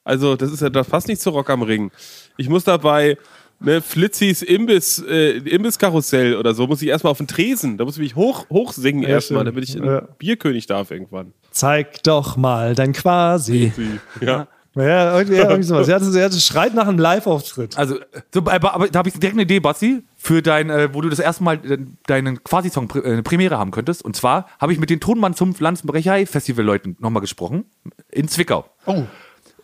Also, 0.05 0.37
das 0.37 0.52
ist 0.52 0.61
ja, 0.61 0.68
das 0.68 0.87
passt 0.88 1.09
nicht 1.09 1.22
zu 1.22 1.31
Rock 1.31 1.48
am 1.48 1.62
Ring. 1.62 1.90
Ich 2.37 2.49
muss 2.49 2.64
dabei, 2.64 3.16
ne, 3.61 3.81
Flitzis 3.81 4.42
Imbiss, 4.42 5.03
äh, 5.09 5.38
Imbisskarussell 5.38 6.37
oder 6.37 6.55
so, 6.55 6.66
muss 6.66 6.83
ich 6.83 6.88
erstmal 6.88 7.11
auf 7.11 7.18
den 7.18 7.27
Tresen. 7.27 7.79
Da 7.79 7.85
muss 7.85 7.96
ich 7.96 8.03
mich 8.03 8.16
hoch, 8.16 8.46
hoch 8.51 8.72
singen 8.72 9.03
Ja, 9.03 9.11
erstmal, 9.11 9.44
damit 9.44 9.64
ich 9.64 9.77
ein 9.77 9.85
Ja. 9.85 10.01
Bierkönig 10.18 10.66
darf 10.66 10.90
irgendwann. 10.90 11.33
Zeig 11.51 12.03
doch 12.03 12.37
mal 12.37 12.75
dein 12.75 12.92
Quasi. 12.92 13.72
Ja. 14.20 14.49
Ja, 14.75 15.16
irgendwie, 15.16 15.37
irgendwie 15.38 15.62
sowas. 15.62 15.88
Er, 15.88 15.94
hat, 15.94 16.14
er 16.14 16.25
hat, 16.27 16.35
schreit 16.35 16.75
nach 16.75 16.87
einem 16.87 16.99
Live-Auftritt. 16.99 17.79
Also, 17.79 17.96
so, 18.33 18.40
aber, 18.40 18.75
aber 18.75 18.88
da 18.88 18.99
habe 18.99 19.09
ich 19.09 19.14
direkt 19.14 19.33
eine 19.33 19.44
Idee, 19.44 19.59
Basti, 19.59 20.03
für 20.16 20.42
dein, 20.42 20.68
äh, 20.68 20.92
wo 20.92 21.01
du 21.01 21.09
das 21.09 21.18
erste 21.18 21.44
Mal 21.44 21.55
äh, 21.64 21.79
deinen 22.07 22.44
Quasi-Song 22.44 22.92
äh, 22.94 23.12
eine 23.12 23.22
Premiere 23.22 23.57
haben 23.59 23.70
könntest. 23.70 24.05
Und 24.05 24.16
zwar 24.16 24.46
habe 24.61 24.75
ich 24.75 24.79
mit 24.79 24.90
den 24.90 25.01
Tonmann 25.01 25.33
zum 25.33 25.55
Pflanzenbrecherei-Festival-Leuten 25.55 26.96
nochmal 27.01 27.22
gesprochen. 27.22 27.64
In 28.11 28.29
Zwickau. 28.29 28.66
Oh. 28.85 29.05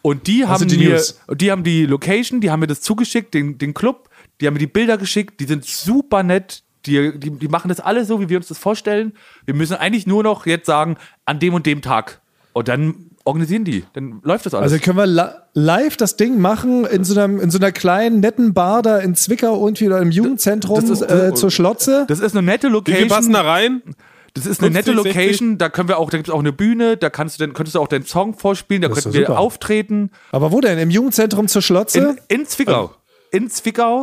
Und 0.03 0.27
die 0.27 0.47
haben, 0.47 0.59
sind 0.59 0.73
die 0.73 0.79
mir, 0.79 0.91
News? 0.91 1.21
die 1.33 1.51
haben 1.51 1.63
die 1.63 1.87
Location, 1.87 2.41
die 2.41 2.51
haben 2.51 2.61
mir 2.61 2.67
das 2.67 2.81
zugeschickt, 2.81 3.35
den, 3.35 3.57
den 3.59 3.73
Club, 3.73 4.09
die 4.41 4.47
haben 4.47 4.55
mir 4.55 4.59
die 4.61 4.67
Bilder 4.67 4.99
geschickt, 4.99 5.39
die 5.41 5.45
sind 5.45 5.65
super 5.65 6.23
nett. 6.23 6.63
Die, 6.87 7.17
die, 7.17 7.31
die 7.31 7.47
machen 7.49 7.69
das 7.69 7.79
alles 7.79 8.09
so, 8.09 8.21
wie 8.21 8.29
wir 8.29 8.37
uns 8.39 8.49
das 8.49 8.59
vorstellen. 8.59 9.13
Wir 9.47 9.55
müssen 9.55 9.77
eigentlich 9.77 10.09
nur 10.09 10.25
noch 10.25 10.47
jetzt 10.47 10.67
sagen, 10.67 10.97
an 11.25 11.39
dem 11.39 11.55
und 11.55 11.65
dem 11.65 11.81
Tag. 11.81 12.21
Und 12.53 12.67
dann 12.67 12.97
organisieren 13.25 13.65
die. 13.65 13.85
Dann 13.93 14.19
läuft 14.25 14.47
das 14.47 14.55
alles. 14.55 14.73
Also 14.73 14.85
können 14.85 14.99
wir 14.99 15.45
live 15.55 15.97
das 15.97 16.17
Ding 16.17 16.41
machen 16.41 16.85
in 16.87 17.05
so, 17.05 17.19
einem, 17.21 17.39
in 17.39 17.53
so 17.53 17.59
einer 17.59 17.71
kleinen, 17.71 18.19
netten 18.19 18.53
Bar 18.53 18.83
da 18.83 18.99
in 18.99 19.15
Zwickau 19.15 19.65
irgendwie 19.65 19.87
oder 19.87 20.01
im 20.01 20.11
Jugendzentrum 20.11 20.81
das 20.81 20.91
ist- 20.91 21.03
äh, 21.09 21.33
zur 21.35 21.53
Schlotze. 21.53 22.05
das 22.09 22.19
ist 22.19 22.37
eine 22.37 22.45
nette 22.45 22.67
Wie 22.67 22.73
Location. 22.73 22.99
viel 23.03 23.09
passen 23.09 23.33
da 23.33 23.43
rein? 23.43 23.81
Das 24.35 24.47
ist 24.47 24.63
eine 24.63 24.73
50, 24.73 24.73
nette 24.95 25.03
60? 25.03 25.15
Location, 25.15 25.59
da 25.59 25.69
können 25.69 25.89
wir 25.89 25.99
auch, 25.99 26.09
da 26.11 26.17
gibt 26.17 26.29
es 26.29 26.35
auch 26.35 26.39
eine 26.39 26.53
Bühne, 26.53 26.97
da 26.97 27.11
kannst 27.11 27.39
du 27.39 27.45
dann, 27.45 27.53
könntest 27.53 27.75
du 27.75 27.81
auch 27.81 27.89
deinen 27.89 28.07
Song 28.07 28.35
vorspielen, 28.35 28.83
da 28.83 28.89
Das 28.89 29.03
könnten 29.03 29.13
wir 29.13 29.27
super. 29.27 29.39
auftreten. 29.39 30.11
Aber 30.31 30.53
wo 30.53 30.61
denn? 30.61 30.79
Im 30.79 30.91
Jugendzentrum 30.91 31.49
zur 31.49 31.61
Schlotze? 31.61 32.17
In, 32.29 32.41
in 32.41 32.47
Zwickau. 32.47 32.95
In 33.31 33.51
Zwickau. 33.51 34.03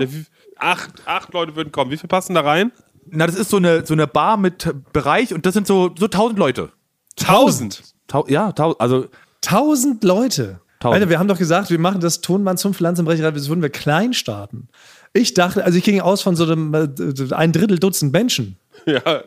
Acht, 0.58 0.92
acht 1.06 1.34
Leute 1.34 1.56
würden 1.56 1.72
kommen. 1.72 1.90
Wie 1.92 1.98
viel 1.98 2.08
passen 2.08 2.36
da 2.36 2.42
rein? 2.42 2.72
Na, 3.10 3.26
das 3.26 3.36
ist 3.36 3.50
so 3.50 3.58
eine, 3.58 3.86
so 3.86 3.94
eine 3.94 4.06
Bar 4.08 4.38
mit 4.38 4.72
Bereich 4.94 5.34
und 5.34 5.46
das 5.46 5.54
sind 5.54 5.66
so, 5.66 5.92
so 5.98 6.06
1000 6.06 6.38
Leute. 6.38 6.72
Tausend. 7.16 7.82
Tau, 8.08 8.26
ja, 8.28 8.54
also 8.78 9.08
Tausend 9.42 10.04
Leute. 10.04 10.60
Tausend. 10.80 10.96
Alter, 10.96 11.10
wir 11.10 11.20
haben 11.20 11.28
doch 11.28 11.38
gesagt, 11.38 11.70
wir 11.70 11.80
machen 11.80 12.02
das 12.02 12.22
Tonmann 12.22 12.58
zum 12.58 12.74
Pflanzenbrecherei, 12.74 13.32
das 13.32 13.50
würden 13.50 13.62
wir 13.62 13.70
klein 13.70 14.14
starten. 14.14 14.70
Ich 15.14 15.34
dachte, 15.34 15.64
also 15.66 15.78
ich 15.78 15.84
ging 15.84 16.00
aus 16.02 16.22
von 16.22 16.36
so 16.36 16.44
einem 16.44 16.74
äh, 16.74 16.88
ein 17.34 17.52
Drittel 17.52 17.80
Dutzend 17.80 18.14
Menschen. 18.14 18.58
Ja, 19.06 19.22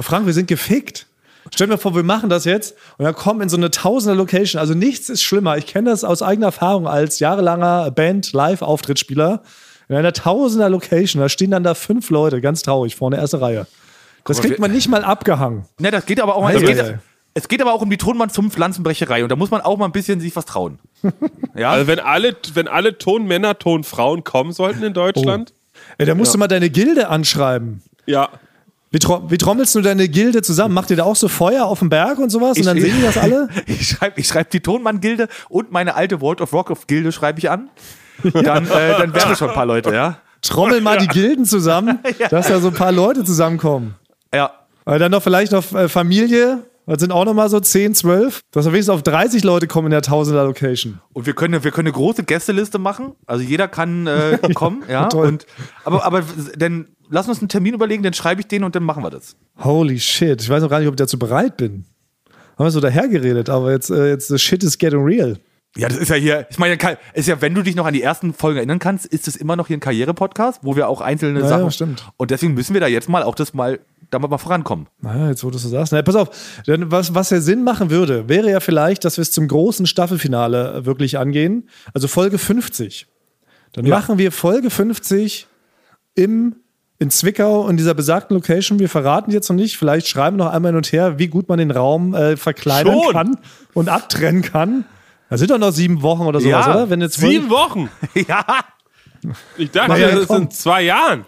Frank, 0.00 0.26
wir 0.26 0.32
sind 0.32 0.46
gefickt. 0.48 1.06
Stell 1.52 1.66
dir 1.66 1.72
mal 1.74 1.78
vor, 1.78 1.94
wir 1.94 2.02
machen 2.04 2.30
das 2.30 2.44
jetzt 2.44 2.74
und 2.98 3.04
dann 3.04 3.14
kommen 3.14 3.40
in 3.42 3.48
so 3.48 3.56
eine 3.56 3.70
tausender 3.70 4.14
Location. 4.14 4.60
Also 4.60 4.74
nichts 4.74 5.08
ist 5.08 5.22
schlimmer. 5.22 5.58
Ich 5.58 5.66
kenne 5.66 5.90
das 5.90 6.04
aus 6.04 6.22
eigener 6.22 6.46
Erfahrung 6.46 6.86
als 6.86 7.18
jahrelanger 7.18 7.90
Band-Live-Auftrittsspieler. 7.90 9.42
In 9.88 9.96
einer 9.96 10.12
tausender 10.12 10.68
Location, 10.70 11.20
da 11.20 11.28
stehen 11.28 11.50
dann 11.50 11.64
da 11.64 11.74
fünf 11.74 12.10
Leute, 12.10 12.40
ganz 12.40 12.62
traurig, 12.62 12.96
vorne 12.96 13.16
erste 13.16 13.40
Reihe. 13.40 13.66
Das 14.24 14.40
kriegt 14.40 14.60
man 14.60 14.70
nicht 14.72 14.88
mal 14.88 15.04
abgehangen. 15.04 15.64
Ne, 15.78 15.90
das 15.90 16.06
geht 16.06 16.20
aber 16.20 16.36
auch 16.36 16.42
mal. 16.42 16.54
Es 17.34 17.48
geht, 17.48 17.62
aber 17.62 17.72
auch 17.72 17.80
um 17.80 17.88
die 17.88 17.96
Tonmann 17.96 18.28
zum 18.30 18.50
Pflanzenbrecherei 18.50 19.22
und 19.22 19.30
da 19.32 19.36
muss 19.36 19.50
man 19.50 19.62
auch 19.62 19.78
mal 19.78 19.86
ein 19.86 19.92
bisschen 19.92 20.20
sich 20.20 20.36
was 20.36 20.44
trauen. 20.44 20.78
Ja, 21.54 21.70
Also 21.72 21.86
wenn 21.86 21.98
alle, 21.98 22.36
wenn 22.54 22.68
alle 22.68 22.96
Tonmänner, 22.96 23.58
Tonfrauen 23.58 24.22
kommen 24.24 24.52
sollten 24.52 24.82
in 24.82 24.94
Deutschland, 24.94 25.52
Ey, 25.98 26.06
da 26.06 26.14
musst 26.14 26.32
du 26.32 26.38
mal 26.38 26.48
deine 26.48 26.70
Gilde 26.70 27.08
anschreiben. 27.08 27.82
ja. 28.06 28.28
Wie, 28.92 28.98
tro 28.98 29.22
wie 29.30 29.38
trommelst 29.38 29.74
du 29.74 29.80
deine 29.80 30.06
Gilde 30.08 30.42
zusammen? 30.42 30.74
Macht 30.74 30.90
ihr 30.90 30.96
da 30.96 31.04
auch 31.04 31.16
so 31.16 31.26
Feuer 31.28 31.64
auf 31.64 31.78
dem 31.80 31.88
Berg 31.88 32.18
und 32.18 32.30
sowas? 32.30 32.58
Und 32.58 32.66
dann 32.66 32.76
Ich- 32.76 32.84
sehen 32.84 32.94
die 32.98 33.02
das 33.02 33.16
alle? 33.16 33.48
ich 33.66 33.88
schreibe 33.88 34.20
ich 34.20 34.28
schreib 34.28 34.50
die 34.50 34.60
Tonmann-Gilde 34.60 35.28
und 35.48 35.72
meine 35.72 35.94
alte 35.94 36.20
World 36.20 36.40
of 36.42 36.52
Rock-Gilde 36.52 37.10
schreibe 37.10 37.38
ich 37.38 37.50
an. 37.50 37.70
Dann, 38.22 38.66
äh, 38.66 38.98
dann 38.98 39.14
werden 39.14 39.32
es 39.32 39.38
schon 39.38 39.48
ein 39.48 39.54
paar 39.54 39.66
Leute, 39.66 39.92
ja. 39.92 40.18
Trommel 40.42 40.80
mal 40.80 40.98
die 40.98 41.08
Gilden 41.08 41.44
zusammen, 41.44 41.98
dass 42.30 42.48
da 42.48 42.60
so 42.60 42.68
ein 42.68 42.74
paar 42.74 42.92
Leute 42.92 43.24
zusammenkommen. 43.24 43.94
Ja, 44.34 44.50
Weil 44.84 44.98
dann 44.98 45.10
noch 45.10 45.22
vielleicht 45.22 45.52
noch 45.52 45.72
äh, 45.72 45.88
Familie, 45.88 46.64
das 46.86 47.00
sind 47.00 47.12
auch 47.12 47.24
noch 47.24 47.32
mal 47.34 47.48
so 47.48 47.60
10, 47.60 47.94
12, 47.94 48.40
dass 48.50 48.64
wir 48.66 48.72
wenigstens 48.72 48.94
auf 48.94 49.02
30 49.02 49.44
Leute 49.44 49.66
kommen 49.68 49.86
in 49.86 49.92
der 49.92 50.02
Tausender 50.02 50.44
Location. 50.44 51.00
Und 51.12 51.26
wir 51.26 51.32
können, 51.34 51.62
wir 51.64 51.70
können 51.70 51.86
eine 51.88 51.94
große 51.94 52.24
Gästeliste 52.24 52.78
machen. 52.78 53.12
Also 53.26 53.42
jeder 53.44 53.68
kann 53.68 54.06
äh, 54.06 54.38
kommen, 54.54 54.82
ja. 54.88 55.06
Toll. 55.06 55.26
Und, 55.28 55.46
aber, 55.84 56.04
aber 56.04 56.22
dann 56.56 56.88
lass 57.12 57.28
uns 57.28 57.38
einen 57.38 57.48
Termin 57.48 57.74
überlegen, 57.74 58.02
dann 58.02 58.14
schreibe 58.14 58.40
ich 58.40 58.48
den 58.48 58.64
und 58.64 58.74
dann 58.74 58.82
machen 58.82 59.02
wir 59.04 59.10
das. 59.10 59.36
Holy 59.62 60.00
shit, 60.00 60.42
ich 60.42 60.48
weiß 60.48 60.62
noch 60.62 60.70
gar 60.70 60.78
nicht, 60.80 60.88
ob 60.88 60.94
ich 60.94 60.98
dazu 60.98 61.18
bereit 61.18 61.56
bin. 61.56 61.84
Haben 62.58 62.66
wir 62.66 62.70
so 62.70 62.80
dahergeredet, 62.80 63.48
aber 63.48 63.70
jetzt, 63.70 63.90
äh, 63.90 64.08
jetzt 64.08 64.28
the 64.28 64.38
shit 64.38 64.62
is 64.64 64.76
getting 64.78 65.04
real. 65.04 65.36
Ja, 65.76 65.88
das 65.88 65.96
ist 65.96 66.08
ja 66.10 66.16
hier, 66.16 66.46
ich 66.50 66.58
meine, 66.58 66.76
ist 67.14 67.28
ja, 67.28 67.40
wenn 67.40 67.54
du 67.54 67.62
dich 67.62 67.76
noch 67.76 67.86
an 67.86 67.94
die 67.94 68.02
ersten 68.02 68.34
Folgen 68.34 68.58
erinnern 68.58 68.78
kannst, 68.78 69.06
ist 69.06 69.26
es 69.26 69.36
immer 69.36 69.56
noch 69.56 69.68
hier 69.68 69.78
ein 69.78 69.80
Karriere-Podcast, 69.80 70.60
wo 70.62 70.76
wir 70.76 70.86
auch 70.88 71.00
einzelne 71.00 71.40
Ja, 71.40 71.48
Sachen. 71.48 71.64
ja, 71.64 71.70
stimmt. 71.70 72.04
Und 72.18 72.30
deswegen 72.30 72.52
müssen 72.52 72.74
wir 72.74 72.80
da 72.82 72.88
jetzt 72.88 73.08
mal 73.08 73.22
auch 73.22 73.34
das 73.34 73.54
mal, 73.54 73.80
da 74.10 74.18
mal 74.18 74.36
vorankommen. 74.36 74.86
Naja, 75.00 75.30
jetzt 75.30 75.42
wo 75.44 75.50
du 75.50 75.56
so 75.56 75.70
sagst. 75.70 75.92
Na, 75.94 76.02
pass 76.02 76.14
auf, 76.14 76.28
denn 76.66 76.90
was, 76.90 77.14
was 77.14 77.30
ja 77.30 77.40
Sinn 77.40 77.64
machen 77.64 77.88
würde, 77.88 78.28
wäre 78.28 78.50
ja 78.50 78.60
vielleicht, 78.60 79.06
dass 79.06 79.16
wir 79.16 79.22
es 79.22 79.32
zum 79.32 79.48
großen 79.48 79.86
Staffelfinale 79.86 80.74
äh, 80.74 80.84
wirklich 80.84 81.18
angehen. 81.18 81.68
Also 81.94 82.06
Folge 82.06 82.36
50. 82.36 83.06
Dann 83.72 83.88
machen 83.88 84.18
wir 84.18 84.30
Folge 84.30 84.68
50 84.68 85.46
im, 86.14 86.56
in 87.02 87.10
Zwickau 87.10 87.68
in 87.68 87.76
dieser 87.76 87.94
besagten 87.94 88.34
Location. 88.36 88.78
Wir 88.78 88.88
verraten 88.88 89.32
jetzt 89.32 89.48
noch 89.48 89.56
nicht, 89.56 89.76
vielleicht 89.76 90.06
schreiben 90.06 90.36
noch 90.36 90.50
einmal 90.52 90.70
hin 90.70 90.76
und 90.76 90.92
her, 90.92 91.18
wie 91.18 91.26
gut 91.26 91.48
man 91.48 91.58
den 91.58 91.72
Raum 91.72 92.14
äh, 92.14 92.36
verkleinern 92.36 93.00
Schon? 93.02 93.12
kann 93.12 93.38
und 93.74 93.88
abtrennen 93.88 94.42
kann. 94.42 94.84
Da 95.28 95.36
sind 95.36 95.50
doch 95.50 95.58
noch 95.58 95.72
sieben 95.72 96.02
Wochen 96.02 96.22
oder 96.22 96.40
sowas, 96.40 96.66
Ja, 96.66 96.70
oder? 96.74 96.90
Wenn 96.90 97.00
jetzt 97.00 97.18
Sieben 97.18 97.50
Wochen. 97.50 97.90
ja. 98.14 98.44
Ich 99.56 99.70
dachte, 99.70 100.00
ja, 100.00 100.12
das 100.12 100.26
komm. 100.28 100.38
sind 100.38 100.52
zwei 100.54 100.82
Jahren. 100.82 101.24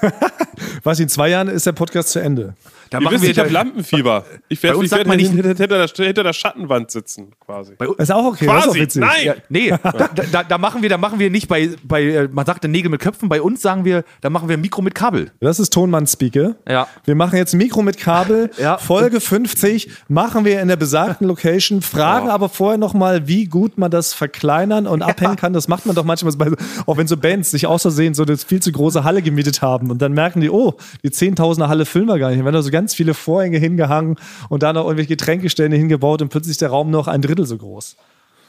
was 0.84 1.00
in 1.00 1.08
zwei 1.08 1.30
Jahren 1.30 1.48
ist 1.48 1.66
der 1.66 1.72
Podcast 1.72 2.10
zu 2.10 2.20
Ende. 2.20 2.54
Da 2.92 2.98
Ihr 2.98 3.04
machen 3.04 3.14
wisst, 3.14 3.24
wir 3.24 3.30
ich 3.30 3.38
habe 3.38 3.48
Lampenfieber. 3.48 4.24
Ich 4.48 4.60
Bei 4.60 4.68
werde 4.68 4.78
uns 4.78 4.84
ich 4.84 4.90
sagt 4.90 4.98
werd 5.00 5.08
man 5.08 5.16
nicht- 5.16 5.30
hinter, 5.32 5.48
hinter, 5.48 5.66
der, 5.86 6.06
hinter 6.06 6.22
der 6.22 6.32
Schattenwand 6.32 6.90
sitzen, 6.90 7.32
quasi. 7.44 7.72
Ist 7.98 8.12
auch 8.12 8.24
okay, 8.26 8.46
das 8.46 8.56
ist 8.56 8.62
auch 8.62 8.64
Quasi, 8.66 8.80
witzig. 8.80 9.00
nein! 9.00 9.24
Ja, 9.24 9.34
nee, 9.48 9.70
da, 9.82 10.08
da, 10.30 10.42
da 10.44 10.58
machen 10.58 10.82
wir, 10.82 10.88
da 10.88 10.98
machen 10.98 11.18
wir 11.18 11.30
nicht 11.30 11.48
bei, 11.48 11.70
bei 11.82 12.02
äh, 12.04 12.28
man 12.30 12.46
sagt 12.46 12.64
Nägel 12.64 12.90
mit 12.90 13.00
Köpfen, 13.00 13.28
bei 13.28 13.40
uns 13.42 13.62
sagen 13.62 13.84
wir, 13.84 14.04
da 14.20 14.30
machen 14.30 14.48
wir 14.48 14.56
Mikro 14.56 14.82
mit 14.82 14.94
Kabel. 14.94 15.30
Das 15.40 15.58
ist 15.58 15.72
Tonmann-Speaker. 15.72 16.54
Ja. 16.68 16.86
Wir 17.04 17.14
machen 17.14 17.36
jetzt 17.36 17.54
ein 17.54 17.58
Mikro 17.58 17.82
mit 17.82 17.98
Kabel. 17.98 18.50
Ja. 18.58 18.78
Folge 18.78 19.20
50 19.20 19.90
machen 20.08 20.44
wir 20.44 20.60
in 20.60 20.68
der 20.68 20.76
besagten 20.76 21.26
Location. 21.26 21.82
Fragen 21.82 22.28
aber 22.28 22.48
vorher 22.48 22.78
nochmal, 22.78 23.26
wie 23.26 23.46
gut 23.46 23.78
man 23.78 23.90
das 23.90 24.12
verkleinern 24.14 24.86
und 24.86 25.02
abhängen 25.02 25.36
kann. 25.36 25.52
Das 25.52 25.68
macht 25.68 25.86
man 25.86 25.94
doch 25.96 26.04
manchmal, 26.04 26.32
bei, 26.36 26.50
auch 26.86 26.96
wenn 26.96 27.06
so 27.06 27.16
Bands 27.16 27.50
sich 27.50 27.66
außersehen 27.66 28.14
so 28.14 28.22
eine 28.24 28.36
viel 28.36 28.60
zu 28.60 28.70
große 28.72 29.04
Halle 29.04 29.22
gemietet 29.22 29.62
haben. 29.62 29.90
Und 29.90 30.00
dann 30.02 30.12
merken 30.12 30.40
die, 30.40 30.50
oh, 30.50 30.74
die 31.02 31.10
Zehntausender 31.10 31.68
Halle 31.68 31.86
filmen 31.86 32.08
wir 32.08 32.18
gar 32.18 32.30
nicht. 32.30 32.42
Werden 32.44 32.54
da 32.54 32.62
so 32.62 32.70
ganz 32.70 32.81
viele 32.88 33.14
Vorhänge 33.14 33.58
hingehangen 33.58 34.16
und 34.48 34.62
da 34.62 34.72
noch 34.72 34.84
irgendwelche 34.84 35.16
Getränkestände 35.16 35.76
hingebaut 35.76 36.22
und 36.22 36.28
plötzlich 36.28 36.52
ist 36.52 36.62
der 36.62 36.70
Raum 36.70 36.90
noch 36.90 37.08
ein 37.08 37.22
Drittel 37.22 37.46
so 37.46 37.56
groß. 37.56 37.96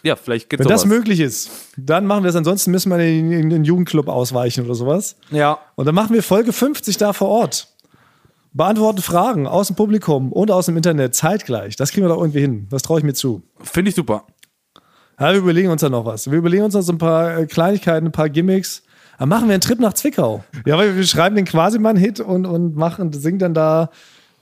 Ja, 0.04 0.18
vielleicht 0.18 0.50
geht's 0.50 0.60
Wenn 0.60 0.68
das 0.68 0.82
sowas. 0.82 0.98
möglich 0.98 1.20
ist, 1.22 1.50
dann 1.78 2.06
machen 2.06 2.24
wir 2.24 2.30
es. 2.30 2.36
Ansonsten 2.36 2.72
müssen 2.72 2.90
wir 2.90 3.00
in 3.00 3.30
den, 3.30 3.40
in 3.40 3.50
den 3.50 3.64
Jugendclub 3.64 4.10
ausweichen 4.10 4.66
oder 4.66 4.76
sowas. 4.76 5.16
Ja. 5.32 5.60
Und 5.76 5.86
dann 5.86 5.96
machen 5.96 6.14
wir 6.14 6.22
Folge 6.22 6.52
50 6.52 6.98
da 6.98 7.14
vor 7.14 7.30
Ort. 7.30 7.70
Beantworten 8.52 9.02
Fragen 9.02 9.48
aus 9.48 9.68
dem 9.68 9.76
Publikum 9.76 10.32
und 10.32 10.52
aus 10.52 10.68
dem 10.68 10.78
Internet 10.78 11.16
zeitgleich. 11.16 11.76
Das 11.76 11.92
kriegen 11.92 12.06
wir 12.06 12.10
doch 12.10 12.22
irgendwie 12.22 12.42
hin. 12.42 12.68
Das 12.70 12.84
traue 12.84 13.00
ich 13.00 13.06
mir 13.06 13.14
zu. 13.14 13.44
Finde 13.62 13.90
ich 13.90 13.96
super. 13.96 14.26
Ja, 15.20 15.32
wir 15.32 15.40
überlegen 15.40 15.70
uns 15.70 15.82
da 15.82 15.90
noch 15.90 16.06
was. 16.06 16.30
Wir 16.30 16.38
überlegen 16.38 16.64
uns 16.64 16.74
noch 16.74 16.82
so 16.82 16.92
ein 16.92 16.98
paar 16.98 17.38
äh, 17.40 17.46
Kleinigkeiten, 17.46 18.08
ein 18.08 18.12
paar 18.12 18.30
Gimmicks. 18.30 18.84
Dann 19.18 19.30
machen 19.30 19.48
wir 19.48 19.54
einen 19.54 19.62
Trip 19.62 19.80
nach 19.80 19.94
Zwickau. 19.94 20.44
Ja, 20.66 20.78
weil 20.78 20.96
wir 20.96 21.04
schreiben 21.06 21.36
den 21.36 21.46
quasi 21.46 21.80
mal 21.80 21.90
einen 21.90 22.00
Hit 22.00 22.20
und, 22.20 22.46
und 22.46 22.76
machen, 22.76 23.14
singen 23.14 23.40
dann 23.40 23.54
da, 23.54 23.90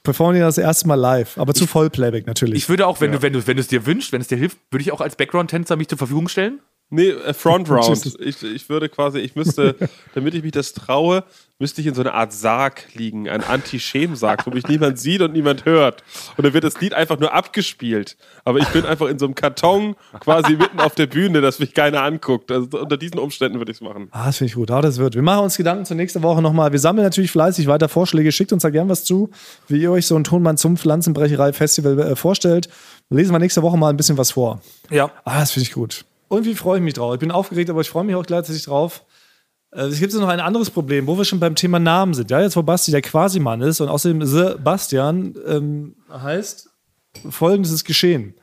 performen 0.04 0.36
den 0.36 0.44
das 0.44 0.58
erste 0.58 0.88
Mal 0.88 0.96
live. 0.96 1.38
Aber 1.38 1.54
zu 1.54 1.68
Vollplayback 1.68 2.28
natürlich. 2.28 2.64
Ich 2.64 2.70
würde 2.70 2.88
auch, 2.88 3.02
wenn 3.02 3.12
du, 3.12 3.22
wenn 3.22 3.34
du, 3.34 3.46
wenn 3.46 3.58
du 3.58 3.62
es 3.62 3.68
dir 3.68 3.86
wünschst, 3.86 4.12
wenn 4.12 4.22
es 4.22 4.28
dir 4.28 4.38
hilft, 4.38 4.58
würde 4.72 4.82
ich 4.82 4.92
auch 4.92 5.02
als 5.02 5.16
Background-Tänzer 5.16 5.76
mich 5.76 5.88
zur 5.88 5.98
Verfügung 5.98 6.28
stellen. 6.28 6.60
Nee, 6.92 7.10
äh, 7.10 7.34
Front 7.34 7.70
Round. 7.72 8.18
Ich, 8.20 8.44
ich 8.44 8.70
würde 8.70 8.90
quasi, 8.90 9.20
ich 9.20 9.36
müsste, 9.36 9.76
damit 10.14 10.36
ich 10.36 10.44
mich 10.44 10.52
das 10.52 10.74
traue, 10.74 11.24
müsste 11.58 11.80
ich 11.80 11.88
in 11.88 11.94
so 11.94 12.02
einer 12.02 12.14
Art 12.14 12.34
Sarg 12.34 12.84
liegen, 12.96 13.30
ein 13.30 13.44
Anti-Schem-Sarg, 13.44 14.46
wo 14.46 14.52
mich 14.52 14.68
niemand 14.68 15.00
sieht 15.00 15.22
und 15.22 15.32
niemand 15.32 15.64
hört. 15.66 16.04
Und 16.36 16.44
dann 16.44 16.54
wird 16.54 16.64
das 16.64 16.82
Lied 16.82 16.94
einfach 16.94 17.18
nur 17.18 17.34
abgespielt. 17.34 18.18
Aber 18.44 18.60
ich 18.60 18.68
bin 18.70 18.86
einfach 18.86 19.08
in 19.08 19.20
so 19.20 19.26
einem 19.26 19.36
Karton 19.36 19.96
quasi 20.20 20.56
mitten 20.56 20.80
auf 20.80 20.96
der 20.96 21.08
Bühne, 21.08 21.40
dass 21.40 21.60
mich 21.60 21.74
keiner 21.74 22.02
anguckt. 22.04 22.52
Also 22.52 22.80
unter 22.80 22.98
diesen 22.98 23.20
Umständen 23.20 23.60
würde 23.60 23.72
ich 23.72 23.78
es 23.78 23.82
machen. 23.82 24.10
Ah, 24.12 24.26
das 24.26 24.38
finde 24.40 24.50
ich 24.50 24.56
gut. 24.56 24.70
Ah, 24.70 24.82
das 24.82 24.98
wird. 24.98 25.16
Wir 25.16 25.22
machen 25.22 25.46
uns 25.46 25.56
Gedanken 25.56 25.86
zur 25.86 25.96
nächsten 25.96 26.22
Woche 26.24 26.42
nochmal. 26.42 26.72
Wir 26.74 26.80
sammeln 26.80 27.06
natürlich 27.06 27.32
fleißig 27.32 27.68
weiter 27.68 27.88
Vorschläge. 27.88 28.32
Schickt 28.32 28.52
uns 28.52 28.64
da 28.64 28.70
gern 28.70 28.90
was 28.90 29.06
zu, 29.06 29.30
wie 29.68 29.82
ihr 29.82 29.92
euch 29.92 30.08
so 30.08 30.18
ein 30.18 30.24
Tonmann 30.26 30.58
zum 30.58 30.76
Pflanzenbrecherei-Festival 30.76 32.00
äh, 32.00 32.16
vorstellt. 32.16 32.70
Lesen 33.10 33.32
wir 33.32 33.40
nächste 33.40 33.62
Woche 33.62 33.78
mal 33.78 33.90
ein 33.90 33.98
bisschen 33.98 34.18
was 34.18 34.32
vor. 34.32 34.62
Ja. 34.90 35.12
Ah, 35.24 35.40
das 35.40 35.52
finde 35.52 35.68
ich 35.68 35.74
gut. 35.74 36.06
Irgendwie 36.32 36.56
freue 36.56 36.78
ich 36.78 36.84
mich 36.84 36.94
drauf. 36.94 37.14
Ich 37.14 37.20
bin 37.20 37.30
aufgeregt, 37.30 37.70
aber 37.70 37.82
ich 37.82 37.90
freue 37.90 38.06
mich 38.06 38.16
auch 38.16 38.26
gleichzeitig 38.26 38.64
drauf. 38.64 39.04
Äh, 39.72 39.84
Es 39.84 40.00
gibt 40.00 40.14
noch 40.14 40.30
ein 40.30 40.40
anderes 40.40 40.70
Problem, 40.70 41.06
wo 41.06 41.18
wir 41.18 41.26
schon 41.26 41.42
beim 41.42 41.56
Thema 41.56 41.78
Namen 41.78 42.14
sind. 42.14 42.32
Ja, 42.32 42.42
jetzt 42.42 42.56
wo 42.56 42.64
Basti 42.64 42.92
der 42.92 43.02
Quasi-Mann 43.02 43.62
ist 43.62 43.82
und 43.82 43.90
außerdem 43.90 44.26
Sebastian 44.26 45.36
ähm, 45.46 45.96
heißt, 46.10 46.70
folgendes 47.30 47.72
ist 47.74 47.84
geschehen. 47.84 48.36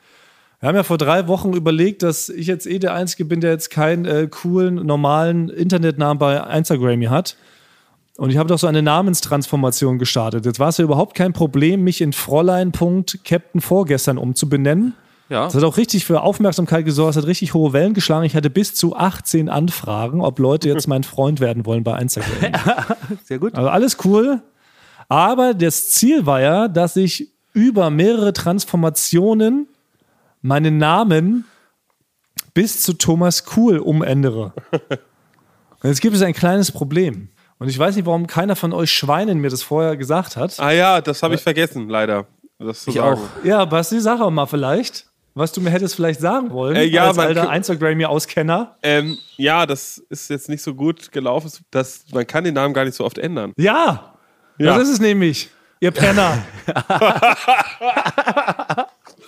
Wir 0.60 0.68
haben 0.68 0.76
ja 0.76 0.82
vor 0.82 0.98
drei 0.98 1.28
Wochen 1.28 1.54
überlegt, 1.54 2.02
dass 2.02 2.28
ich 2.28 2.46
jetzt 2.46 2.66
eh 2.66 2.78
der 2.78 2.92
Einzige 2.92 3.24
bin, 3.24 3.40
der 3.40 3.52
jetzt 3.52 3.70
keinen 3.70 4.04
äh, 4.04 4.28
coolen, 4.28 4.74
normalen 4.74 5.48
Internetnamen 5.48 6.18
bei 6.18 6.36
Instagram 6.36 7.08
hat. 7.08 7.36
Und 8.18 8.30
ich 8.30 8.36
habe 8.36 8.48
doch 8.48 8.58
so 8.58 8.66
eine 8.66 8.82
Namenstransformation 8.82 9.98
gestartet. 9.98 10.44
Jetzt 10.44 10.58
war 10.58 10.70
es 10.70 10.78
ja 10.78 10.84
überhaupt 10.84 11.14
kein 11.14 11.32
Problem, 11.32 11.84
mich 11.84 12.00
in 12.00 12.12
Fräulein.Captain 12.12 13.60
vorgestern 13.60 14.18
umzubenennen. 14.18 14.94
Ja. 15.28 15.44
Das 15.44 15.54
hat 15.54 15.62
auch 15.64 15.76
richtig 15.76 16.04
für 16.06 16.22
Aufmerksamkeit 16.22 16.84
gesorgt, 16.84 17.10
es 17.10 17.16
hat 17.16 17.26
richtig 17.26 17.52
hohe 17.54 17.72
Wellen 17.72 17.92
geschlagen. 17.94 18.24
Ich 18.24 18.34
hatte 18.34 18.48
bis 18.50 18.74
zu 18.74 18.96
18 18.96 19.48
Anfragen, 19.48 20.20
ob 20.22 20.38
Leute 20.38 20.68
jetzt 20.68 20.88
mein 20.88 21.04
Freund 21.04 21.40
werden 21.40 21.66
wollen 21.66 21.84
bei 21.84 21.98
Instagram. 22.00 22.52
Sehr 23.24 23.38
gut. 23.38 23.54
Also 23.54 23.68
alles 23.68 23.98
cool. 24.04 24.42
Aber 25.08 25.54
das 25.54 25.90
Ziel 25.90 26.26
war 26.26 26.40
ja, 26.40 26.68
dass 26.68 26.96
ich 26.96 27.30
über 27.52 27.90
mehrere 27.90 28.32
Transformationen 28.32 29.68
meinen 30.42 30.78
Namen 30.78 31.44
bis 32.54 32.82
zu 32.82 32.92
Thomas 32.94 33.44
Cool 33.56 33.78
umändere. 33.78 34.52
Und 34.70 34.88
jetzt 35.84 36.00
gibt 36.00 36.14
es 36.16 36.22
ein 36.22 36.32
kleines 36.32 36.72
Problem. 36.72 37.28
Und 37.58 37.68
ich 37.68 37.78
weiß 37.78 37.96
nicht, 37.96 38.06
warum 38.06 38.26
keiner 38.26 38.54
von 38.56 38.72
euch 38.72 38.92
Schweinen 38.92 39.38
mir 39.40 39.50
das 39.50 39.62
vorher 39.62 39.96
gesagt 39.96 40.36
hat. 40.36 40.58
Ah 40.60 40.70
ja, 40.70 41.00
das 41.00 41.22
habe 41.22 41.34
ich 41.34 41.40
vergessen, 41.42 41.88
leider. 41.88 42.26
Das 42.58 42.82
zu 42.82 42.90
Ich 42.90 42.96
sagen. 42.96 43.20
auch. 43.20 43.44
Ja, 43.44 43.64
Basti, 43.64 44.00
sag 44.00 44.20
auch 44.20 44.30
mal 44.30 44.46
vielleicht, 44.46 45.07
was 45.38 45.52
du 45.52 45.60
mir 45.60 45.70
hättest 45.70 45.94
vielleicht 45.94 46.20
sagen 46.20 46.50
wollen, 46.50 46.76
Äh, 46.76 46.84
ja, 46.84 47.08
als 47.08 47.18
alter 47.18 47.48
kö- 47.50 47.56
Instagram-Auskenner. 47.56 48.76
Ähm, 48.82 49.16
ja, 49.36 49.64
das 49.66 49.98
ist 50.10 50.28
jetzt 50.30 50.48
nicht 50.48 50.62
so 50.62 50.74
gut 50.74 51.10
gelaufen. 51.12 51.50
Das, 51.70 52.04
man 52.12 52.26
kann 52.26 52.44
den 52.44 52.54
Namen 52.54 52.74
gar 52.74 52.84
nicht 52.84 52.94
so 52.96 53.04
oft 53.04 53.18
ändern. 53.18 53.52
Ja, 53.56 54.14
Ja. 54.58 54.74
das 54.74 54.84
ist 54.88 54.94
es 54.94 55.00
nämlich, 55.00 55.48
ihr 55.80 55.90
Penner. 55.92 56.38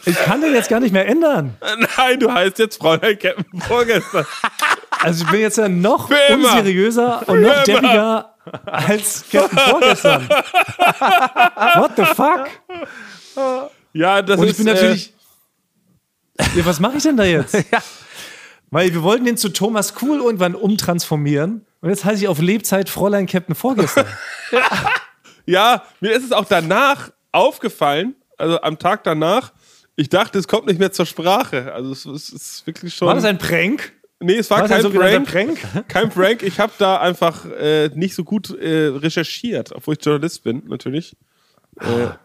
ich 0.06 0.16
kann 0.16 0.40
den 0.40 0.54
jetzt 0.54 0.68
gar 0.68 0.80
nicht 0.80 0.92
mehr 0.92 1.06
ändern. 1.06 1.56
Nein, 1.96 2.18
du 2.20 2.32
heißt 2.32 2.58
jetzt 2.58 2.78
Fräulein 2.78 3.18
Captain 3.18 3.60
vorgestern. 3.60 4.26
Also 5.02 5.24
ich 5.24 5.30
bin 5.30 5.40
jetzt 5.40 5.58
ja 5.58 5.68
noch 5.68 6.08
Für 6.08 6.14
immer. 6.32 6.52
unseriöser 6.56 7.22
und 7.28 7.42
noch 7.42 7.48
immer. 7.52 7.62
deppiger 7.64 8.34
als 8.66 9.24
Captain 9.30 9.58
vorgestern. 9.58 10.28
What 11.76 11.92
the 11.96 12.04
fuck? 12.04 12.48
Ja, 13.92 14.22
das 14.22 14.38
Und 14.40 14.46
ist 14.46 14.52
ich 14.52 14.56
bin 14.58 14.66
äh, 14.68 14.74
natürlich. 14.74 15.14
Ja, 16.54 16.64
was 16.64 16.80
mache 16.80 16.96
ich 16.96 17.02
denn 17.02 17.16
da 17.16 17.24
jetzt? 17.24 17.56
Weil 18.70 18.92
wir 18.92 19.02
wollten 19.02 19.24
den 19.24 19.36
zu 19.36 19.48
Thomas 19.48 19.94
Cool 20.00 20.18
irgendwann 20.18 20.54
umtransformieren. 20.54 21.66
Und 21.80 21.88
jetzt 21.88 22.04
heiße 22.04 22.22
ich 22.22 22.28
auf 22.28 22.40
Lebzeit 22.40 22.88
Fräulein 22.88 23.26
Captain 23.26 23.54
vorgestern. 23.54 24.06
Ja, 25.46 25.82
mir 26.00 26.12
ist 26.12 26.24
es 26.24 26.32
auch 26.32 26.44
danach 26.44 27.10
aufgefallen, 27.32 28.14
also 28.36 28.60
am 28.60 28.78
Tag 28.78 29.02
danach. 29.02 29.52
Ich 29.96 30.08
dachte, 30.08 30.38
es 30.38 30.46
kommt 30.46 30.66
nicht 30.66 30.78
mehr 30.78 30.92
zur 30.92 31.06
Sprache. 31.06 31.72
Also 31.72 31.90
es, 31.90 32.04
es 32.04 32.28
ist 32.28 32.66
wirklich 32.68 32.94
schon. 32.94 33.08
War 33.08 33.16
das 33.16 33.24
ein 33.24 33.38
Prank? 33.38 33.92
nee, 34.20 34.36
es 34.36 34.50
war, 34.50 34.60
War 34.60 34.68
kein 34.68 34.82
sogenannter 34.82 35.30
Prank. 35.30 35.60
Prank? 35.60 35.88
Kein 35.88 36.10
Prank. 36.10 36.42
Ich 36.42 36.60
habe 36.60 36.72
da 36.78 37.00
einfach 37.00 37.46
äh, 37.46 37.88
nicht 37.94 38.14
so 38.14 38.22
gut 38.22 38.50
äh, 38.50 38.86
recherchiert, 38.86 39.72
obwohl 39.72 39.94
ich 39.94 40.04
Journalist 40.04 40.44
bin, 40.44 40.62
natürlich. 40.68 41.16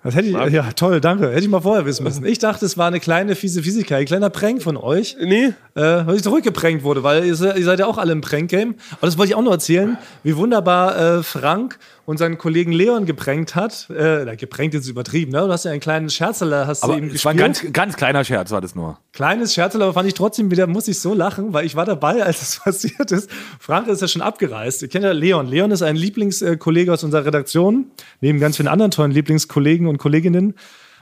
Das 0.04 0.16
hätte 0.16 0.28
ich, 0.28 0.34
ja, 0.54 0.64
toll, 0.76 1.00
danke. 1.00 1.30
Hätte 1.30 1.42
ich 1.42 1.48
mal 1.48 1.62
vorher 1.62 1.86
wissen 1.86 2.04
müssen. 2.04 2.26
Ich 2.26 2.40
dachte, 2.40 2.66
es 2.66 2.78
war 2.78 2.88
eine 2.88 3.00
kleine 3.00 3.36
fiese 3.36 3.64
Physiker, 3.64 3.98
ein 3.98 4.06
kleiner 4.06 4.30
Prank 4.30 4.62
von 4.62 4.78
euch, 4.78 5.16
Nee, 5.20 5.54
äh, 5.76 5.82
weil 5.82 6.16
ich 6.16 6.24
zurückgeprankt 6.24 6.84
wurde, 6.84 7.04
weil 7.04 7.26
ihr, 7.26 7.34
ihr 7.34 7.64
seid 7.64 7.80
ja 7.80 7.86
auch 7.86 7.98
alle 7.98 8.12
im 8.12 8.22
Prank-Game. 8.22 8.76
Aber 8.92 9.08
das 9.08 9.18
wollte 9.18 9.32
ich 9.32 9.36
auch 9.36 9.42
noch 9.42 9.52
erzählen, 9.52 9.98
wie 10.24 10.36
wunderbar 10.36 10.98
äh, 10.98 11.24
Frank 11.24 11.78
und 12.06 12.18
seinen 12.18 12.38
Kollegen 12.38 12.72
Leon 12.72 13.06
geprankt 13.06 13.56
hat. 13.56 13.90
Äh, 13.90 14.26
na, 14.26 14.36
geprankt 14.36 14.76
ist 14.76 14.88
übertrieben, 14.88 15.32
ne? 15.32 15.42
Du 15.42 15.52
hast 15.52 15.66
ja 15.66 15.72
einen 15.72 15.80
kleinen 15.80 16.10
Scherzerler, 16.10 16.68
hast 16.68 16.84
Aber 16.84 16.94
du 16.94 17.00
ihm 17.00 17.06
es 17.10 17.26
war 17.26 17.34
gespielt. 17.34 17.66
ein 17.66 17.72
ganz, 17.72 17.74
ganz 17.74 17.98
kleiner 17.98 18.24
Scherz, 18.24 18.52
war 18.52 18.62
das 18.62 18.76
nur. 18.76 19.00
Kleines 19.14 19.54
Scherzel, 19.54 19.82
aber 19.82 19.94
fand 19.94 20.08
ich 20.08 20.14
trotzdem 20.14 20.52
wieder, 20.52 20.68
muss 20.68 20.88
ich 20.88 21.00
so 21.00 21.14
lachen, 21.14 21.54
weil 21.54 21.66
ich 21.66 21.76
war 21.76 21.86
dabei, 21.86 22.24
als 22.26 22.42
es 22.42 22.60
passiert 22.60 23.12
ist. 23.12 23.30
Frank 23.60 23.88
ist 23.88 24.02
ja 24.02 24.08
schon 24.08 24.22
abgereist. 24.22 24.82
Ihr 24.82 24.88
kennt 24.88 25.04
ja 25.04 25.12
Leon. 25.12 25.48
Leon 25.48 25.72
ist 25.72 25.82
ein 25.82 25.96
Lieblingskollege 25.96 26.94
aus 26.94 27.04
unserer 27.04 27.26
Redaktion, 27.26 27.92
neben 28.22 28.40
ganz 28.40 28.58
vielen 28.58 28.68
anderen 28.68 28.92
tollen 28.92 29.12
Lieblingskollegen 29.12 29.88
und 29.88 29.98
Kolleginnen. 29.98 30.54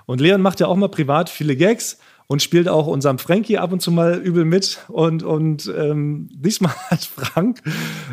Und 0.05 0.19
Leon 0.21 0.41
macht 0.41 0.59
ja 0.59 0.67
auch 0.67 0.75
mal 0.75 0.89
privat 0.89 1.29
viele 1.29 1.55
Gags 1.55 1.97
und 2.27 2.41
spielt 2.41 2.69
auch 2.69 2.87
unserem 2.87 3.19
Frankie 3.19 3.57
ab 3.57 3.71
und 3.71 3.81
zu 3.81 3.91
mal 3.91 4.15
übel 4.15 4.45
mit. 4.45 4.79
Und, 4.87 5.23
und 5.23 5.71
ähm, 5.77 6.29
diesmal 6.31 6.73
hat 6.89 7.03
Frank, 7.03 7.61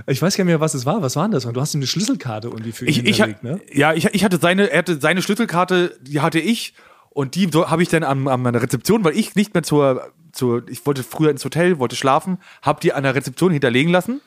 ich 0.07 0.21
weiß 0.21 0.37
gar 0.37 0.45
nicht 0.45 0.51
mehr, 0.51 0.61
was 0.61 0.75
es 0.75 0.87
war. 0.87 1.03
Was 1.03 1.17
war 1.17 1.25
denn 1.25 1.33
das? 1.33 1.45
Du 1.45 1.61
hast 1.61 1.75
ihm 1.75 1.79
eine 1.79 1.87
Schlüsselkarte 1.87 2.49
irgendwie 2.49 2.73
für 2.73 2.87
ihn 2.87 3.07
Ich, 3.07 3.21
ich, 3.21 3.43
ne? 3.43 3.61
Ja, 3.73 3.95
ich, 3.95 4.07
ich 4.07 4.25
hatte 4.25 4.39
seine, 4.39 4.71
er 4.71 4.79
hatte 4.79 5.01
seine 5.01 5.23
Schlüsselkarte, 5.23 5.97
die 6.01 6.21
hatte 6.21 6.39
ich. 6.39 6.75
Und 7.11 7.35
die 7.35 7.49
habe 7.49 7.83
ich 7.83 7.89
dann 7.89 8.05
an, 8.05 8.29
an 8.29 8.43
meiner 8.43 8.63
Rezeption, 8.63 9.03
weil 9.03 9.17
ich 9.17 9.35
nicht 9.35 9.53
mehr 9.53 9.65
zur, 9.65 10.13
zur, 10.33 10.69
ich 10.69 10.87
wollte 10.87 11.03
früher 11.03 11.31
ins 11.31 11.45
Hotel, 11.45 11.79
wollte 11.79 11.97
schlafen, 11.97 12.39
habe 12.63 12.81
die 12.81 12.93
an 12.93 13.03
der 13.03 13.17
Rezeption 13.17 13.51
hinterlegen 13.51 13.91
lassen 13.91 14.21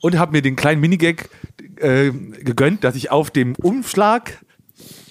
und 0.00 0.18
habe 0.18 0.32
mir 0.32 0.42
den 0.42 0.54
kleinen 0.54 0.80
Minigag 0.80 1.28
äh, 1.76 2.10
gegönnt, 2.10 2.84
dass 2.84 2.94
ich 2.94 3.10
auf 3.10 3.30
dem 3.30 3.56
Umschlag 3.56 4.43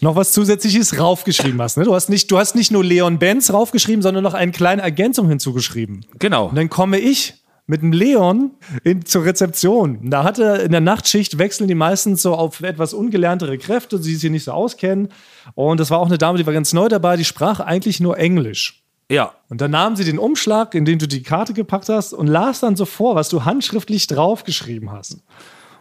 noch 0.01 0.15
was 0.15 0.31
Zusätzliches 0.31 0.99
raufgeschrieben 0.99 1.61
hast. 1.61 1.77
Ne? 1.77 1.83
Du, 1.83 1.95
hast 1.95 2.09
nicht, 2.09 2.29
du 2.31 2.37
hast 2.37 2.55
nicht 2.55 2.71
nur 2.71 2.83
Leon 2.83 3.19
Benz 3.19 3.51
raufgeschrieben, 3.51 4.01
sondern 4.01 4.23
noch 4.23 4.33
eine 4.33 4.51
kleine 4.51 4.81
Ergänzung 4.81 5.29
hinzugeschrieben. 5.29 6.05
Genau. 6.19 6.47
Und 6.47 6.55
dann 6.55 6.69
komme 6.69 6.99
ich 6.99 7.35
mit 7.65 7.81
dem 7.81 7.93
Leon 7.93 8.51
in, 8.83 9.05
zur 9.05 9.23
Rezeption. 9.23 10.09
Da 10.09 10.23
hatte 10.23 10.43
in 10.65 10.71
der 10.71 10.81
Nachtschicht 10.81 11.37
wechseln 11.37 11.67
die 11.67 11.75
meistens 11.75 12.21
so 12.21 12.35
auf 12.35 12.61
etwas 12.61 12.93
ungelerntere 12.93 13.57
Kräfte, 13.57 13.99
die 13.99 14.15
sich 14.15 14.29
nicht 14.29 14.43
so 14.43 14.51
auskennen. 14.51 15.09
Und 15.55 15.79
das 15.79 15.89
war 15.89 15.99
auch 15.99 16.07
eine 16.07 16.17
Dame, 16.17 16.37
die 16.37 16.45
war 16.45 16.53
ganz 16.53 16.73
neu 16.73 16.89
dabei, 16.89 17.15
die 17.15 17.25
sprach 17.25 17.61
eigentlich 17.61 17.99
nur 17.99 18.17
Englisch. 18.17 18.83
Ja. 19.09 19.33
Und 19.49 19.61
dann 19.61 19.71
nahm 19.71 19.95
sie 19.95 20.03
den 20.03 20.19
Umschlag, 20.19 20.75
in 20.75 20.85
den 20.85 20.99
du 20.99 21.07
die 21.07 21.23
Karte 21.23 21.53
gepackt 21.53 21.87
hast, 21.89 22.13
und 22.13 22.27
las 22.27 22.59
dann 22.59 22.75
so 22.75 22.85
vor, 22.85 23.15
was 23.15 23.29
du 23.29 23.45
handschriftlich 23.45 24.07
draufgeschrieben 24.07 24.91
hast. 24.91 25.19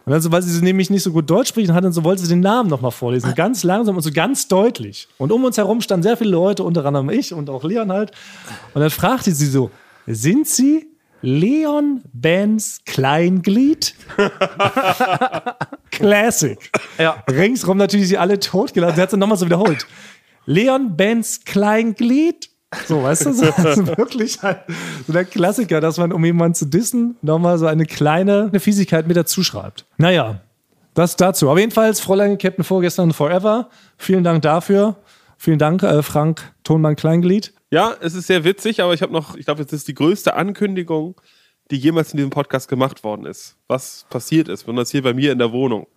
Und 0.05 0.11
dann, 0.11 0.21
so, 0.21 0.31
weil 0.31 0.41
sie 0.41 0.61
nämlich 0.61 0.89
nicht 0.89 1.03
so 1.03 1.11
gut 1.11 1.29
Deutsch 1.29 1.49
sprechen 1.49 1.73
hat, 1.73 1.83
dann 1.83 1.93
so 1.93 2.03
wollte 2.03 2.21
sie 2.21 2.27
den 2.27 2.41
Namen 2.41 2.69
nochmal 2.69 2.91
vorlesen. 2.91 3.33
Ganz 3.35 3.63
langsam 3.63 3.95
und 3.95 4.01
so 4.01 4.11
ganz 4.11 4.47
deutlich. 4.49 5.07
Und 5.17 5.31
um 5.31 5.45
uns 5.45 5.57
herum 5.57 5.79
standen 5.79 6.03
sehr 6.03 6.17
viele 6.17 6.31
Leute, 6.31 6.63
unter 6.63 6.85
anderem 6.85 7.09
ich 7.09 7.33
und 7.33 7.49
auch 7.49 7.63
Leon 7.63 7.91
halt. 7.91 8.11
Und 8.73 8.81
dann 8.81 8.89
fragte 8.89 9.31
sie 9.31 9.45
so: 9.45 9.71
Sind 10.05 10.47
Sie 10.47 10.87
Leon 11.21 12.01
Benz 12.11 12.81
Kleinglied? 12.85 13.95
Classic. 15.91 16.59
Ja. 16.97 17.23
Ringsrum 17.29 17.77
natürlich 17.77 18.09
sie 18.09 18.17
alle 18.17 18.39
totgelassen. 18.39 18.97
Sie 18.97 19.01
hat 19.01 19.07
es 19.07 19.11
dann 19.11 19.21
nochmal 19.21 19.37
so 19.37 19.45
wiederholt. 19.45 19.87
Leon 20.45 20.97
Benz 20.97 21.45
Kleinglied? 21.45 22.49
So, 22.87 23.03
weißt 23.03 23.25
du, 23.27 23.33
so, 23.33 23.45
also 23.57 23.87
wirklich 23.97 24.41
halt 24.41 24.59
so 25.07 25.13
der 25.13 25.25
Klassiker, 25.25 25.81
dass 25.81 25.97
man, 25.97 26.11
um 26.11 26.23
jemanden 26.25 26.55
zu 26.55 26.65
dissen, 26.65 27.17
nochmal 27.21 27.57
so 27.57 27.65
eine 27.67 27.85
kleine 27.85 28.47
eine 28.49 28.59
Fiesigkeit 28.59 29.07
mit 29.07 29.17
dazu 29.17 29.43
schreibt. 29.43 29.85
Naja, 29.97 30.41
das 30.93 31.15
dazu. 31.15 31.49
Aber 31.49 31.59
jedenfalls, 31.59 31.99
Fräulein 31.99 32.37
Captain 32.37 32.63
vorgestern 32.63 33.11
Forever. 33.13 33.69
Vielen 33.97 34.23
Dank 34.23 34.41
dafür. 34.43 34.95
Vielen 35.37 35.59
Dank, 35.59 35.83
äh, 35.83 36.03
Frank 36.03 36.53
Tonmann 36.63 36.95
Kleinglied. 36.95 37.53
Ja, 37.71 37.95
es 37.99 38.13
ist 38.13 38.27
sehr 38.27 38.43
witzig, 38.43 38.81
aber 38.81 38.93
ich 38.93 39.01
habe 39.01 39.11
noch, 39.11 39.35
ich 39.35 39.45
glaube, 39.45 39.61
jetzt 39.61 39.73
ist 39.73 39.87
die 39.87 39.95
größte 39.95 40.35
Ankündigung, 40.35 41.19
die 41.71 41.77
jemals 41.77 42.11
in 42.13 42.17
diesem 42.17 42.29
Podcast 42.29 42.67
gemacht 42.69 43.03
worden 43.03 43.25
ist. 43.25 43.55
Was 43.67 44.05
passiert 44.09 44.47
ist, 44.47 44.63
besonders 44.63 44.91
hier 44.91 45.01
bei 45.01 45.13
mir 45.13 45.31
in 45.31 45.39
der 45.39 45.51
Wohnung. 45.51 45.87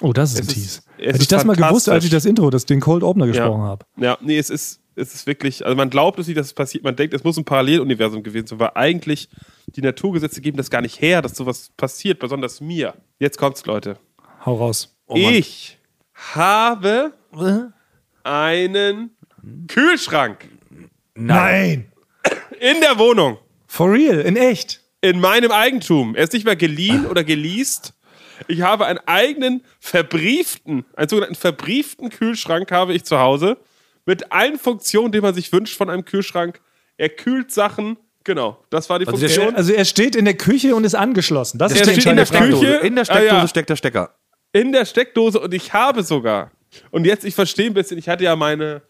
Oh, 0.00 0.12
das 0.12 0.32
ist 0.32 0.38
ein 0.38 0.42
Es 0.42 0.48
ist- 0.48 0.54
Tease. 0.54 0.80
es 0.98 1.06
Hätte 1.06 1.18
ich 1.22 1.28
das 1.28 1.44
mal 1.44 1.54
gewusst, 1.56 1.88
als 1.88 2.04
ich 2.04 2.10
das 2.10 2.24
Intro, 2.24 2.50
das, 2.50 2.64
den 2.66 2.80
Cold 2.80 3.02
Opener 3.02 3.26
gesprochen 3.26 3.62
habe. 3.62 3.84
Ja, 3.96 4.16
nee, 4.20 4.38
es 4.38 4.48
ist, 4.48 4.80
es 4.98 5.14
ist 5.14 5.26
wirklich, 5.26 5.64
also 5.64 5.76
man 5.76 5.90
glaubt 5.90 6.18
es 6.18 6.26
nicht, 6.26 6.36
dass 6.36 6.46
es 6.46 6.54
passiert, 6.54 6.84
man 6.84 6.96
denkt, 6.96 7.14
es 7.14 7.24
muss 7.24 7.36
ein 7.36 7.44
Paralleluniversum 7.44 8.22
gewesen 8.22 8.46
sein, 8.46 8.58
weil 8.58 8.72
eigentlich 8.74 9.28
die 9.66 9.82
Naturgesetze 9.82 10.40
geben 10.40 10.56
das 10.56 10.70
gar 10.70 10.82
nicht 10.82 11.00
her, 11.00 11.22
dass 11.22 11.36
sowas 11.36 11.70
passiert, 11.76 12.18
besonders 12.18 12.60
mir. 12.60 12.94
Jetzt 13.18 13.38
kommt's, 13.38 13.64
Leute. 13.66 13.98
Hau 14.44 14.56
raus. 14.56 14.96
ich 15.14 15.78
habe 16.34 17.12
einen 18.24 19.10
Kühlschrank 19.68 20.48
Nein. 21.14 21.90
in 22.60 22.80
der 22.80 22.98
Wohnung. 22.98 23.38
For 23.66 23.92
real, 23.92 24.20
in 24.20 24.36
echt. 24.36 24.82
in 25.00 25.20
meinem 25.20 25.52
Eigentum. 25.52 26.14
Er 26.14 26.24
ist 26.24 26.32
nicht 26.32 26.44
mehr 26.44 26.56
geliehen 26.56 27.06
oder 27.06 27.22
geleast. 27.22 27.94
Ich 28.46 28.62
habe 28.62 28.86
einen 28.86 29.00
eigenen 29.06 29.62
verbrieften, 29.80 30.84
einen 30.94 31.08
sogenannten 31.08 31.34
verbrieften 31.34 32.10
Kühlschrank 32.10 32.70
habe 32.70 32.94
ich 32.94 33.04
zu 33.04 33.18
Hause. 33.18 33.58
Mit 34.08 34.32
allen 34.32 34.58
Funktionen, 34.58 35.12
die 35.12 35.20
man 35.20 35.34
sich 35.34 35.52
wünscht 35.52 35.76
von 35.76 35.90
einem 35.90 36.04
Kühlschrank. 36.06 36.60
Er 36.96 37.10
kühlt 37.10 37.52
Sachen. 37.52 37.98
Genau, 38.24 38.58
das 38.70 38.88
war 38.88 38.98
die 38.98 39.06
Also 39.06 39.18
der 39.20 39.28
Funktion. 39.28 39.54
Also 39.54 39.72
er 39.74 39.84
steht 39.84 40.16
in 40.16 40.24
der 40.24 40.32
Küche 40.34 40.74
und 40.74 40.84
ist 40.84 40.94
angeschlossen. 40.94 41.58
Das 41.58 41.72
Der 41.74 41.82
ist 41.82 41.86
der 41.88 41.92
steht 42.00 42.06
in 42.10 42.16
der 42.16 42.26
Faktor. 42.26 42.46
Küche. 42.48 42.56
Steckdose. 42.58 42.86
In 42.86 42.94
der 42.94 43.02
Ah, 43.02 43.04
Steckdose 43.04 43.36
ja. 43.42 43.48
steckt 43.48 43.70
der 43.70 43.76
Stecker. 43.76 44.14
in 44.52 44.72
der 44.72 44.84
Steckdose 44.86 45.38
und 45.38 45.52
ich 45.52 45.74
habe 45.74 46.02
sogar. 46.02 46.50
Und 46.90 47.04
jetzt, 47.06 47.24
ich 47.26 47.34
verstehe 47.34 47.66
ein 47.66 47.74
bisschen, 47.74 47.98
ich 47.98 48.08
hatte 48.08 48.24
ja 48.24 48.34
meine, 48.34 48.80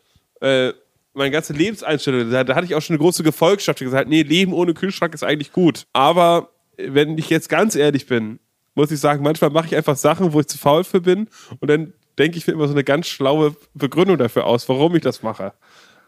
äh, 0.40 0.72
meine 1.14 1.30
ganze 1.32 1.52
Lebenseinstellung, 1.52 2.30
da, 2.30 2.44
da 2.44 2.54
hatte 2.54 2.66
ich 2.66 2.74
auch 2.76 2.80
schon 2.82 2.94
eine 2.94 3.00
große 3.02 3.24
Gefolgschaft, 3.24 3.80
die 3.80 3.84
gesagt, 3.84 4.08
nee, 4.08 4.22
Leben 4.22 4.52
ohne 4.52 4.72
Kühlschrank 4.72 5.14
ist 5.14 5.24
eigentlich 5.24 5.50
gut. 5.52 5.86
Aber 5.92 6.50
äh, 6.76 6.88
wenn 6.94 7.18
ich 7.18 7.28
jetzt 7.28 7.48
ganz 7.48 7.74
ehrlich 7.74 8.06
bin, 8.06 8.38
muss 8.76 8.92
ich 8.92 9.00
sagen, 9.00 9.24
manchmal 9.24 9.50
mache 9.50 9.66
ich 9.66 9.74
einfach 9.76 9.96
Sachen, 9.96 10.32
wo 10.32 10.38
ich 10.38 10.46
zu 10.46 10.58
faul 10.58 10.84
für 10.84 11.00
bin 11.00 11.28
und 11.58 11.68
dann 11.68 11.92
denke 12.18 12.38
ich 12.38 12.46
mir 12.46 12.52
immer 12.52 12.66
so 12.66 12.74
eine 12.74 12.84
ganz 12.84 13.06
schlaue 13.06 13.56
Begründung 13.74 14.18
dafür 14.18 14.44
aus, 14.44 14.68
warum 14.68 14.94
ich 14.96 15.02
das 15.02 15.22
mache. 15.22 15.52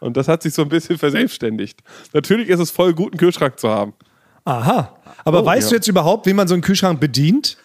Und 0.01 0.17
das 0.17 0.29
hat 0.29 0.43
sich 0.43 0.55
so 0.55 0.63
ein 0.63 0.69
bisschen 0.69 0.99
verselbstständigt. 0.99 1.81
Natürlich 2.13 2.49
ist 2.49 2.61
es 2.61 2.71
voll 2.71 2.95
gut, 2.95 3.13
einen 3.13 3.19
Kühlschrank 3.19 3.59
zu 3.59 3.69
haben. 3.69 3.93
Aha. 4.45 4.97
Aber 5.25 5.45
weißt 5.45 5.67
ja. 5.67 5.71
du 5.71 5.75
jetzt 5.77 5.89
überhaupt, 5.89 6.27
wie 6.27 6.33
man 6.33 6.49
so 6.49 6.55
einen 6.55 6.63
Kühlschrank 6.63 6.99
bedient? 6.99 7.59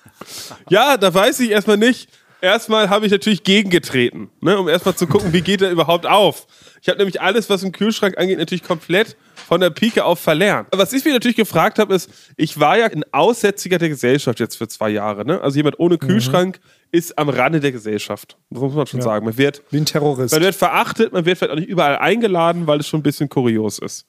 Ja, 0.69 0.97
da 0.97 1.13
weiß 1.13 1.39
ich 1.39 1.51
erstmal 1.51 1.77
nicht. 1.77 2.09
Erstmal 2.41 2.89
habe 2.89 3.05
ich 3.05 3.11
natürlich 3.11 3.43
gegengetreten, 3.43 4.29
ne, 4.41 4.59
um 4.59 4.67
erstmal 4.67 4.95
zu 4.95 5.07
gucken, 5.07 5.33
wie 5.33 5.41
geht 5.41 5.61
er 5.61 5.71
überhaupt 5.71 6.05
auf. 6.05 6.45
Ich 6.81 6.89
habe 6.89 6.99
nämlich 6.99 7.19
alles, 7.19 7.49
was 7.49 7.63
im 7.63 7.71
Kühlschrank 7.71 8.17
angeht, 8.19 8.37
natürlich 8.37 8.63
komplett 8.63 9.15
von 9.47 9.61
der 9.61 9.71
Pike 9.71 10.03
auf 10.03 10.19
verlernt. 10.19 10.67
Was 10.71 10.93
ich 10.93 11.03
mir 11.05 11.13
natürlich 11.13 11.37
gefragt 11.37 11.79
habe, 11.79 11.95
ist, 11.95 12.09
ich 12.35 12.59
war 12.59 12.77
ja 12.77 12.85
ein 12.85 13.03
Aussätziger 13.11 13.77
der 13.77 13.89
Gesellschaft 13.89 14.39
jetzt 14.39 14.57
für 14.57 14.67
zwei 14.67 14.89
Jahre. 14.89 15.25
Ne? 15.25 15.41
Also 15.41 15.57
jemand 15.57 15.79
ohne 15.79 15.97
Kühlschrank 15.97 16.59
ist 16.95 17.17
am 17.17 17.29
Rande 17.29 17.59
der 17.59 17.71
Gesellschaft. 17.71 18.37
Das 18.49 18.61
muss 18.61 18.73
man 18.73 18.87
schon 18.87 19.01
sagen. 19.01 19.25
Man 19.25 19.37
wird 19.37 19.61
Wie 19.69 19.77
ein 19.77 19.85
Terrorist. 19.85 20.33
man 20.33 20.41
wird 20.41 20.55
verachtet, 20.55 21.11
man 21.11 21.25
wird 21.25 21.37
vielleicht 21.37 21.51
auch 21.51 21.59
nicht 21.59 21.67
überall 21.67 21.97
eingeladen, 21.97 22.67
weil 22.67 22.79
es 22.79 22.87
schon 22.87 23.01
ein 23.01 23.03
bisschen 23.03 23.27
kurios 23.27 23.79
ist. 23.79 24.05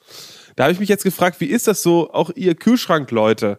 Da 0.55 0.65
habe 0.65 0.73
ich 0.73 0.79
mich 0.79 0.89
jetzt 0.89 1.03
gefragt, 1.03 1.41
wie 1.41 1.47
ist 1.47 1.67
das 1.67 1.83
so, 1.83 2.11
auch 2.13 2.31
ihr 2.35 2.55
Kühlschrank-Leute? 2.55 3.59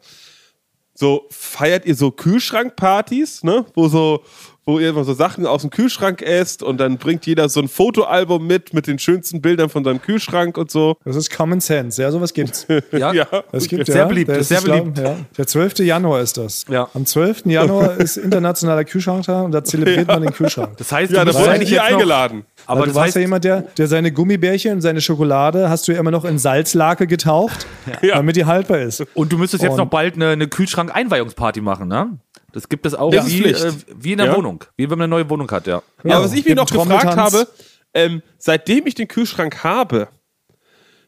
So, 0.93 1.27
feiert 1.29 1.85
ihr 1.85 1.95
so 1.95 2.09
Kühlschrankpartys, 2.09 3.43
ne? 3.43 3.65
Wo 3.75 3.87
so, 3.87 4.23
wo 4.67 4.79
ihr 4.79 4.89
immer 4.89 5.05
so 5.05 5.13
Sachen 5.13 5.47
aus 5.47 5.61
dem 5.61 5.69
Kühlschrank 5.69 6.21
esst 6.21 6.61
und 6.61 6.77
dann 6.77 6.97
bringt 6.97 7.25
jeder 7.25 7.47
so 7.47 7.61
ein 7.61 7.69
Fotoalbum 7.69 8.45
mit, 8.45 8.73
mit 8.73 8.85
den 8.85 8.99
schönsten 8.99 9.41
Bildern 9.41 9.69
von 9.69 9.83
seinem 9.85 10.01
Kühlschrank 10.01 10.57
und 10.57 10.69
so. 10.69 10.97
Das 11.05 11.15
ist 11.15 11.31
Common 11.31 11.61
Sense. 11.61 12.01
Ja, 12.01 12.11
sowas 12.11 12.33
gibt's. 12.33 12.67
Ja. 12.91 13.13
Ja. 13.13 13.27
Das 13.51 13.67
gibt 13.67 13.85
Sehr 13.85 13.95
ja. 13.97 14.05
beliebt, 14.05 14.29
Der 14.29 14.39
ist 14.39 14.49
sehr 14.49 14.59
ich 14.59 14.65
glaub, 14.65 14.79
beliebt. 14.79 14.97
Ja. 14.97 15.15
Der 15.37 15.47
12. 15.47 15.79
Januar 15.79 16.21
ist 16.21 16.37
das. 16.37 16.65
Ja. 16.69 16.89
Am 16.93 17.05
12. 17.05 17.45
Januar 17.45 17.97
ist 17.99 18.17
internationaler 18.17 18.83
Kühlschranktag 18.83 19.45
und 19.45 19.51
da 19.51 19.63
zelebriert 19.63 20.07
man 20.07 20.21
den 20.21 20.33
Kühlschrank. 20.33 20.75
Das 20.77 20.91
heißt, 20.91 21.13
Ja, 21.13 21.21
du 21.21 21.27
bist 21.27 21.39
wurde 21.39 21.51
eigentlich 21.51 21.69
hier 21.69 21.83
eingeladen. 21.83 22.43
Aber 22.67 22.81
Weil 22.81 22.87
du 22.89 22.95
warst 22.95 23.15
ja 23.15 23.21
jemand, 23.21 23.43
der, 23.45 23.61
der 23.61 23.87
seine 23.87 24.11
Gummibärchen 24.11 24.73
und 24.73 24.81
seine 24.81 24.99
Schokolade 25.01 25.69
hast 25.69 25.87
du 25.87 25.93
ja 25.93 25.99
immer 25.99 26.11
noch 26.11 26.25
in 26.25 26.37
Salzlake 26.37 27.07
getaucht, 27.07 27.65
Ja. 28.01 28.15
damit 28.15 28.35
die 28.35 28.45
haltbar 28.45 28.79
ist. 28.79 29.03
und 29.13 29.31
du 29.31 29.37
müsstest 29.37 29.63
jetzt 29.63 29.71
Und- 29.71 29.77
noch 29.77 29.85
bald 29.89 30.15
eine, 30.15 30.29
eine 30.29 30.47
Kühlschrank-Einweihungsparty 30.47 31.61
machen, 31.61 31.87
ne? 31.87 32.19
Das 32.51 32.69
gibt 32.69 32.85
es 32.85 32.93
auch 32.93 33.11
Das 33.11 33.27
wie, 33.27 33.43
äh, 33.45 33.71
wie 33.95 34.11
in 34.13 34.17
der 34.17 34.27
Ja. 34.27 34.35
Wohnung. 34.37 34.63
Wie 34.75 34.83
wenn 34.89 34.97
man 34.97 35.05
eine 35.05 35.09
neue 35.09 35.29
Wohnung 35.29 35.49
hat, 35.51 35.65
ja. 35.67 35.81
Ja, 36.03 36.15
Aber 36.17 36.25
was 36.25 36.33
ich 36.33 36.45
mir 36.45 36.55
noch 36.55 36.69
gefragt 36.69 37.15
habe, 37.15 37.47
ähm, 37.93 38.21
seitdem 38.37 38.85
ich 38.87 38.95
den 38.95 39.07
Kühlschrank 39.07 39.63
habe, 39.63 40.09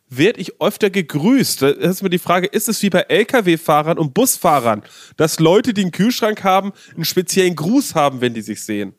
werde 0.10 0.40
ich 0.40 0.60
öfter 0.62 0.90
gegrüßt. 0.90 1.62
Da 1.62 1.68
ist 1.70 2.02
mir 2.04 2.10
die 2.10 2.18
Frage, 2.20 2.48
ist 2.48 2.68
es 2.68 2.82
wie 2.82 2.90
bei 2.90 3.02
Lkw-Fahrern 3.02 3.98
und 3.98 4.14
Busfahrern, 4.14 4.82
dass 5.18 5.40
Leute, 5.40 5.74
die 5.74 5.82
einen 5.82 5.92
Kühlschrank 5.92 6.44
haben, 6.44 6.72
einen 6.96 7.06
speziellen 7.06 7.56
Gruß 7.56 7.96
haben, 7.96 8.20
wenn 8.22 8.34
die 8.34 8.42
sich 8.42 8.64
sehen? 8.64 8.94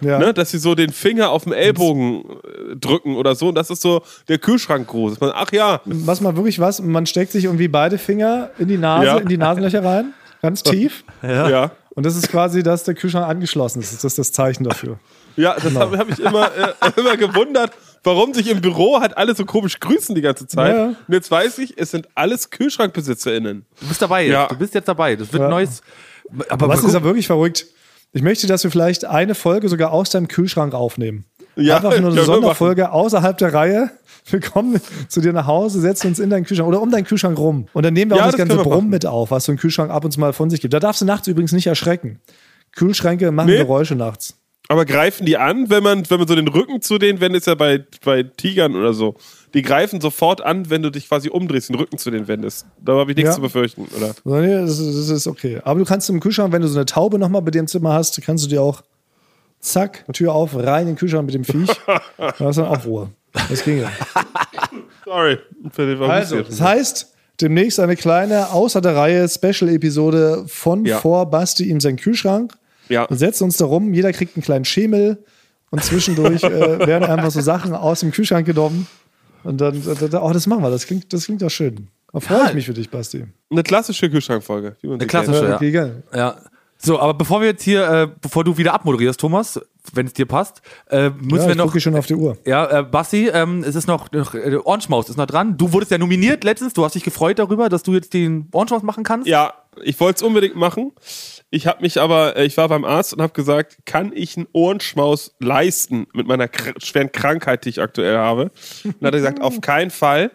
Ja. 0.00 0.18
Ne? 0.18 0.32
Dass 0.34 0.50
sie 0.50 0.58
so 0.58 0.74
den 0.74 0.92
Finger 0.92 1.30
auf 1.30 1.44
den 1.44 1.52
Ellbogen 1.52 2.22
äh, 2.72 2.76
drücken 2.76 3.16
oder 3.16 3.34
so. 3.34 3.48
Und 3.48 3.54
das 3.56 3.70
ist 3.70 3.82
so 3.82 4.02
der 4.28 4.38
Kühlschrankgruß. 4.38 5.12
Dass 5.14 5.20
man, 5.20 5.32
Ach 5.34 5.50
ja, 5.52 5.80
Was 5.84 6.20
mal 6.20 6.36
wirklich 6.36 6.60
was, 6.60 6.80
man 6.80 7.06
steckt 7.06 7.32
sich 7.32 7.44
irgendwie 7.44 7.68
beide 7.68 7.98
Finger 7.98 8.50
in 8.58 8.68
die 8.68 8.78
Nase, 8.78 9.06
Ja. 9.06 9.16
in 9.18 9.28
die 9.28 9.36
Nasenlöcher 9.38 9.84
rein, 9.84 10.12
ganz 10.42 10.62
tief. 10.62 11.04
ja. 11.22 11.48
ja. 11.48 11.70
Und 11.94 12.06
das 12.06 12.14
ist 12.14 12.28
quasi, 12.28 12.62
dass 12.62 12.84
der 12.84 12.94
Kühlschrank 12.94 13.26
angeschlossen 13.26 13.80
ist. 13.80 13.92
Das 13.92 14.04
ist 14.04 14.18
das 14.20 14.30
Zeichen 14.30 14.62
dafür. 14.62 15.00
das 15.34 15.74
habe 15.74 15.98
hab 15.98 16.08
ich 16.08 16.20
immer, 16.20 16.44
äh, 16.56 16.90
immer 16.96 17.16
gewundert, 17.16 17.72
warum 18.04 18.32
sich 18.34 18.48
im 18.48 18.60
Büro 18.60 19.00
halt 19.00 19.16
alle 19.16 19.34
so 19.34 19.44
komisch 19.44 19.80
grüßen 19.80 20.14
die 20.14 20.20
ganze 20.20 20.46
Zeit. 20.46 20.76
Ja, 20.76 20.78
ja. 20.80 20.86
Und 20.90 21.12
jetzt 21.12 21.28
weiß 21.28 21.58
ich, 21.58 21.76
es 21.76 21.90
sind 21.90 22.06
alles 22.14 22.50
KühlschrankbesitzerInnen. 22.50 23.64
Du 23.80 23.86
bist 23.88 24.00
dabei. 24.00 24.26
Ja. 24.28 24.46
Du 24.46 24.56
bist 24.56 24.74
jetzt 24.74 24.86
dabei. 24.86 25.16
Das 25.16 25.32
wird 25.32 25.40
Ja. 25.40 25.46
ein 25.48 25.50
neues. 25.50 25.82
Aber 26.48 26.68
Was 26.68 26.80
guck- 26.80 26.88
ist 26.90 26.94
ja 26.94 27.02
wirklich 27.02 27.26
verrückt? 27.26 27.66
Ich 28.12 28.22
möchte, 28.22 28.46
dass 28.46 28.64
wir 28.64 28.70
vielleicht 28.70 29.04
eine 29.04 29.34
Folge 29.34 29.68
sogar 29.68 29.92
aus 29.92 30.10
deinem 30.10 30.28
Kühlschrank 30.28 30.74
aufnehmen. 30.74 31.24
Ja, 31.56 31.76
Einfach 31.76 31.98
nur 32.00 32.12
eine 32.12 32.22
Sonderfolge 32.24 32.90
außerhalb 32.92 33.36
der 33.38 33.52
Reihe. 33.52 33.90
Wir 34.30 34.40
kommen 34.40 34.80
zu 35.08 35.20
dir 35.20 35.32
nach 35.32 35.46
Hause, 35.46 35.80
setzen 35.80 36.08
uns 36.08 36.18
in 36.18 36.30
deinen 36.30 36.44
Kühlschrank 36.44 36.68
oder 36.68 36.80
um 36.80 36.90
deinen 36.90 37.04
Kühlschrank 37.04 37.38
rum. 37.38 37.66
Und 37.72 37.84
dann 37.84 37.94
nehmen 37.94 38.10
wir 38.10 38.16
Ja, 38.18 38.22
auch 38.24 38.26
das 38.30 38.36
das 38.36 38.48
ganze 38.48 38.62
Brumm 38.62 38.88
mit 38.88 39.06
auf, 39.06 39.30
was 39.30 39.44
so 39.44 39.52
ein 39.52 39.58
Kühlschrank 39.58 39.90
ab 39.90 40.04
und 40.04 40.10
zu 40.12 40.20
mal 40.20 40.32
von 40.32 40.50
sich 40.50 40.60
gibt. 40.60 40.72
Da 40.74 40.80
darfst 40.80 41.00
du 41.00 41.04
nachts 41.04 41.26
übrigens 41.28 41.52
nicht 41.52 41.66
erschrecken. 41.66 42.20
Kühlschränke 42.72 43.30
machen 43.32 43.48
Nee. 43.48 43.56
Geräusche 43.58 43.94
nachts. 43.94 44.37
Aber 44.70 44.84
greifen 44.84 45.24
die 45.24 45.38
an, 45.38 45.70
wenn 45.70 45.82
man, 45.82 46.08
wenn 46.10 46.18
man 46.18 46.28
so 46.28 46.34
den 46.34 46.46
Rücken 46.48 46.82
zu 46.82 46.98
denen 46.98 47.20
wendet, 47.20 47.40
ist 47.40 47.46
ja 47.46 47.54
bei, 47.54 47.84
bei 48.04 48.22
Tigern 48.22 48.76
oder 48.76 48.92
so. 48.92 49.14
Die 49.54 49.62
greifen 49.62 50.00
sofort 50.02 50.42
an, 50.42 50.68
wenn 50.68 50.82
du 50.82 50.90
dich 50.90 51.08
quasi 51.08 51.30
umdrehst, 51.30 51.70
den 51.70 51.76
Rücken 51.76 51.96
zu 51.96 52.10
denen 52.10 52.28
wendest. 52.28 52.66
Da 52.84 52.92
habe 52.96 53.10
ich 53.12 53.16
nichts 53.16 53.30
Ja. 53.30 53.34
zu 53.36 53.40
befürchten, 53.40 53.86
oder? 53.96 54.14
Nee, 54.24 54.54
das, 54.60 54.78
ist, 54.78 54.94
das 54.94 55.08
ist 55.08 55.26
okay. 55.26 55.60
Aber 55.64 55.78
du 55.80 55.86
kannst 55.86 56.10
im 56.10 56.20
Kühlschrank, 56.20 56.52
wenn 56.52 56.60
du 56.60 56.68
so 56.68 56.78
eine 56.78 56.84
Taube 56.84 57.18
nochmal 57.18 57.40
bei 57.40 57.50
dir 57.50 57.60
im 57.60 57.66
Zimmer 57.66 57.94
hast, 57.94 58.20
kannst 58.22 58.44
du 58.44 58.48
dir 58.50 58.60
auch 58.60 58.82
zack, 59.60 60.04
Tür 60.12 60.34
auf, 60.34 60.54
rein 60.54 60.82
in 60.82 60.86
den 60.88 60.96
Kühlschrank 60.96 61.24
mit 61.24 61.34
dem 61.34 61.44
Viech. 61.44 61.70
Da 62.18 62.32
hast 62.38 62.56
du 62.58 62.62
dann 62.62 62.70
auch 62.70 62.84
Ruhe. 62.84 63.10
Das 63.48 63.64
ging 63.64 63.80
ja. 63.80 63.90
Sorry. 65.04 65.38
Für 65.72 65.86
den 65.86 65.98
war 65.98 66.10
Also, 66.10 66.42
das 66.42 66.60
heißt, 66.60 67.14
demnächst 67.40 67.80
eine 67.80 67.96
kleine, 67.96 68.50
außer 68.52 68.80
der 68.82 68.94
Reihe 68.96 69.26
Special-Episode 69.28 70.44
von 70.46 70.84
Ja. 70.84 70.98
vor 70.98 71.30
Basti 71.30 71.70
in 71.70 71.80
seinen 71.80 71.96
Kühlschrank. 71.96 72.52
Ja. 72.88 73.08
Wir 73.08 73.16
setzen 73.16 73.44
uns 73.44 73.56
da 73.56 73.64
rum, 73.66 73.92
jeder 73.94 74.12
kriegt 74.12 74.36
einen 74.36 74.42
kleinen 74.42 74.64
Schemel 74.64 75.24
und 75.70 75.82
zwischendurch 75.84 76.42
äh, 76.42 76.50
werden 76.86 77.04
einfach 77.08 77.30
so 77.30 77.40
Sachen 77.40 77.74
aus 77.74 78.00
dem 78.00 78.10
Kühlschrank 78.12 78.46
genommen. 78.46 78.86
Und 79.44 79.60
dann, 79.60 79.80
dann, 80.10 80.22
oh, 80.22 80.32
das 80.32 80.46
machen 80.46 80.62
wir, 80.62 80.70
das 80.70 80.86
klingt, 80.86 81.12
das 81.12 81.26
klingt 81.26 81.42
doch 81.42 81.50
schön. 81.50 81.88
Da 82.12 82.20
freue 82.20 82.48
ich 82.48 82.54
mich 82.54 82.66
für 82.66 82.74
dich, 82.74 82.90
Basti. 82.90 83.24
Eine 83.50 83.62
klassische 83.62 84.08
Kühlschrankfolge. 84.10 84.76
Eine 84.82 85.06
klassische. 85.06 85.38
kennt. 85.40 85.48
Ja. 85.50 85.56
okay, 85.56 85.70
geil. 85.70 86.02
Ja. 86.14 86.36
So, 86.80 86.98
aber 87.00 87.12
bevor 87.14 87.40
wir 87.40 87.48
jetzt 87.48 87.62
hier, 87.64 87.88
äh, 87.88 88.08
bevor 88.20 88.44
du 88.44 88.56
wieder 88.56 88.72
abmoderierst, 88.72 89.18
Thomas, 89.18 89.60
wenn 89.92 90.06
es 90.06 90.12
dir 90.12 90.26
passt, 90.26 90.62
äh, 90.90 91.10
müssen 91.10 91.30
Ja, 91.36 91.42
wir 91.44 91.50
ich 91.50 91.56
noch. 91.56 91.64
gucke 91.66 91.80
schon 91.80 91.96
auf 91.96 92.06
die 92.06 92.14
Uhr. 92.14 92.36
Ja, 92.46 92.80
äh, 92.80 92.82
Basti, 92.84 93.28
ähm, 93.28 93.64
es 93.66 93.74
ist 93.74 93.88
noch, 93.88 94.10
noch 94.12 94.34
äh, 94.34 94.56
Orange 94.64 94.88
Maus 94.88 95.08
ist 95.10 95.16
noch 95.16 95.26
dran. 95.26 95.56
Du 95.56 95.72
wurdest 95.72 95.90
ja 95.90 95.98
nominiert 95.98 96.44
letztens. 96.44 96.74
Du 96.74 96.84
hast 96.84 96.94
dich 96.94 97.02
gefreut 97.02 97.38
darüber, 97.40 97.68
dass 97.68 97.82
du 97.82 97.94
jetzt 97.94 98.14
den 98.14 98.48
Orange 98.52 98.70
Maus 98.74 98.82
machen 98.84 99.02
kannst. 99.02 99.26
Ja, 99.26 99.54
ich 99.82 99.98
wollte 99.98 100.16
es 100.18 100.22
unbedingt 100.22 100.54
machen. 100.56 100.92
Ich 101.50 101.66
habe 101.66 101.80
mich 101.80 102.00
aber, 102.00 102.36
äh, 102.36 102.44
ich 102.44 102.56
war 102.56 102.68
beim 102.68 102.84
Arzt 102.84 103.14
und 103.14 103.22
habe 103.22 103.32
gesagt, 103.32 103.78
kann 103.86 104.12
ich 104.14 104.36
einen 104.36 104.46
Ohrenschmaus 104.52 105.34
leisten 105.38 106.06
mit 106.12 106.26
meiner 106.26 106.46
kr 106.46 106.74
schweren 106.78 107.10
Krankheit, 107.10 107.64
die 107.64 107.70
ich 107.70 107.80
aktuell 107.80 108.18
habe? 108.18 108.50
Und 108.84 109.06
hat 109.06 109.14
er 109.14 109.20
gesagt, 109.20 109.40
auf 109.40 109.60
keinen 109.60 109.90
Fall. 109.90 110.30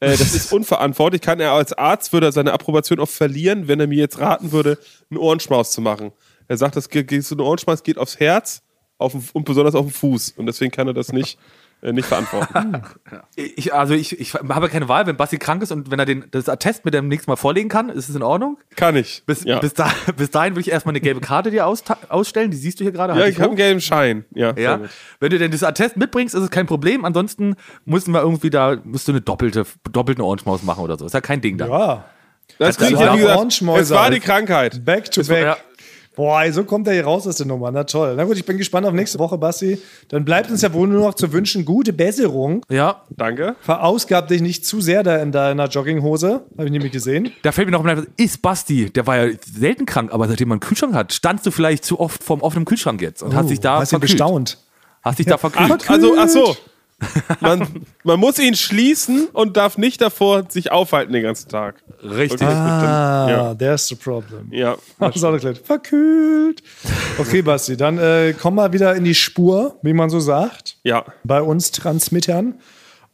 Äh, 0.00 0.10
das 0.10 0.34
ist 0.34 0.52
unverantwortlich. 0.52 1.22
Kann 1.22 1.40
er 1.40 1.52
als 1.52 1.72
Arzt 1.72 2.12
würde 2.12 2.26
er 2.26 2.32
seine 2.32 2.52
Approbation 2.52 3.00
auch 3.00 3.08
verlieren, 3.08 3.68
wenn 3.68 3.80
er 3.80 3.86
mir 3.86 3.98
jetzt 3.98 4.18
raten 4.18 4.52
würde, 4.52 4.78
einen 5.10 5.18
Ohrenschmaus 5.18 5.70
zu 5.72 5.80
machen. 5.80 6.12
Er 6.48 6.56
sagt, 6.56 6.76
das 6.76 6.88
geht, 6.88 7.10
so 7.24 7.34
ein 7.34 7.40
Ohrenschmaus 7.40 7.82
geht 7.82 7.96
aufs 7.96 8.20
Herz 8.20 8.62
auf 8.98 9.14
und 9.32 9.44
besonders 9.44 9.74
auf 9.74 9.86
den 9.86 9.92
Fuß. 9.92 10.32
Und 10.36 10.46
deswegen 10.46 10.70
kann 10.70 10.86
er 10.86 10.94
das 10.94 11.12
nicht, 11.12 11.38
nicht 11.82 12.06
verantworten. 12.06 12.82
Ich, 13.36 13.72
also 13.72 13.94
ich, 13.94 14.20
ich 14.20 14.34
habe 14.34 14.68
keine 14.68 14.88
Wahl, 14.88 15.06
wenn 15.06 15.16
Basti 15.16 15.38
krank 15.38 15.62
ist 15.62 15.72
und 15.72 15.90
wenn 15.90 15.98
er 15.98 16.04
den, 16.04 16.26
das 16.30 16.48
Attest 16.48 16.84
mit 16.84 16.92
dem 16.94 17.08
nächsten 17.08 17.30
Mal 17.30 17.36
vorlegen 17.36 17.68
kann, 17.68 17.88
ist 17.88 18.08
es 18.08 18.14
in 18.16 18.22
Ordnung. 18.22 18.58
Kann 18.76 18.96
ich. 18.96 19.22
Bis, 19.26 19.44
ja. 19.44 19.58
bis, 19.60 19.72
da, 19.74 19.90
bis 20.16 20.30
dahin 20.30 20.52
würde 20.52 20.60
ich 20.60 20.70
erstmal 20.70 20.92
eine 20.92 21.00
gelbe 21.00 21.20
Karte 21.20 21.50
dir 21.50 21.66
austa- 21.66 21.96
ausstellen, 22.10 22.50
die 22.50 22.56
siehst 22.56 22.80
du 22.80 22.84
hier 22.84 22.92
gerade. 22.92 23.14
ja, 23.14 23.20
halt 23.20 23.30
ich 23.32 23.38
habe 23.38 23.48
einen 23.48 23.56
gelben 23.56 23.80
Schein. 23.80 24.24
Ja, 24.34 24.54
Ja, 24.58 24.80
wenn 25.20 25.30
du 25.30 25.38
denn 25.38 25.50
das 25.50 25.62
Attest 25.62 25.96
mitbringst, 25.96 26.34
ist 26.34 26.42
es 26.42 26.50
kein 26.50 26.66
Problem. 26.66 27.04
Ansonsten 27.04 27.56
müssen 27.86 28.12
wir 28.12 28.20
irgendwie 28.20 28.50
da, 28.50 28.76
musst 28.84 29.08
du 29.08 29.12
eine 29.12 29.20
doppelte, 29.22 29.64
doppelten 29.90 30.22
Orange-Maus 30.22 30.62
machen 30.62 30.84
oder 30.84 30.98
so. 30.98 31.06
Ist 31.06 31.14
ja 31.14 31.20
kein 31.20 31.40
Ding 31.40 31.56
da. 31.56 31.66
Ja, 31.66 32.04
Das 32.58 32.76
Das 32.76 32.92
war 32.92 33.00
ja, 33.00 33.14
wie 33.14 33.18
gesagt, 33.20 33.52
es 33.78 33.90
war 33.90 34.10
die 34.10 34.16
Alter. 34.16 34.26
Krankheit. 34.26 34.84
back 34.84 35.10
to 35.10 35.22
war- 35.28 35.54
back. 35.54 35.64
Boah, 36.16 36.42
so 36.52 36.64
kommt 36.64 36.86
er 36.88 36.94
hier 36.94 37.04
raus 37.04 37.26
aus 37.26 37.36
der 37.36 37.46
Nummer. 37.46 37.70
Na 37.70 37.84
toll. 37.84 38.14
Na 38.16 38.24
gut, 38.24 38.36
ich 38.36 38.44
bin 38.44 38.58
gespannt 38.58 38.86
auf 38.86 38.92
nächste 38.92 39.18
Woche, 39.18 39.38
Basti. 39.38 39.78
Dann 40.08 40.24
bleibt 40.24 40.50
uns 40.50 40.60
ja 40.60 40.72
wohl 40.72 40.88
nur 40.88 41.02
noch 41.06 41.14
zu 41.14 41.32
wünschen, 41.32 41.64
gute 41.64 41.92
Besserung. 41.92 42.62
Ja, 42.68 43.02
Danke. 43.16 43.54
Verausgab 43.60 44.28
dich 44.28 44.42
nicht 44.42 44.66
zu 44.66 44.80
sehr 44.80 45.02
da 45.02 45.16
in 45.18 45.30
deiner 45.32 45.68
Jogginghose. 45.68 46.42
Habe 46.56 46.64
ich 46.66 46.72
nämlich 46.72 46.92
gesehen. 46.92 47.30
da 47.42 47.52
fällt 47.52 47.68
mir 47.68 47.72
noch 47.72 47.84
mal, 47.84 48.06
ist 48.16 48.42
Basti, 48.42 48.90
der 48.90 49.06
war 49.06 49.24
ja 49.24 49.34
selten 49.44 49.86
krank, 49.86 50.12
aber 50.12 50.26
seitdem 50.28 50.48
man 50.48 50.56
einen 50.56 50.60
Kühlschrank 50.60 50.94
hat, 50.94 51.12
standst 51.12 51.46
du 51.46 51.50
vielleicht 51.52 51.84
zu 51.84 52.00
oft 52.00 52.22
vorm 52.22 52.40
offenen 52.42 52.64
Kühlschrank 52.64 53.00
jetzt 53.00 53.22
und 53.22 53.34
hast 53.34 53.48
dich 53.48 53.60
da 53.60 53.76
Oh, 53.78 53.80
hast 53.80 53.92
du 53.92 53.98
verkühlt. 53.98 54.12
bestaunt. 54.18 54.58
Hast 55.02 55.18
dich 55.18 55.26
da 55.26 55.38
verkühlt. 55.38 55.84
Ach, 55.86 55.90
also, 55.90 56.14
ach 56.18 56.28
so. 56.28 56.56
Man, 57.40 57.86
man 58.04 58.20
muss 58.20 58.38
ihn 58.38 58.54
schließen 58.54 59.28
und 59.32 59.56
darf 59.56 59.78
nicht 59.78 60.00
davor 60.00 60.44
sich 60.50 60.70
aufhalten 60.70 61.12
den 61.12 61.22
ganzen 61.22 61.48
Tag. 61.48 61.82
Richtig. 62.02 62.42
Okay. 62.42 62.52
Ah, 62.52 63.26
Ja. 63.30 63.54
there's 63.54 63.88
the 63.88 63.94
problem. 63.94 64.48
Ja. 64.52 64.76
Das 64.98 65.16
ist 65.16 65.24
auch 65.24 65.32
erklärt. 65.32 65.58
Verkühlt. 65.58 66.62
Okay, 67.18 67.42
Basti, 67.42 67.76
dann 67.76 67.98
äh, 67.98 68.34
komm 68.38 68.56
mal 68.56 68.72
wieder 68.72 68.94
in 68.94 69.04
die 69.04 69.14
Spur, 69.14 69.78
wie 69.82 69.92
man 69.94 70.10
so 70.10 70.20
sagt, 70.20 70.76
Ja. 70.84 71.04
bei 71.24 71.40
uns 71.40 71.70
Transmittern. 71.70 72.54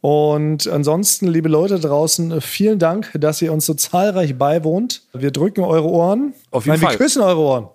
Und 0.01 0.67
ansonsten, 0.67 1.27
liebe 1.27 1.49
Leute 1.49 1.79
draußen, 1.79 2.31
äh, 2.31 2.41
vielen 2.41 2.79
Dank, 2.79 3.11
dass 3.19 3.41
ihr 3.41 3.51
uns 3.51 3.65
so 3.65 3.73
zahlreich 3.73 4.37
beiwohnt. 4.37 5.03
Wir 5.13 5.31
drücken 5.31 5.61
eure 5.61 5.87
Ohren. 5.89 6.33
Auf 6.51 6.65
jeden 6.65 6.73
Nein, 6.79 6.81
Fall. 6.81 6.91
wir 6.93 6.97
küssen 6.97 7.21
eure 7.21 7.39
Ohren. 7.39 7.67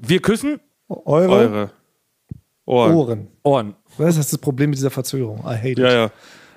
Wir 0.00 0.20
küssen 0.20 0.60
Eure, 0.88 1.28
Eure 1.30 1.70
Ohren. 2.66 2.94
Ohren. 2.94 3.28
Ohren. 3.44 3.74
Das 4.00 4.16
ist 4.16 4.32
das 4.32 4.38
Problem 4.40 4.70
mit 4.70 4.78
dieser 4.78 4.90
Verzögerung. 4.90 5.40
I 5.44 5.54
hate 5.56 5.68
it. 5.72 5.78
Ja, 5.78 5.92
ja. 5.92 6.10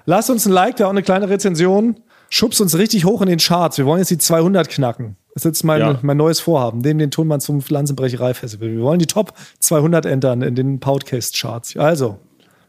Lasst 0.05 0.29
uns 0.29 0.45
ein 0.45 0.51
Like 0.51 0.77
da 0.77 0.85
und 0.85 0.91
eine 0.91 1.03
kleine 1.03 1.29
Rezension. 1.29 1.95
Schubst 2.29 2.59
uns 2.61 2.77
richtig 2.77 3.05
hoch 3.05 3.21
in 3.21 3.27
den 3.29 3.37
Charts. 3.39 3.77
Wir 3.77 3.85
wollen 3.85 3.99
jetzt 3.99 4.09
die 4.09 4.17
200 4.17 4.67
knacken. 4.69 5.17
Das 5.35 5.41
ist 5.41 5.45
jetzt 5.45 5.63
mein, 5.63 5.79
Ja. 5.81 5.99
mein 6.01 6.17
neues 6.17 6.39
Vorhaben. 6.39 6.79
Neben 6.79 6.99
den 6.99 7.11
Tonmann 7.11 7.39
zum 7.41 7.61
Pflanzenbrecherei-Festival. 7.61 8.69
Wir 8.71 8.81
wollen 8.81 8.99
die 8.99 9.05
Top 9.05 9.33
200 9.59 10.05
entern 10.05 10.41
in 10.41 10.55
den 10.55 10.79
Podcast-Charts. 10.79 11.77
Also, 11.77 12.17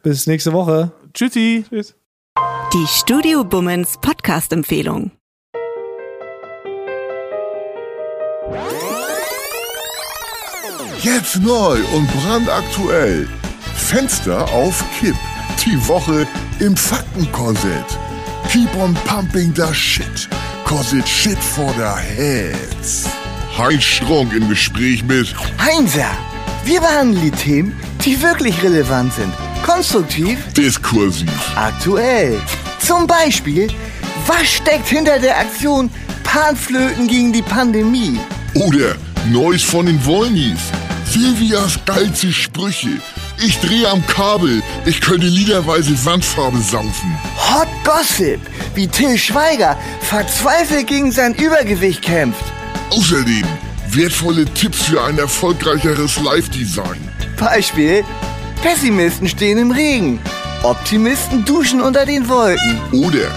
bis 0.02 0.26
nächste 0.26 0.52
Woche. 0.52 0.92
Tschüssi. 1.14 1.64
Tschüss. 1.70 1.94
Die 2.72 2.86
Studio 2.88 3.44
Bummens 3.44 3.96
Podcast-Empfehlung. 4.00 5.12
Jetzt 11.02 11.40
neu 11.42 11.78
und 11.94 12.08
brandaktuell. 12.22 13.28
Fenster 13.84 14.48
auf 14.48 14.82
Kipp. 14.98 15.14
Die 15.64 15.88
Woche 15.88 16.26
im 16.58 16.74
Faktenkorsett. 16.74 17.84
Keep 18.50 18.74
on 18.76 18.94
pumping 19.04 19.52
the 19.54 19.72
shit. 19.74 20.26
Cause 20.64 20.96
it's 20.96 21.08
shit 21.08 21.36
for 21.38 21.70
the 21.74 21.94
heads. 21.94 23.06
Heinz 23.58 23.84
Strunk 23.84 24.32
im 24.32 24.48
Gespräch 24.48 25.04
mit 25.04 25.34
Heinzer, 25.60 26.10
wir 26.64 26.80
behandeln 26.80 27.22
die 27.24 27.30
Themen, 27.30 27.78
die 28.04 28.20
wirklich 28.22 28.60
relevant 28.62 29.12
sind. 29.12 29.32
Konstruktiv, 29.64 30.38
Diskursiv. 30.54 31.28
aktuell. 31.54 32.40
Zum 32.80 33.06
Beispiel, 33.06 33.68
was 34.26 34.46
steckt 34.48 34.88
hinter 34.88 35.18
der 35.18 35.38
Aktion 35.38 35.90
Panflöten 36.24 37.06
gegen 37.06 37.32
die 37.34 37.42
Pandemie? 37.42 38.18
Oder 38.54 38.96
Neues 39.30 39.62
von 39.62 39.86
den 39.86 40.02
Wollnies. 40.06 40.60
Silvias 41.06 41.78
geilste 41.84 42.32
Sprüche. 42.32 42.98
Ich 43.38 43.58
drehe 43.58 43.88
am 43.88 44.06
Kabel. 44.06 44.62
Ich 44.86 45.00
könnte 45.00 45.26
liederweise 45.26 45.92
Wandfarbe 46.04 46.58
saufen. 46.60 47.18
Hot 47.36 47.68
Gossip, 47.84 48.40
wie 48.74 48.86
Till 48.86 49.18
Schweiger 49.18 49.76
verzweifelt 50.00 50.86
gegen 50.86 51.10
sein 51.10 51.34
Übergewicht 51.34 52.02
kämpft. 52.02 52.44
Außerdem 52.90 53.44
wertvolle 53.88 54.44
Tipps 54.54 54.84
für 54.84 55.02
ein 55.02 55.18
erfolgreicheres 55.18 56.20
Live-Design. 56.20 57.08
Beispiel, 57.38 58.04
Pessimisten 58.62 59.28
stehen 59.28 59.58
im 59.58 59.70
Regen. 59.70 60.20
Optimisten 60.62 61.44
duschen 61.44 61.80
unter 61.80 62.06
den 62.06 62.28
Wolken. 62.28 62.80
Oder 62.92 63.30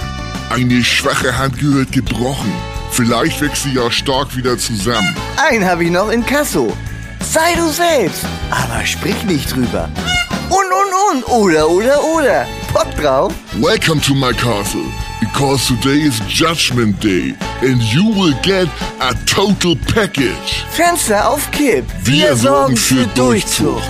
eine 0.49 0.83
schwache 0.83 1.37
Hand 1.37 1.59
gehört 1.59 1.91
gebrochen. 1.91 2.51
Vielleicht 2.91 3.41
wächst 3.41 3.63
sie 3.63 3.73
ja 3.73 3.91
stark 3.91 4.35
wieder 4.37 4.57
zusammen. 4.57 5.15
Einen 5.49 5.65
habe 5.65 5.83
ich 5.83 5.91
noch 5.91 6.09
in 6.09 6.25
Kasso. 6.25 6.75
Sei 7.29 7.55
du 7.55 7.69
selbst, 7.69 8.25
aber 8.51 8.85
sprich 8.85 9.21
nicht 9.25 9.53
drüber. 9.53 9.89
Und, 10.49 10.71
und, 10.71 11.23
und, 11.25 11.27
oder, 11.27 11.69
oder, 11.69 12.03
oder. 12.03 12.47
Bock 12.73 12.87
drauf? 12.95 13.33
Welcome 13.59 13.99
to 14.01 14.13
my 14.15 14.31
castle, 14.31 14.85
because 15.19 15.67
today 15.67 16.07
is 16.07 16.19
Judgment 16.29 17.03
Day 17.03 17.35
and 17.61 17.81
you 17.81 18.09
will 18.13 18.33
get 18.43 18.67
a 19.01 19.13
total 19.25 19.75
package. 19.93 20.63
Fenster 20.71 21.29
auf 21.29 21.51
Kipp. 21.51 21.83
Wir 22.03 22.35
sorgen 22.35 22.77
für 22.77 23.05
Durchzug. 23.07 23.81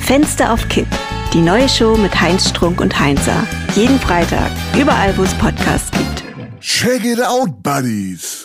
Fenster 0.00 0.52
auf 0.52 0.68
Kipp. 0.68 0.86
Die 1.32 1.40
neue 1.40 1.68
Show 1.68 1.96
mit 1.96 2.18
Heinz 2.20 2.50
Strunk 2.50 2.80
und 2.80 2.98
Heinzer. 2.98 3.44
Jeden 3.74 3.98
Freitag. 3.98 4.50
Überall, 4.78 5.16
wo 5.18 5.24
es 5.24 5.34
Podcasts 5.34 5.90
gibt. 5.90 6.22
Check 6.60 7.04
it 7.04 7.20
out, 7.20 7.62
buddies. 7.62 8.43